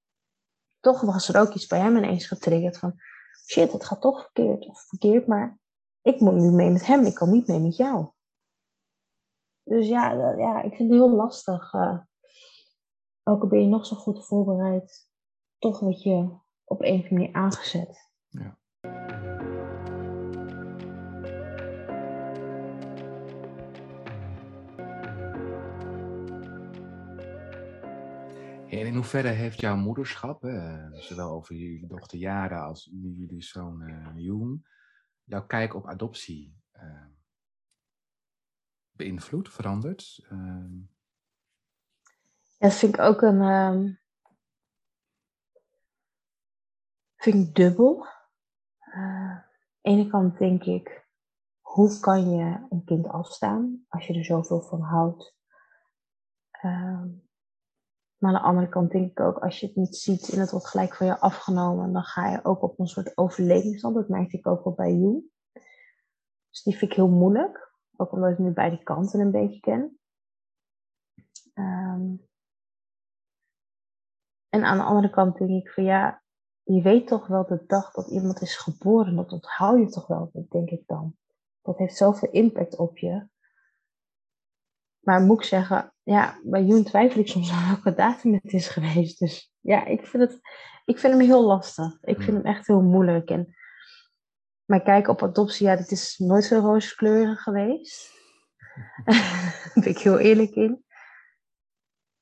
Toch 0.81 1.01
was 1.01 1.29
er 1.29 1.41
ook 1.41 1.55
iets 1.55 1.67
bij 1.67 1.81
hem 1.81 1.97
ineens 1.97 2.27
getriggerd 2.27 2.79
van, 2.79 2.95
shit, 3.51 3.73
het 3.73 3.85
gaat 3.85 4.01
toch 4.01 4.21
verkeerd 4.21 4.67
of 4.67 4.81
verkeerd, 4.87 5.27
maar 5.27 5.59
ik 6.03 6.21
moet 6.21 6.35
nu 6.35 6.51
mee 6.51 6.71
met 6.71 6.87
hem, 6.87 7.05
ik 7.05 7.15
kan 7.15 7.31
niet 7.31 7.47
mee 7.47 7.61
met 7.61 7.77
jou. 7.77 8.15
Dus 9.69 9.89
ja, 9.89 10.13
ja 10.37 10.63
ik 10.63 10.75
vind 10.75 10.91
het 10.91 10.99
heel 10.99 11.11
lastig. 11.11 11.73
Uh, 11.73 11.99
ook 13.23 13.43
al 13.43 13.49
ben 13.49 13.61
je 13.61 13.67
nog 13.67 13.87
zo 13.87 13.97
goed 13.97 14.27
voorbereid, 14.27 15.09
toch 15.59 15.81
word 15.81 16.03
je 16.03 16.39
op 16.65 16.83
een 16.83 16.95
of 16.95 17.03
andere 17.03 17.15
manier 17.15 17.35
aangezet. 17.35 18.11
Ja. 18.29 18.59
En 28.69 28.87
in 28.87 28.95
hoeverre 28.95 29.29
heeft 29.29 29.61
jouw 29.61 29.77
moederschap, 29.77 30.45
zowel 30.93 31.31
over 31.31 31.55
jullie 31.55 31.87
dochter 31.87 32.19
Jara 32.19 32.65
als 32.65 32.91
jullie 32.93 33.43
zoon 33.43 33.83
uh, 33.83 34.09
Joen, 34.15 34.67
jouw 35.25 35.47
kijk 35.47 35.75
op 35.75 35.87
adoptie 35.87 36.57
uh, 36.73 37.16
beïnvloed, 38.97 39.53
veranderd? 39.53 40.27
Uh... 40.33 40.85
Ja, 42.59 42.69
dat 42.69 42.75
vind 42.75 42.95
ik 42.95 43.01
ook 43.01 43.23
een. 43.23 43.41
Um, 43.41 44.01
vind 47.17 47.49
ik 47.49 47.55
dubbel. 47.55 48.07
Uh, 48.87 48.97
aan 48.97 49.45
de 49.81 49.91
ene 49.91 50.07
kant 50.07 50.39
denk 50.39 50.65
ik, 50.65 51.09
hoe 51.61 52.01
kan 52.01 52.31
je 52.31 52.67
een 52.71 52.85
kind 52.85 53.09
afstaan 53.09 53.85
als 53.89 54.07
je 54.07 54.15
er 54.15 54.25
zoveel 54.25 54.61
van 54.61 54.81
houdt? 54.81 55.37
Uh, 56.63 57.03
maar 58.17 58.35
aan 58.35 58.43
de 58.43 58.49
andere 58.49 58.69
kant 58.69 58.91
denk 58.91 59.11
ik 59.11 59.21
ook, 59.21 59.39
als 59.39 59.61
je 59.61 59.67
het 59.67 59.77
niet 59.77 59.97
ziet 59.97 60.29
en 60.29 60.41
het 60.41 60.51
wordt 60.51 60.67
gelijk 60.67 60.95
van 60.95 61.07
je 61.07 61.19
afgenomen, 61.19 61.93
dan 61.93 62.03
ga 62.03 62.31
je 62.31 62.45
ook 62.45 62.63
op 62.63 62.79
een 62.79 62.87
soort 62.87 63.17
overlevingsstand. 63.17 63.95
Dat 63.95 64.09
merkte 64.09 64.37
ik 64.37 64.47
ook 64.47 64.65
wel 64.65 64.75
bij 64.75 64.95
jou. 64.95 65.31
Dus 66.51 66.63
die 66.63 66.77
vind 66.77 66.91
ik 66.91 66.97
heel 66.97 67.09
moeilijk. 67.09 67.75
Ook 67.97 68.13
omdat 68.13 68.31
ik 68.31 68.39
nu 68.39 68.51
beide 68.51 68.83
kanten 68.83 69.21
een 69.21 69.31
beetje 69.31 69.61
ken. 69.61 69.99
Um, 71.55 72.27
en 74.49 74.65
aan 74.65 74.77
de 74.77 74.85
andere 74.85 75.11
kant 75.11 75.39
denk 75.39 75.51
ik 75.51 75.71
van 75.71 75.85
ja, 75.85 76.23
je 76.63 76.83
weet 76.83 77.07
toch 77.07 77.27
wel 77.27 77.47
de 77.47 77.65
dag 77.67 77.91
dat 77.91 78.11
iemand 78.11 78.41
is 78.41 78.57
geboren, 78.57 79.17
dat 79.17 79.33
onthoud 79.33 79.79
je 79.79 79.89
toch 79.89 80.07
wel, 80.07 80.31
denk 80.49 80.71
ik 80.71 80.83
dan. 80.87 81.17
Dat 81.63 81.79
heeft 81.79 81.97
zoveel 81.97 82.31
impact 82.31 82.77
op 82.77 82.99
je. 82.99 83.29
Maar 84.99 85.21
moet 85.21 85.39
ik 85.39 85.45
zeggen, 85.45 85.93
ja, 86.03 86.41
bij 86.43 86.65
Joen 86.65 86.85
twijfel 86.85 87.21
ik 87.21 87.29
soms 87.29 87.51
aan 87.53 87.67
welke 87.67 87.95
datum 87.95 88.33
het 88.33 88.53
is 88.53 88.69
geweest. 88.69 89.19
Dus 89.19 89.53
ja, 89.61 89.85
ik 89.85 90.07
vind, 90.07 90.23
het, 90.23 90.41
ik 90.85 90.99
vind 90.99 91.13
hem 91.13 91.23
heel 91.23 91.45
lastig. 91.45 91.99
Ik 92.03 92.21
vind 92.23 92.37
hem 92.37 92.47
echt 92.47 92.67
heel 92.67 92.83
moeilijk. 92.83 93.31
En 93.31 93.55
mijn 94.67 94.83
kijk 94.83 95.09
op 95.09 95.23
adoptie, 95.23 95.67
ja, 95.67 95.77
dit 95.77 95.91
is 95.91 96.19
nooit 96.19 96.45
zo 96.45 96.59
rooskleurig 96.59 97.43
geweest. 97.43 98.15
Daar 99.05 99.71
ben 99.75 99.89
ik 99.89 99.99
heel 99.99 100.19
eerlijk 100.19 100.55
in. 100.55 100.85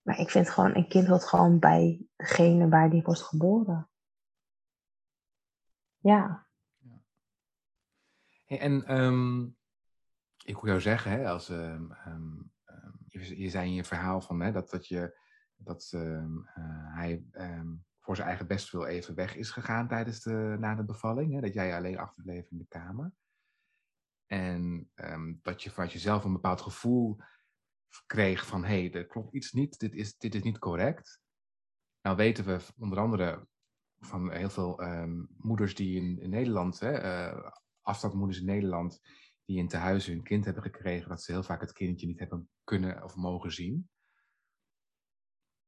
Maar 0.03 0.19
ik 0.19 0.31
vind 0.31 0.51
gewoon, 0.51 0.77
een 0.77 0.89
kind 0.89 1.07
hoort 1.07 1.25
gewoon 1.25 1.59
bij 1.59 2.07
degene 2.17 2.69
waar 2.69 2.91
die 2.91 3.03
wordt 3.03 3.23
geboren. 3.23 3.89
Ja, 5.99 6.45
en 8.47 8.85
ehm, 8.87 9.43
ik 10.45 10.55
hoor 10.55 10.69
jou 10.69 10.81
zeggen, 10.81 11.11
hè, 11.11 11.29
als, 11.29 11.49
ehm, 11.49 11.91
ehm, 11.91 12.37
je, 13.07 13.41
je 13.41 13.49
zei 13.49 13.67
in 13.67 13.75
je 13.75 13.85
verhaal 13.85 14.21
van, 14.21 14.41
hè, 14.41 14.53
dat, 14.53 14.71
dat, 14.71 14.87
je, 14.87 15.19
dat 15.57 15.91
eh, 15.95 16.27
hij 16.95 17.25
voor 18.05 18.17
zijn 18.17 18.29
eigen 18.29 18.47
bestwil 18.47 18.87
even 18.87 19.15
weg 19.15 19.37
is 19.37 19.51
gegaan 19.51 19.89
tijdens 19.89 20.21
de, 20.21 20.57
na 20.59 20.75
de 20.75 20.85
bevalling. 20.85 21.33
Hè, 21.33 21.41
dat 21.41 21.55
jij 21.55 21.77
alleen 21.77 21.99
achterbleef 21.99 22.51
in 22.51 22.59
de 22.59 22.67
kamer. 22.69 23.13
En 24.27 24.91
ehm, 24.95 25.35
dat 25.43 25.63
je 25.63 25.71
vanuit 25.71 25.93
jezelf 25.93 26.25
een 26.25 26.33
bepaald 26.33 26.61
gevoel 26.61 27.17
kreeg 28.07 28.47
van, 28.47 28.65
hé, 28.65 28.81
hey, 28.81 28.93
er 28.93 29.07
klopt 29.07 29.35
iets 29.35 29.53
niet, 29.53 29.79
dit 29.79 29.95
is, 29.95 30.17
dit 30.17 30.35
is 30.35 30.43
niet 30.43 30.59
correct. 30.59 31.21
Nou 32.03 32.17
weten 32.17 32.45
we 32.45 32.61
onder 32.79 32.99
andere 32.99 33.47
van 33.99 34.33
heel 34.33 34.51
veel 34.51 34.81
ehm, 34.81 35.25
moeders 35.37 35.75
die 35.75 35.97
in, 35.97 36.19
in 36.19 36.31
Nederland, 36.31 36.81
hè, 36.81 36.93
eh, 36.93 37.51
afstandmoeders 37.81 38.39
in 38.39 38.47
Nederland, 38.47 39.01
die 39.45 39.59
in 39.59 39.69
tehuizen 39.69 40.13
hun 40.13 40.23
kind 40.23 40.45
hebben 40.45 40.63
gekregen, 40.63 41.09
dat 41.09 41.23
ze 41.23 41.33
heel 41.33 41.43
vaak 41.43 41.61
het 41.61 41.73
kindje 41.73 42.07
niet 42.07 42.19
hebben 42.19 42.49
kunnen 42.65 43.05
of 43.05 43.17
mogen 43.17 43.53
zien. 43.53 43.89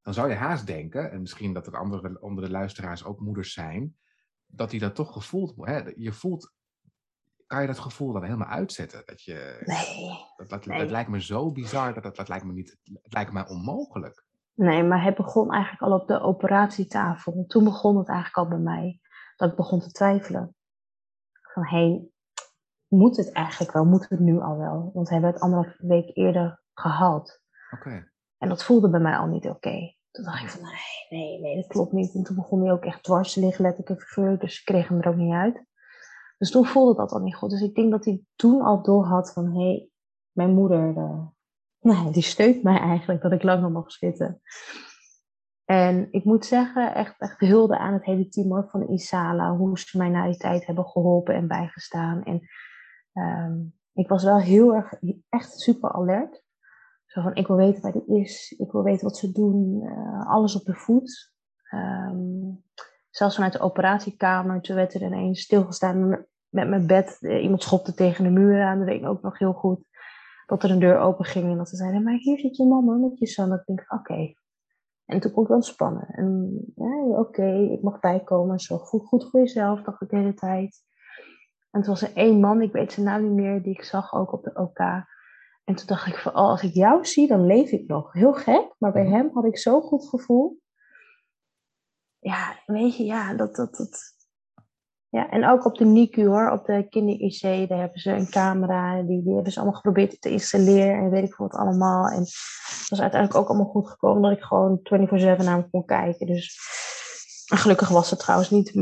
Dan 0.07 0.15
zou 0.15 0.29
je 0.29 0.35
haast 0.35 0.67
denken, 0.67 1.11
en 1.11 1.21
misschien 1.21 1.53
dat 1.53 1.67
er 1.67 1.77
andere, 1.77 2.19
andere 2.21 2.51
luisteraars 2.51 3.05
ook 3.05 3.21
moeders 3.21 3.53
zijn, 3.53 3.97
dat 4.47 4.71
die 4.71 4.81
dat 4.81 4.95
toch 4.95 5.13
gevoeld 5.13 5.55
hè, 5.57 5.93
Je 5.95 6.13
voelt, 6.13 6.53
kan 7.47 7.61
je 7.61 7.67
dat 7.67 7.79
gevoel 7.79 8.13
dan 8.13 8.25
helemaal 8.25 8.49
uitzetten? 8.49 9.03
Dat 9.05 9.23
je, 9.23 9.63
nee. 9.65 10.11
dat, 10.37 10.49
dat, 10.49 10.67
nee. 10.67 10.79
dat 10.79 10.91
lijkt 10.91 11.11
me 11.11 11.23
zo 11.23 11.53
bizar, 11.53 11.95
dat, 11.95 12.03
dat, 12.03 12.17
dat 12.17 12.29
lijkt 12.29 12.45
me 12.45 12.53
niet, 12.53 12.79
het 13.03 13.13
lijkt 13.13 13.33
me 13.33 13.49
onmogelijk. 13.49 14.25
Nee, 14.55 14.83
maar 14.83 15.05
het 15.05 15.17
begon 15.17 15.53
eigenlijk 15.53 15.83
al 15.83 16.01
op 16.01 16.09
de 16.09 16.21
operatietafel. 16.21 17.45
Toen 17.47 17.65
begon 17.65 17.97
het 17.97 18.09
eigenlijk 18.09 18.37
al 18.37 18.49
bij 18.49 18.73
mij. 18.73 19.01
Dat 19.37 19.51
ik 19.51 19.57
begon 19.57 19.81
te 19.81 19.91
twijfelen. 19.91 20.55
Van, 21.43 21.67
hé, 21.67 21.77
hey, 21.79 22.09
moet 22.89 23.17
het 23.17 23.33
eigenlijk 23.33 23.73
wel? 23.73 23.85
Moet 23.85 24.09
het 24.09 24.21
nu 24.21 24.41
al 24.41 24.57
wel? 24.57 24.91
Want 24.95 25.09
we 25.09 25.15
hebben 25.15 25.33
het 25.33 25.41
anderhalf 25.41 25.77
week 25.79 26.17
eerder 26.17 26.63
gehad. 26.75 27.41
Oké. 27.71 28.11
En 28.39 28.49
dat 28.49 28.65
voelde 28.65 28.91
bij 28.91 29.01
mij 29.01 29.17
al 29.17 29.27
niet 29.27 29.49
oké. 29.49 29.96
Toen 30.17 30.25
dacht 30.25 30.43
ik 30.43 30.49
van, 30.49 30.63
nee, 30.63 31.21
nee, 31.21 31.41
nee, 31.41 31.57
dat 31.57 31.67
klopt 31.67 31.93
niet. 31.93 32.15
En 32.15 32.23
toen 32.23 32.37
begon 32.37 32.63
hij 32.63 32.73
ook 32.73 32.85
echt 32.85 33.03
dwars 33.03 33.33
te 33.33 33.41
liggen, 33.41 33.65
letterlijk 33.65 34.01
en 34.01 34.07
figuurlijk. 34.07 34.41
Dus 34.41 34.59
ik 34.59 34.65
kreeg 34.65 34.89
hem 34.89 35.01
er 35.01 35.09
ook 35.09 35.17
niet 35.17 35.33
uit. 35.33 35.65
Dus 36.39 36.51
toen 36.51 36.67
voelde 36.67 36.95
dat 36.95 37.13
al 37.13 37.21
niet 37.21 37.37
goed. 37.37 37.51
Dus 37.51 37.61
ik 37.61 37.75
denk 37.75 37.91
dat 37.91 38.05
hij 38.05 38.23
toen 38.37 38.63
al 38.63 38.83
door 38.83 39.05
had 39.05 39.33
van, 39.33 39.53
hé, 39.53 39.69
hey, 39.69 39.89
mijn 40.33 40.55
moeder... 40.55 40.95
Uh, 41.81 42.13
die 42.13 42.23
steunt 42.23 42.63
mij 42.63 42.79
eigenlijk 42.79 43.23
dat 43.23 43.33
ik 43.33 43.43
langer 43.43 43.71
mag 43.71 43.93
zitten. 43.93 44.41
En 45.65 46.09
ik 46.11 46.25
moet 46.25 46.45
zeggen, 46.45 46.95
echt, 46.95 47.15
echt 47.19 47.41
hulde 47.41 47.79
aan 47.79 47.93
het 47.93 48.05
hele 48.05 48.29
team 48.29 48.49
hoor, 48.49 48.69
van 48.71 48.89
Isala. 48.89 49.57
Hoe 49.57 49.79
ze 49.79 49.99
mij 49.99 50.09
na 50.09 50.27
die 50.27 50.37
tijd 50.37 50.67
hebben 50.67 50.85
geholpen 50.85 51.35
en 51.35 51.47
bijgestaan. 51.47 52.23
En 52.25 52.41
um, 53.13 53.75
ik 53.93 54.09
was 54.09 54.25
wel 54.25 54.39
heel 54.39 54.75
erg, 54.75 54.93
echt 55.29 55.61
super 55.61 55.93
alert. 55.93 56.46
Zo 57.17 57.23
van, 57.23 57.35
ik 57.35 57.47
wil 57.47 57.57
weten 57.57 57.83
waar 57.83 57.93
die 57.93 58.21
is. 58.21 58.55
Ik 58.59 58.73
wil 58.73 58.83
weten 58.83 59.05
wat 59.05 59.17
ze 59.17 59.33
doen. 59.33 59.83
Uh, 59.83 60.31
alles 60.31 60.57
op 60.57 60.65
de 60.65 60.75
voet. 60.75 61.33
Um, 61.75 62.65
zelfs 63.11 63.35
vanuit 63.35 63.53
de 63.53 63.61
operatiekamer. 63.61 64.61
Toen 64.61 64.77
werd 64.77 64.95
er 64.95 65.03
ineens 65.03 65.41
stilgestaan 65.41 66.09
met 66.49 66.69
mijn 66.69 66.87
bed. 66.87 67.19
Iemand 67.21 67.63
schopte 67.63 67.95
tegen 67.95 68.25
de 68.25 68.31
muur 68.31 68.63
aan. 68.63 68.79
Dat 68.79 68.89
weet 68.89 69.01
ik 69.01 69.09
ook 69.09 69.23
nog 69.23 69.39
heel 69.39 69.53
goed 69.53 69.85
dat 70.47 70.63
er 70.63 70.71
een 70.71 70.79
deur 70.79 70.99
open 70.99 71.25
ging 71.25 71.51
en 71.51 71.57
dat 71.57 71.69
ze 71.69 71.77
zeiden, 71.77 72.03
maar 72.03 72.15
hier 72.15 72.39
zit 72.39 72.57
je 72.57 72.67
mama 72.67 72.95
met 72.95 73.19
je 73.19 73.27
zoon. 73.27 73.49
Dat 73.49 73.61
ik 73.61 73.67
denk, 73.67 73.93
oké. 73.93 74.35
En 75.05 75.21
toen 75.21 75.33
kon 75.33 75.43
ik 75.43 75.49
wel 75.49 75.57
ontspannen. 75.57 76.07
En 76.09 76.59
ja, 76.75 77.19
oké, 77.19 77.53
ik 77.53 77.83
mag 77.83 78.01
bijkomen. 78.01 78.59
Zorg 78.59 78.83
goed, 78.83 79.05
goed 79.05 79.31
voor 79.31 79.41
jezelf, 79.41 79.83
dacht 79.83 80.03
ik 80.03 80.09
de 80.09 80.17
hele 80.17 80.35
tijd. 80.35 80.85
En 81.71 81.83
toen 81.83 81.91
was 81.91 82.03
er 82.03 82.15
één 82.15 82.41
man, 82.41 82.63
ik 82.63 82.73
weet 82.73 82.93
zijn 82.93 83.07
naam 83.07 83.23
niet 83.23 83.45
meer, 83.45 83.63
die 83.63 83.75
ik 83.75 83.83
zag 83.83 84.15
ook 84.15 84.33
op 84.33 84.45
de 84.45 84.55
OK. 84.55 84.79
En 85.67 85.75
toen 85.75 85.87
dacht 85.87 86.07
ik 86.07 86.17
van, 86.17 86.33
oh, 86.33 86.49
als 86.49 86.63
ik 86.63 86.75
jou 86.75 87.05
zie, 87.05 87.27
dan 87.27 87.47
leef 87.47 87.71
ik 87.71 87.87
nog. 87.87 88.13
Heel 88.13 88.33
gek, 88.33 88.75
maar 88.79 88.93
bij 88.93 89.07
hem 89.07 89.31
had 89.33 89.45
ik 89.45 89.59
zo'n 89.59 89.83
goed 89.83 90.09
gevoel. 90.09 90.61
Ja, 92.19 92.63
weet 92.67 92.97
je, 92.97 93.05
ja, 93.05 93.35
dat, 93.35 93.57
dat, 93.57 93.77
dat, 93.77 94.15
ja, 95.09 95.31
en 95.31 95.49
ook 95.49 95.65
op 95.65 95.79
de 95.79 95.85
NICU 95.85 96.27
hoor, 96.27 96.51
op 96.51 96.65
de 96.65 96.87
kinder-IC, 96.89 97.69
daar 97.69 97.79
hebben 97.79 98.01
ze 98.01 98.11
een 98.11 98.31
camera, 98.31 99.03
die, 99.03 99.23
die 99.23 99.35
hebben 99.35 99.53
ze 99.53 99.59
allemaal 99.59 99.77
geprobeerd 99.77 100.21
te 100.21 100.31
installeren 100.31 100.95
en 100.95 101.11
weet 101.11 101.29
ik 101.29 101.35
wat 101.35 101.55
allemaal. 101.55 102.07
En 102.07 102.19
het 102.19 102.87
was 102.89 103.01
uiteindelijk 103.01 103.41
ook 103.41 103.49
allemaal 103.49 103.71
goed 103.71 103.89
gekomen 103.89 104.23
dat 104.23 104.33
ik 104.33 104.45
gewoon 104.45 104.79
24-7 104.79 104.83
naar 105.21 105.45
hem 105.45 105.71
kon 105.71 105.85
kijken. 105.85 106.27
Dus 106.27 106.59
gelukkig 107.47 107.89
was 107.89 108.11
het 108.11 108.19
trouwens 108.19 108.51
niet 108.51 108.75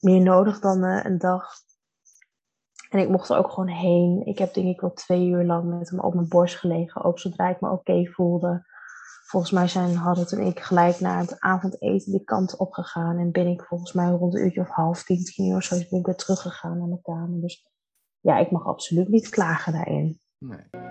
meer 0.00 0.20
nodig 0.20 0.60
dan 0.60 0.84
uh, 0.84 1.04
een 1.04 1.18
dag. 1.18 1.66
En 2.88 2.98
ik 2.98 3.08
mocht 3.08 3.28
er 3.28 3.36
ook 3.36 3.50
gewoon 3.50 3.68
heen. 3.68 4.22
Ik 4.24 4.38
heb 4.38 4.54
denk 4.54 4.66
ik 4.66 4.80
wel 4.80 4.92
twee 4.92 5.28
uur 5.28 5.44
lang 5.44 5.78
met 5.78 5.90
hem 5.90 6.00
op 6.00 6.14
mijn 6.14 6.28
borst 6.28 6.56
gelegen, 6.56 7.04
ook 7.04 7.18
zodra 7.18 7.48
ik 7.48 7.60
me 7.60 7.70
oké 7.70 8.06
voelde. 8.06 8.66
Volgens 9.26 9.52
mij 9.52 9.68
zijn 9.68 9.96
Harold 9.96 10.32
en 10.32 10.46
ik 10.46 10.60
gelijk 10.60 11.00
na 11.00 11.18
het 11.18 11.40
avondeten 11.40 12.12
die 12.12 12.24
kant 12.24 12.56
opgegaan. 12.56 13.18
En 13.18 13.30
ben 13.30 13.46
ik 13.46 13.62
volgens 13.62 13.92
mij 13.92 14.10
rond 14.10 14.34
een 14.34 14.44
uurtje 14.44 14.60
of 14.60 14.68
half 14.68 15.04
tien, 15.04 15.50
uur 15.52 15.62
zo 15.62 15.76
ben 15.90 15.98
ik 15.98 16.06
weer 16.06 16.14
teruggegaan 16.14 16.78
naar 16.78 16.88
mijn 16.88 17.02
kamer. 17.02 17.40
Dus 17.40 17.66
ja, 18.20 18.38
ik 18.38 18.50
mag 18.50 18.66
absoluut 18.66 19.08
niet 19.08 19.28
klagen 19.28 19.72
daarin. 19.72 20.20
Nee. 20.38 20.86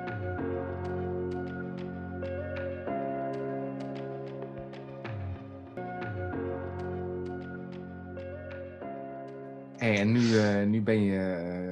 Hey, 9.78 10.00
en 10.00 10.12
nu, 10.12 10.20
uh, 10.20 10.64
nu 10.64 10.82
ben 10.82 11.02
je, 11.02 11.20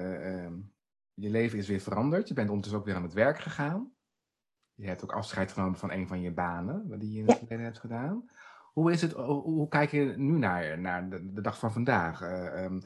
uh, 0.01 0.04
je 1.15 1.29
leven 1.29 1.57
is 1.57 1.67
weer 1.67 1.79
veranderd. 1.79 2.27
Je 2.27 2.33
bent 2.33 2.49
ondertussen 2.49 2.79
ook 2.79 2.85
weer 2.85 2.95
aan 2.95 3.03
het 3.03 3.13
werk 3.13 3.39
gegaan. 3.39 3.91
Je 4.73 4.87
hebt 4.87 5.03
ook 5.03 5.11
afscheid 5.11 5.51
genomen 5.51 5.79
van 5.79 5.91
een 5.91 6.07
van 6.07 6.21
je 6.21 6.31
banen, 6.31 6.99
die 6.99 7.11
je 7.11 7.19
in 7.19 7.25
het 7.25 7.37
verleden 7.37 7.59
ja. 7.59 7.63
hebt 7.63 7.79
gedaan. 7.79 8.29
Hoe, 8.73 8.91
is 8.91 9.01
het, 9.01 9.11
hoe, 9.11 9.67
kijk 9.67 9.91
je 9.91 10.13
nu 10.17 10.37
naar, 10.37 10.79
naar 10.79 11.09
de, 11.09 11.33
de 11.33 11.41
dag 11.41 11.59
van 11.59 11.73
vandaag? 11.73 12.21
Uh, 12.21 12.63
um, 12.63 12.81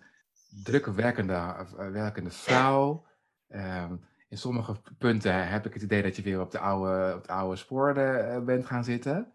drukke 0.64 0.94
werkende, 0.94 1.34
uh, 1.34 1.92
werkende 1.92 2.30
vrouw. 2.30 3.06
Um, 3.48 4.02
in 4.30 4.38
sommige 4.38 4.76
punten 4.98 5.48
heb 5.48 5.66
ik 5.66 5.74
het 5.74 5.84
idee 5.84 6.02
dat 6.02 6.16
je 6.16 6.22
weer 6.22 6.42
op 6.42 6.52
de 6.52 6.60
oude, 6.60 7.16
op 7.16 7.28
de 7.28 7.34
oude 7.34 7.56
sporen 7.56 8.36
uh, 8.36 8.46
bent 8.46 8.66
gaan 8.66 8.84
zitten. 8.84 9.34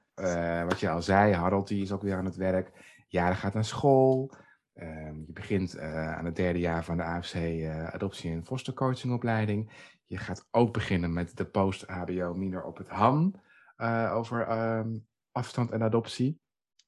wat 0.67 0.81
je 0.81 0.91
al 0.91 1.03
zei, 1.03 1.33
Harold 1.33 1.69
die 1.69 1.83
is 1.83 1.93
ook 1.93 2.03
weer 2.03 2.17
aan 2.17 2.25
het 2.25 2.37
werk. 2.37 2.71
Jaren 3.09 3.37
gaat 3.37 3.55
naar 3.55 3.65
school. 3.65 4.35
Je 4.75 5.25
begint 5.27 5.79
aan 5.79 6.25
het 6.25 6.37
derde 6.37 6.59
jaar 6.59 6.85
van 6.85 6.97
de 6.97 7.03
AFC 7.03 7.65
adoptie- 7.93 8.31
en 8.31 8.45
fostercoachingopleiding. 8.45 9.73
Je 10.05 10.17
gaat 10.19 10.47
ook 10.51 10.73
beginnen 10.73 11.13
met 11.13 11.37
de 11.37 11.45
post-HBO 11.45 12.35
minor 12.35 12.63
op 12.63 12.77
het 12.77 12.89
HAN 12.89 13.43
uh, 13.77 14.13
over 14.15 14.51
um, 14.79 15.07
afstand 15.33 15.71
en 15.71 15.83
adoptie. 15.83 16.41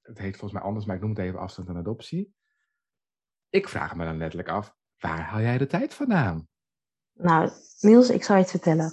Het 0.03 0.19
heet 0.19 0.37
volgens 0.37 0.53
mij 0.53 0.63
anders, 0.63 0.85
maar 0.85 0.97
ik 0.97 1.03
noem 1.03 1.11
het 1.11 1.19
even 1.19 1.39
afstand 1.39 1.69
en 1.69 1.77
adoptie. 1.77 2.35
Ik 3.49 3.69
vraag 3.69 3.97
me 3.97 4.05
dan 4.05 4.17
letterlijk 4.17 4.49
af, 4.49 4.75
waar 4.99 5.21
haal 5.21 5.41
jij 5.41 5.59
de 5.59 5.67
tijd 5.67 5.95
vandaan? 5.95 6.49
Nou, 7.13 7.51
Niels, 7.81 8.11
ik 8.11 8.25
zal 8.25 8.37
je 8.37 8.43
het 8.43 8.51
vertellen. 8.51 8.93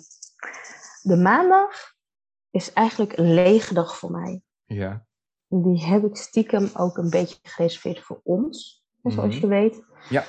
De 1.02 1.16
maandag 1.16 1.94
is 2.50 2.74
eigenlijk 2.74 3.18
een 3.18 3.34
lege 3.34 3.74
dag 3.74 3.98
voor 3.98 4.12
mij. 4.12 4.41
Ja. 4.66 5.06
Die 5.48 5.86
heb 5.86 6.04
ik 6.04 6.16
stiekem 6.16 6.70
ook 6.74 6.98
een 6.98 7.10
beetje 7.10 7.39
gereserveerd 7.41 8.00
voor 8.00 8.20
ons, 8.24 8.83
zoals 9.12 9.34
-hmm. 9.34 9.41
je 9.41 9.47
weet. 9.47 9.84
Ja. 10.10 10.26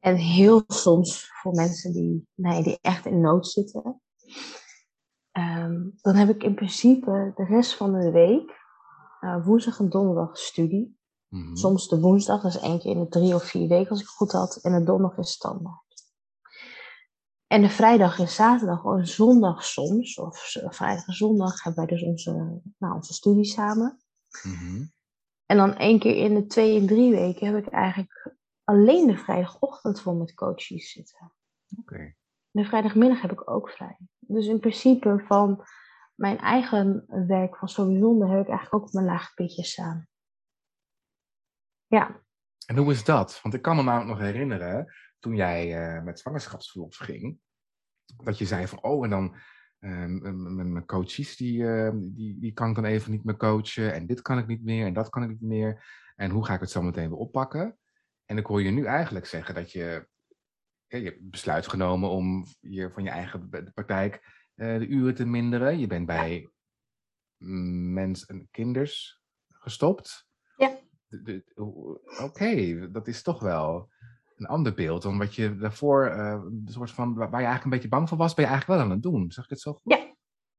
En 0.00 0.16
heel 0.16 0.62
soms 0.66 1.30
voor 1.42 1.52
mensen 1.52 1.92
die, 1.92 2.28
nee, 2.34 2.62
die 2.62 2.78
echt 2.80 3.06
in 3.06 3.20
nood 3.20 3.46
zitten. 3.46 4.00
Um, 5.32 5.98
dan 6.00 6.14
heb 6.14 6.28
ik 6.28 6.42
in 6.42 6.54
principe 6.54 7.32
de 7.34 7.44
rest 7.44 7.74
van 7.74 7.92
de 7.92 8.10
week, 8.10 8.56
uh, 9.20 9.46
woensdag 9.46 9.78
en 9.78 9.88
donderdag 9.88 10.38
studie. 10.38 10.96
Mhm. 11.28 11.40
Mm 11.40 11.46
-hmm. 11.46 11.56
Soms 11.56 11.88
de 11.88 12.00
woensdag, 12.00 12.42
dat 12.42 12.54
is 12.54 12.60
één 12.60 12.78
keer 12.78 12.90
in 12.90 13.00
de 13.00 13.08
drie 13.08 13.34
of 13.34 13.44
vier 13.44 13.68
weken 13.68 13.90
als 13.90 14.00
ik 14.00 14.06
het 14.06 14.14
goed 14.14 14.32
had. 14.32 14.56
En 14.56 14.72
de 14.72 14.84
donderdag 14.84 15.18
is 15.18 15.30
standaard. 15.30 15.86
En 17.46 17.62
de 17.62 17.68
vrijdag 17.68 18.18
en 18.18 18.28
zaterdag, 18.28 18.84
of 18.84 19.06
zondag 19.06 19.64
soms, 19.64 20.18
of 20.18 20.38
vrijdag 20.68 21.06
en 21.06 21.14
zondag, 21.14 21.62
hebben 21.62 21.86
wij 21.86 21.96
dus 21.96 22.08
onze, 22.08 22.60
nou, 22.78 22.94
onze 22.94 23.12
studie 23.12 23.44
samen. 23.44 24.02
Mm 24.42 24.54
-hmm. 24.54 24.92
En 25.50 25.56
dan 25.56 25.76
één 25.76 25.98
keer 25.98 26.16
in 26.16 26.34
de 26.34 26.46
twee 26.46 26.80
en 26.80 26.86
drie 26.86 27.10
weken 27.10 27.46
heb 27.46 27.66
ik 27.66 27.72
eigenlijk 27.72 28.34
alleen 28.64 29.06
de 29.06 29.16
vrijdagochtend 29.16 30.00
voor 30.00 30.14
met 30.14 30.34
coaches 30.34 30.92
zitten. 30.92 31.32
Oké. 31.78 31.94
Okay. 31.94 32.16
De 32.50 32.64
vrijdagmiddag 32.64 33.20
heb 33.20 33.32
ik 33.32 33.50
ook 33.50 33.70
vrij. 33.70 33.98
Dus 34.18 34.46
in 34.46 34.60
principe 34.60 35.24
van 35.26 35.64
mijn 36.14 36.38
eigen 36.38 37.04
werk 37.26 37.56
van 37.56 37.68
Zo 37.68 37.86
Bijzonder 37.86 38.28
heb 38.28 38.40
ik 38.40 38.48
eigenlijk 38.48 38.74
ook 38.74 38.86
op 38.86 38.92
mijn 38.92 39.06
laag 39.06 39.34
pitje 39.34 39.64
staan. 39.64 40.08
Ja. 41.86 42.22
En 42.66 42.76
hoe 42.76 42.92
is 42.92 43.04
dat? 43.04 43.40
Want 43.42 43.54
ik 43.54 43.62
kan 43.62 43.76
me 43.76 43.82
namelijk 43.82 44.10
nog 44.10 44.18
herinneren, 44.18 44.94
toen 45.18 45.36
jij 45.36 45.96
uh, 45.96 46.02
met 46.02 46.20
zwangerschapsverlof 46.20 46.96
ging, 46.96 47.38
dat 48.16 48.38
je 48.38 48.46
zei 48.46 48.66
van, 48.66 48.82
oh, 48.82 49.04
en 49.04 49.10
dan 49.10 49.36
um, 49.80 50.72
mijn 50.72 50.86
coaches, 50.86 51.36
die, 51.36 51.58
uh, 51.60 51.90
die, 51.94 52.38
die 52.38 52.52
kan 52.52 52.68
ik 52.68 52.74
dan 52.74 52.84
even 52.84 53.10
niet 53.10 53.24
meer 53.24 53.36
coachen, 53.36 53.92
en 53.92 54.06
dit 54.06 54.22
kan 54.22 54.38
ik 54.38 54.46
niet 54.46 54.64
meer, 54.64 54.86
en 54.86 54.92
dat 54.92 55.08
kan 55.08 55.22
ik 55.22 55.28
niet 55.28 55.40
meer, 55.40 55.84
en 56.16 56.30
hoe 56.30 56.44
ga 56.44 56.54
ik 56.54 56.60
het 56.60 56.70
zo 56.70 56.82
meteen 56.82 57.08
weer 57.08 57.18
oppakken? 57.18 57.78
En 58.24 58.38
ik 58.38 58.46
hoor 58.46 58.62
je 58.62 58.70
nu 58.70 58.84
eigenlijk 58.84 59.26
zeggen 59.26 59.54
dat 59.54 59.72
je, 59.72 60.08
ja, 60.86 60.98
je 60.98 61.04
hebt 61.04 61.30
besluit 61.30 61.68
genomen 61.68 62.10
om 62.10 62.46
je 62.60 62.90
van 62.90 63.02
je 63.02 63.10
eigen 63.10 63.48
praktijk 63.74 64.14
uh, 64.54 64.78
de 64.78 64.86
uren 64.86 65.14
te 65.14 65.26
minderen. 65.26 65.78
Je 65.78 65.86
bent 65.86 66.06
bij 66.06 66.50
mens 67.92 68.26
en 68.26 68.48
kinders 68.50 69.22
gestopt. 69.48 70.28
Ja. 70.56 70.78
Oké, 72.22 72.90
dat 72.90 73.08
is 73.08 73.22
toch 73.22 73.40
wel 73.40 73.92
een 74.40 74.46
ander 74.46 74.74
beeld 74.74 75.02
dan 75.02 75.18
wat 75.18 75.34
je 75.34 75.56
daarvoor, 75.56 76.06
uh, 76.16 76.40
de 76.50 76.72
soort 76.72 76.90
van, 76.90 77.14
waar 77.14 77.28
je 77.28 77.34
eigenlijk 77.34 77.64
een 77.64 77.70
beetje 77.70 77.88
bang 77.88 78.08
voor 78.08 78.18
was, 78.18 78.34
ben 78.34 78.44
je 78.44 78.50
eigenlijk 78.50 78.80
wel 78.80 78.88
aan 78.88 78.94
het 78.94 79.02
doen. 79.02 79.32
Zeg 79.32 79.44
ik 79.44 79.50
het 79.50 79.60
zo 79.60 79.72
goed? 79.72 79.82
Ja. 79.84 80.06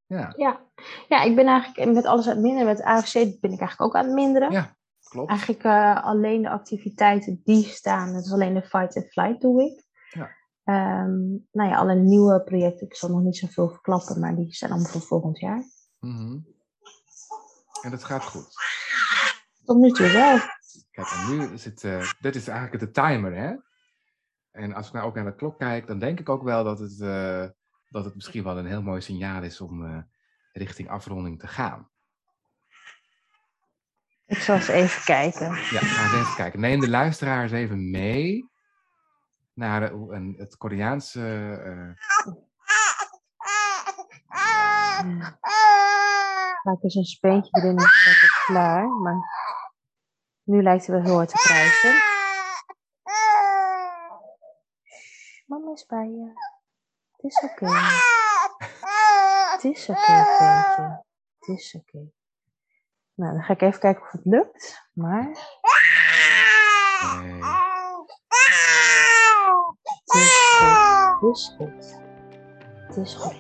Ja. 0.06 0.34
ja. 0.38 0.62
ja, 1.08 1.24
ik 1.24 1.36
ben 1.36 1.48
eigenlijk 1.48 1.94
met 1.94 2.06
alles 2.06 2.28
aan 2.28 2.34
het 2.34 2.42
minderen. 2.42 2.68
Met 2.68 2.82
AFC 2.82 3.14
ben 3.14 3.52
ik 3.52 3.60
eigenlijk 3.60 3.82
ook 3.82 3.96
aan 3.96 4.06
het 4.06 4.14
minderen. 4.14 4.52
Ja, 4.52 4.76
klopt. 5.04 5.30
Eigenlijk 5.30 5.64
uh, 5.64 6.04
alleen 6.04 6.42
de 6.42 6.50
activiteiten 6.50 7.42
die 7.44 7.64
staan, 7.64 8.14
dat 8.14 8.26
is 8.26 8.32
alleen 8.32 8.54
de 8.54 8.62
fight 8.62 8.96
and 8.96 9.08
flight 9.08 9.42
doe 9.42 9.64
ik. 9.64 9.84
Ja. 10.10 10.38
Um, 11.04 11.48
nou 11.52 11.70
ja, 11.70 11.76
alle 11.76 11.96
nieuwe 11.96 12.44
projecten, 12.44 12.88
ik 12.88 12.96
zal 12.96 13.10
nog 13.10 13.22
niet 13.22 13.38
zoveel 13.38 13.70
verklappen, 13.70 14.20
maar 14.20 14.36
die 14.36 14.54
zijn 14.54 14.72
allemaal 14.72 14.90
voor 14.92 15.02
volgend 15.02 15.40
jaar. 15.40 15.64
Mm 16.00 16.18
-hmm. 16.18 16.46
En 17.82 17.92
dat 17.92 18.04
gaat 18.04 18.24
goed. 18.24 18.48
Tot 19.66 19.78
nu 19.78 19.92
toe 19.92 20.12
wel. 20.12 20.38
Kijk, 20.92 21.08
en 21.08 21.38
nu 21.38 21.54
is 21.54 21.66
het, 21.66 21.84
uh, 21.84 22.12
dit 22.20 22.36
is 22.36 22.48
eigenlijk 22.48 22.86
de 22.86 22.92
timer, 22.92 23.36
hè? 23.36 23.56
En 24.60 24.74
als 24.74 24.88
ik 24.88 24.94
nou 24.94 25.06
ook 25.06 25.16
naar 25.16 25.26
de 25.26 25.36
klok 25.36 25.60
kijk, 25.60 25.88
dan 25.88 26.00
denk 26.00 26.20
ik 26.20 26.30
ook 26.30 26.44
wel 26.44 26.64
dat 26.64 26.80
het, 26.80 27.00
uh, 27.00 27.46
dat 27.90 28.06
het 28.06 28.16
misschien 28.16 28.44
wel 28.44 28.58
een 28.58 28.66
heel 28.66 28.82
mooi 28.82 29.02
signaal 29.02 29.44
is 29.44 29.62
om 29.62 29.86
uh, 29.86 30.02
richting 30.52 30.90
afronding 30.90 31.40
te 31.40 31.48
gaan. 31.48 31.90
Ik 34.26 34.38
zal 34.38 34.56
eens 34.56 34.68
even 34.68 35.04
kijken. 35.04 35.48
Ja, 35.48 35.80
ga 35.80 36.04
eens 36.04 36.14
even 36.14 36.36
kijken. 36.36 36.60
Neem 36.60 36.80
de 36.80 36.90
luisteraars 36.90 37.52
even 37.52 37.90
mee 37.90 38.50
naar 39.54 39.92
een, 39.92 40.36
het 40.38 40.58
Koreaanse. 40.58 41.20
Uh... 41.66 42.04
Ga 46.62 46.72
ik 46.72 46.84
eens 46.84 46.96
een 46.96 47.04
speentje 47.04 47.50
erin 47.52 47.78
en 47.78 47.84
is 47.84 48.22
het 48.22 48.46
klaar. 48.46 48.88
Maar 48.88 49.16
nu 50.44 50.64
lijkt 50.64 50.86
hij 50.86 50.96
wel 50.96 51.06
heel 51.06 51.16
hard 51.16 51.30
te 51.30 51.38
krijgen. 51.38 52.09
Is 55.80 55.86
bij 55.86 56.08
je. 56.08 56.32
Het 57.12 57.24
is 57.24 57.44
oké. 57.44 57.64
Okay. 57.64 57.82
Het 59.52 59.64
is 59.64 59.90
oké, 59.90 60.00
okay, 60.00 61.02
Het 61.40 61.48
is 61.58 61.76
oké. 61.76 61.98
Okay. 61.98 62.12
Nou, 63.14 63.34
dan 63.34 63.44
ga 63.44 63.54
ik 63.54 63.62
even 63.62 63.80
kijken 63.80 64.04
of 64.04 64.12
het 64.12 64.26
lukt. 64.26 64.90
Maar. 64.94 65.24
Nee. 65.24 65.34
Het 71.20 71.36
is 71.36 71.54
goed. 71.58 72.00
Het 72.88 72.98
is 72.98 72.98
goed. 72.98 72.98
Het 72.98 72.98
is 72.98 73.16
goed. 73.16 73.40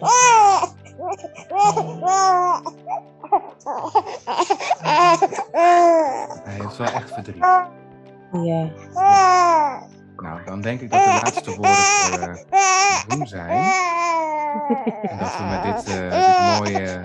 Hij 6.44 6.54
heeft 6.54 6.78
wel 6.78 6.88
echt 6.88 7.12
verdriet. 7.12 7.44
Ja. 8.32 8.72
Nou, 10.22 10.39
dan 10.45 10.61
denk 10.61 10.82
ik 10.82 10.91
dat 10.91 11.03
de 11.03 11.09
laatste 11.09 11.55
woorden 11.55 11.76
voor 11.76 13.17
uh, 13.17 13.26
zijn. 13.26 13.49
En 15.01 15.17
dat 15.17 15.38
we 15.38 15.43
met 15.43 15.63
dit, 15.63 15.95
uh, 15.95 16.09
dit 16.09 16.59
mooie, 16.59 17.01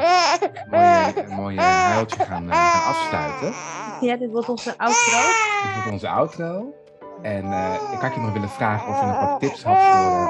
mooie, 0.71 1.29
mooie 1.29 1.61
huiltje 1.61 2.25
gaan, 2.25 2.45
uh, 2.47 2.55
gaan 2.55 2.95
afsluiten. 2.95 3.53
Ja, 4.01 4.17
dit 4.17 4.31
wordt 4.31 4.49
onze 4.49 4.79
outro. 4.79 5.19
Dit 5.63 5.75
wordt 5.75 5.91
onze 5.91 6.09
outro. 6.09 6.75
En 7.23 7.45
ik 7.93 8.01
had 8.01 8.15
je 8.15 8.21
nog 8.21 8.33
willen 8.33 8.49
vragen 8.49 8.89
of 8.89 9.01
je 9.01 9.07
nog 9.07 9.21
wat 9.21 9.41
tips 9.41 9.63
had 9.63 9.83
voor, 9.83 10.29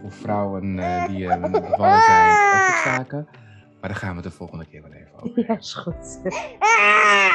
voor 0.00 0.12
vrouwen 0.12 0.76
die 1.08 1.26
bevallen 1.50 2.02
zijn 2.02 2.30
of 2.68 2.82
zaken. 2.84 3.28
Maar 3.80 3.90
daar 3.90 3.98
gaan 3.98 4.16
we 4.16 4.22
de 4.22 4.30
volgende 4.30 4.66
keer 4.66 4.82
wel 4.82 4.92
even 4.92 5.12
over. 5.14 5.46
Ja, 5.46 5.58
is 5.58 5.74
goed. 5.74 6.20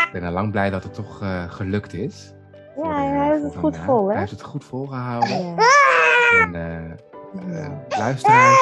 Ik 0.06 0.10
ben 0.12 0.24
al 0.24 0.32
lang 0.32 0.52
blij 0.52 0.70
dat 0.70 0.84
het 0.84 0.94
toch 0.94 1.18
gelukt 1.48 1.94
is. 1.94 2.34
Ja, 2.84 2.96
hij 2.96 3.30
heeft 3.32 3.44
het 3.44 3.56
goed 3.56 3.78
vol, 3.78 4.06
hè? 4.06 4.12
Hij 4.12 4.20
heeft 4.20 4.32
het 4.32 4.42
goed 4.42 4.64
volgehouden. 4.64 5.56
Ja. 5.56 5.56
En 6.42 6.54
uh, 6.54 7.60
uh, 7.60 7.68
luisteraars, 7.98 8.60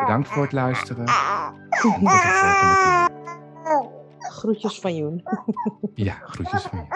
bedankt 0.00 0.28
voor 0.28 0.42
het 0.42 0.52
luisteren. 0.52 1.04
En 1.06 1.12
tot 1.80 1.94
de 1.94 2.08
volgende 2.08 3.10
keer. 3.64 3.90
Groetjes 4.18 4.80
van 4.80 4.94
Joen. 4.94 5.22
Ja, 5.94 6.14
groetjes 6.26 6.62
van 6.62 6.78
Joen. 6.78 6.88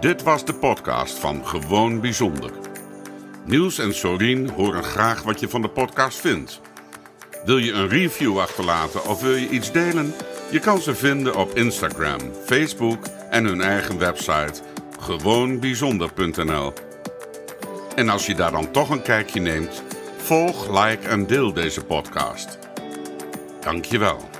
Dit 0.00 0.22
was 0.22 0.44
de 0.44 0.54
podcast 0.54 1.18
van 1.18 1.46
Gewoon 1.46 2.00
Bijzonder. 2.00 2.50
Niels 3.44 3.78
en 3.78 3.94
Sorien 3.94 4.50
horen 4.50 4.84
graag 4.84 5.22
wat 5.22 5.40
je 5.40 5.48
van 5.48 5.62
de 5.62 5.68
podcast 5.68 6.18
vindt. 6.18 6.60
Wil 7.44 7.58
je 7.58 7.72
een 7.72 7.88
review 7.88 8.38
achterlaten 8.38 9.08
of 9.08 9.20
wil 9.22 9.34
je 9.34 9.48
iets 9.48 9.72
delen? 9.72 10.14
Je 10.50 10.58
kan 10.58 10.78
ze 10.78 10.94
vinden 10.94 11.36
op 11.36 11.54
Instagram, 11.54 12.18
Facebook 12.44 12.98
en 13.30 13.44
hun 13.44 13.60
eigen 13.60 13.98
website 13.98 14.62
gewoonbijzonder.nl. 15.02 16.72
En 17.94 18.08
als 18.08 18.26
je 18.26 18.34
daar 18.34 18.52
dan 18.52 18.70
toch 18.70 18.90
een 18.90 19.02
kijkje 19.02 19.40
neemt, 19.40 19.82
volg, 20.16 20.84
like 20.84 21.08
en 21.08 21.26
deel 21.26 21.52
deze 21.52 21.84
podcast. 21.84 22.58
Dankjewel. 23.60 24.31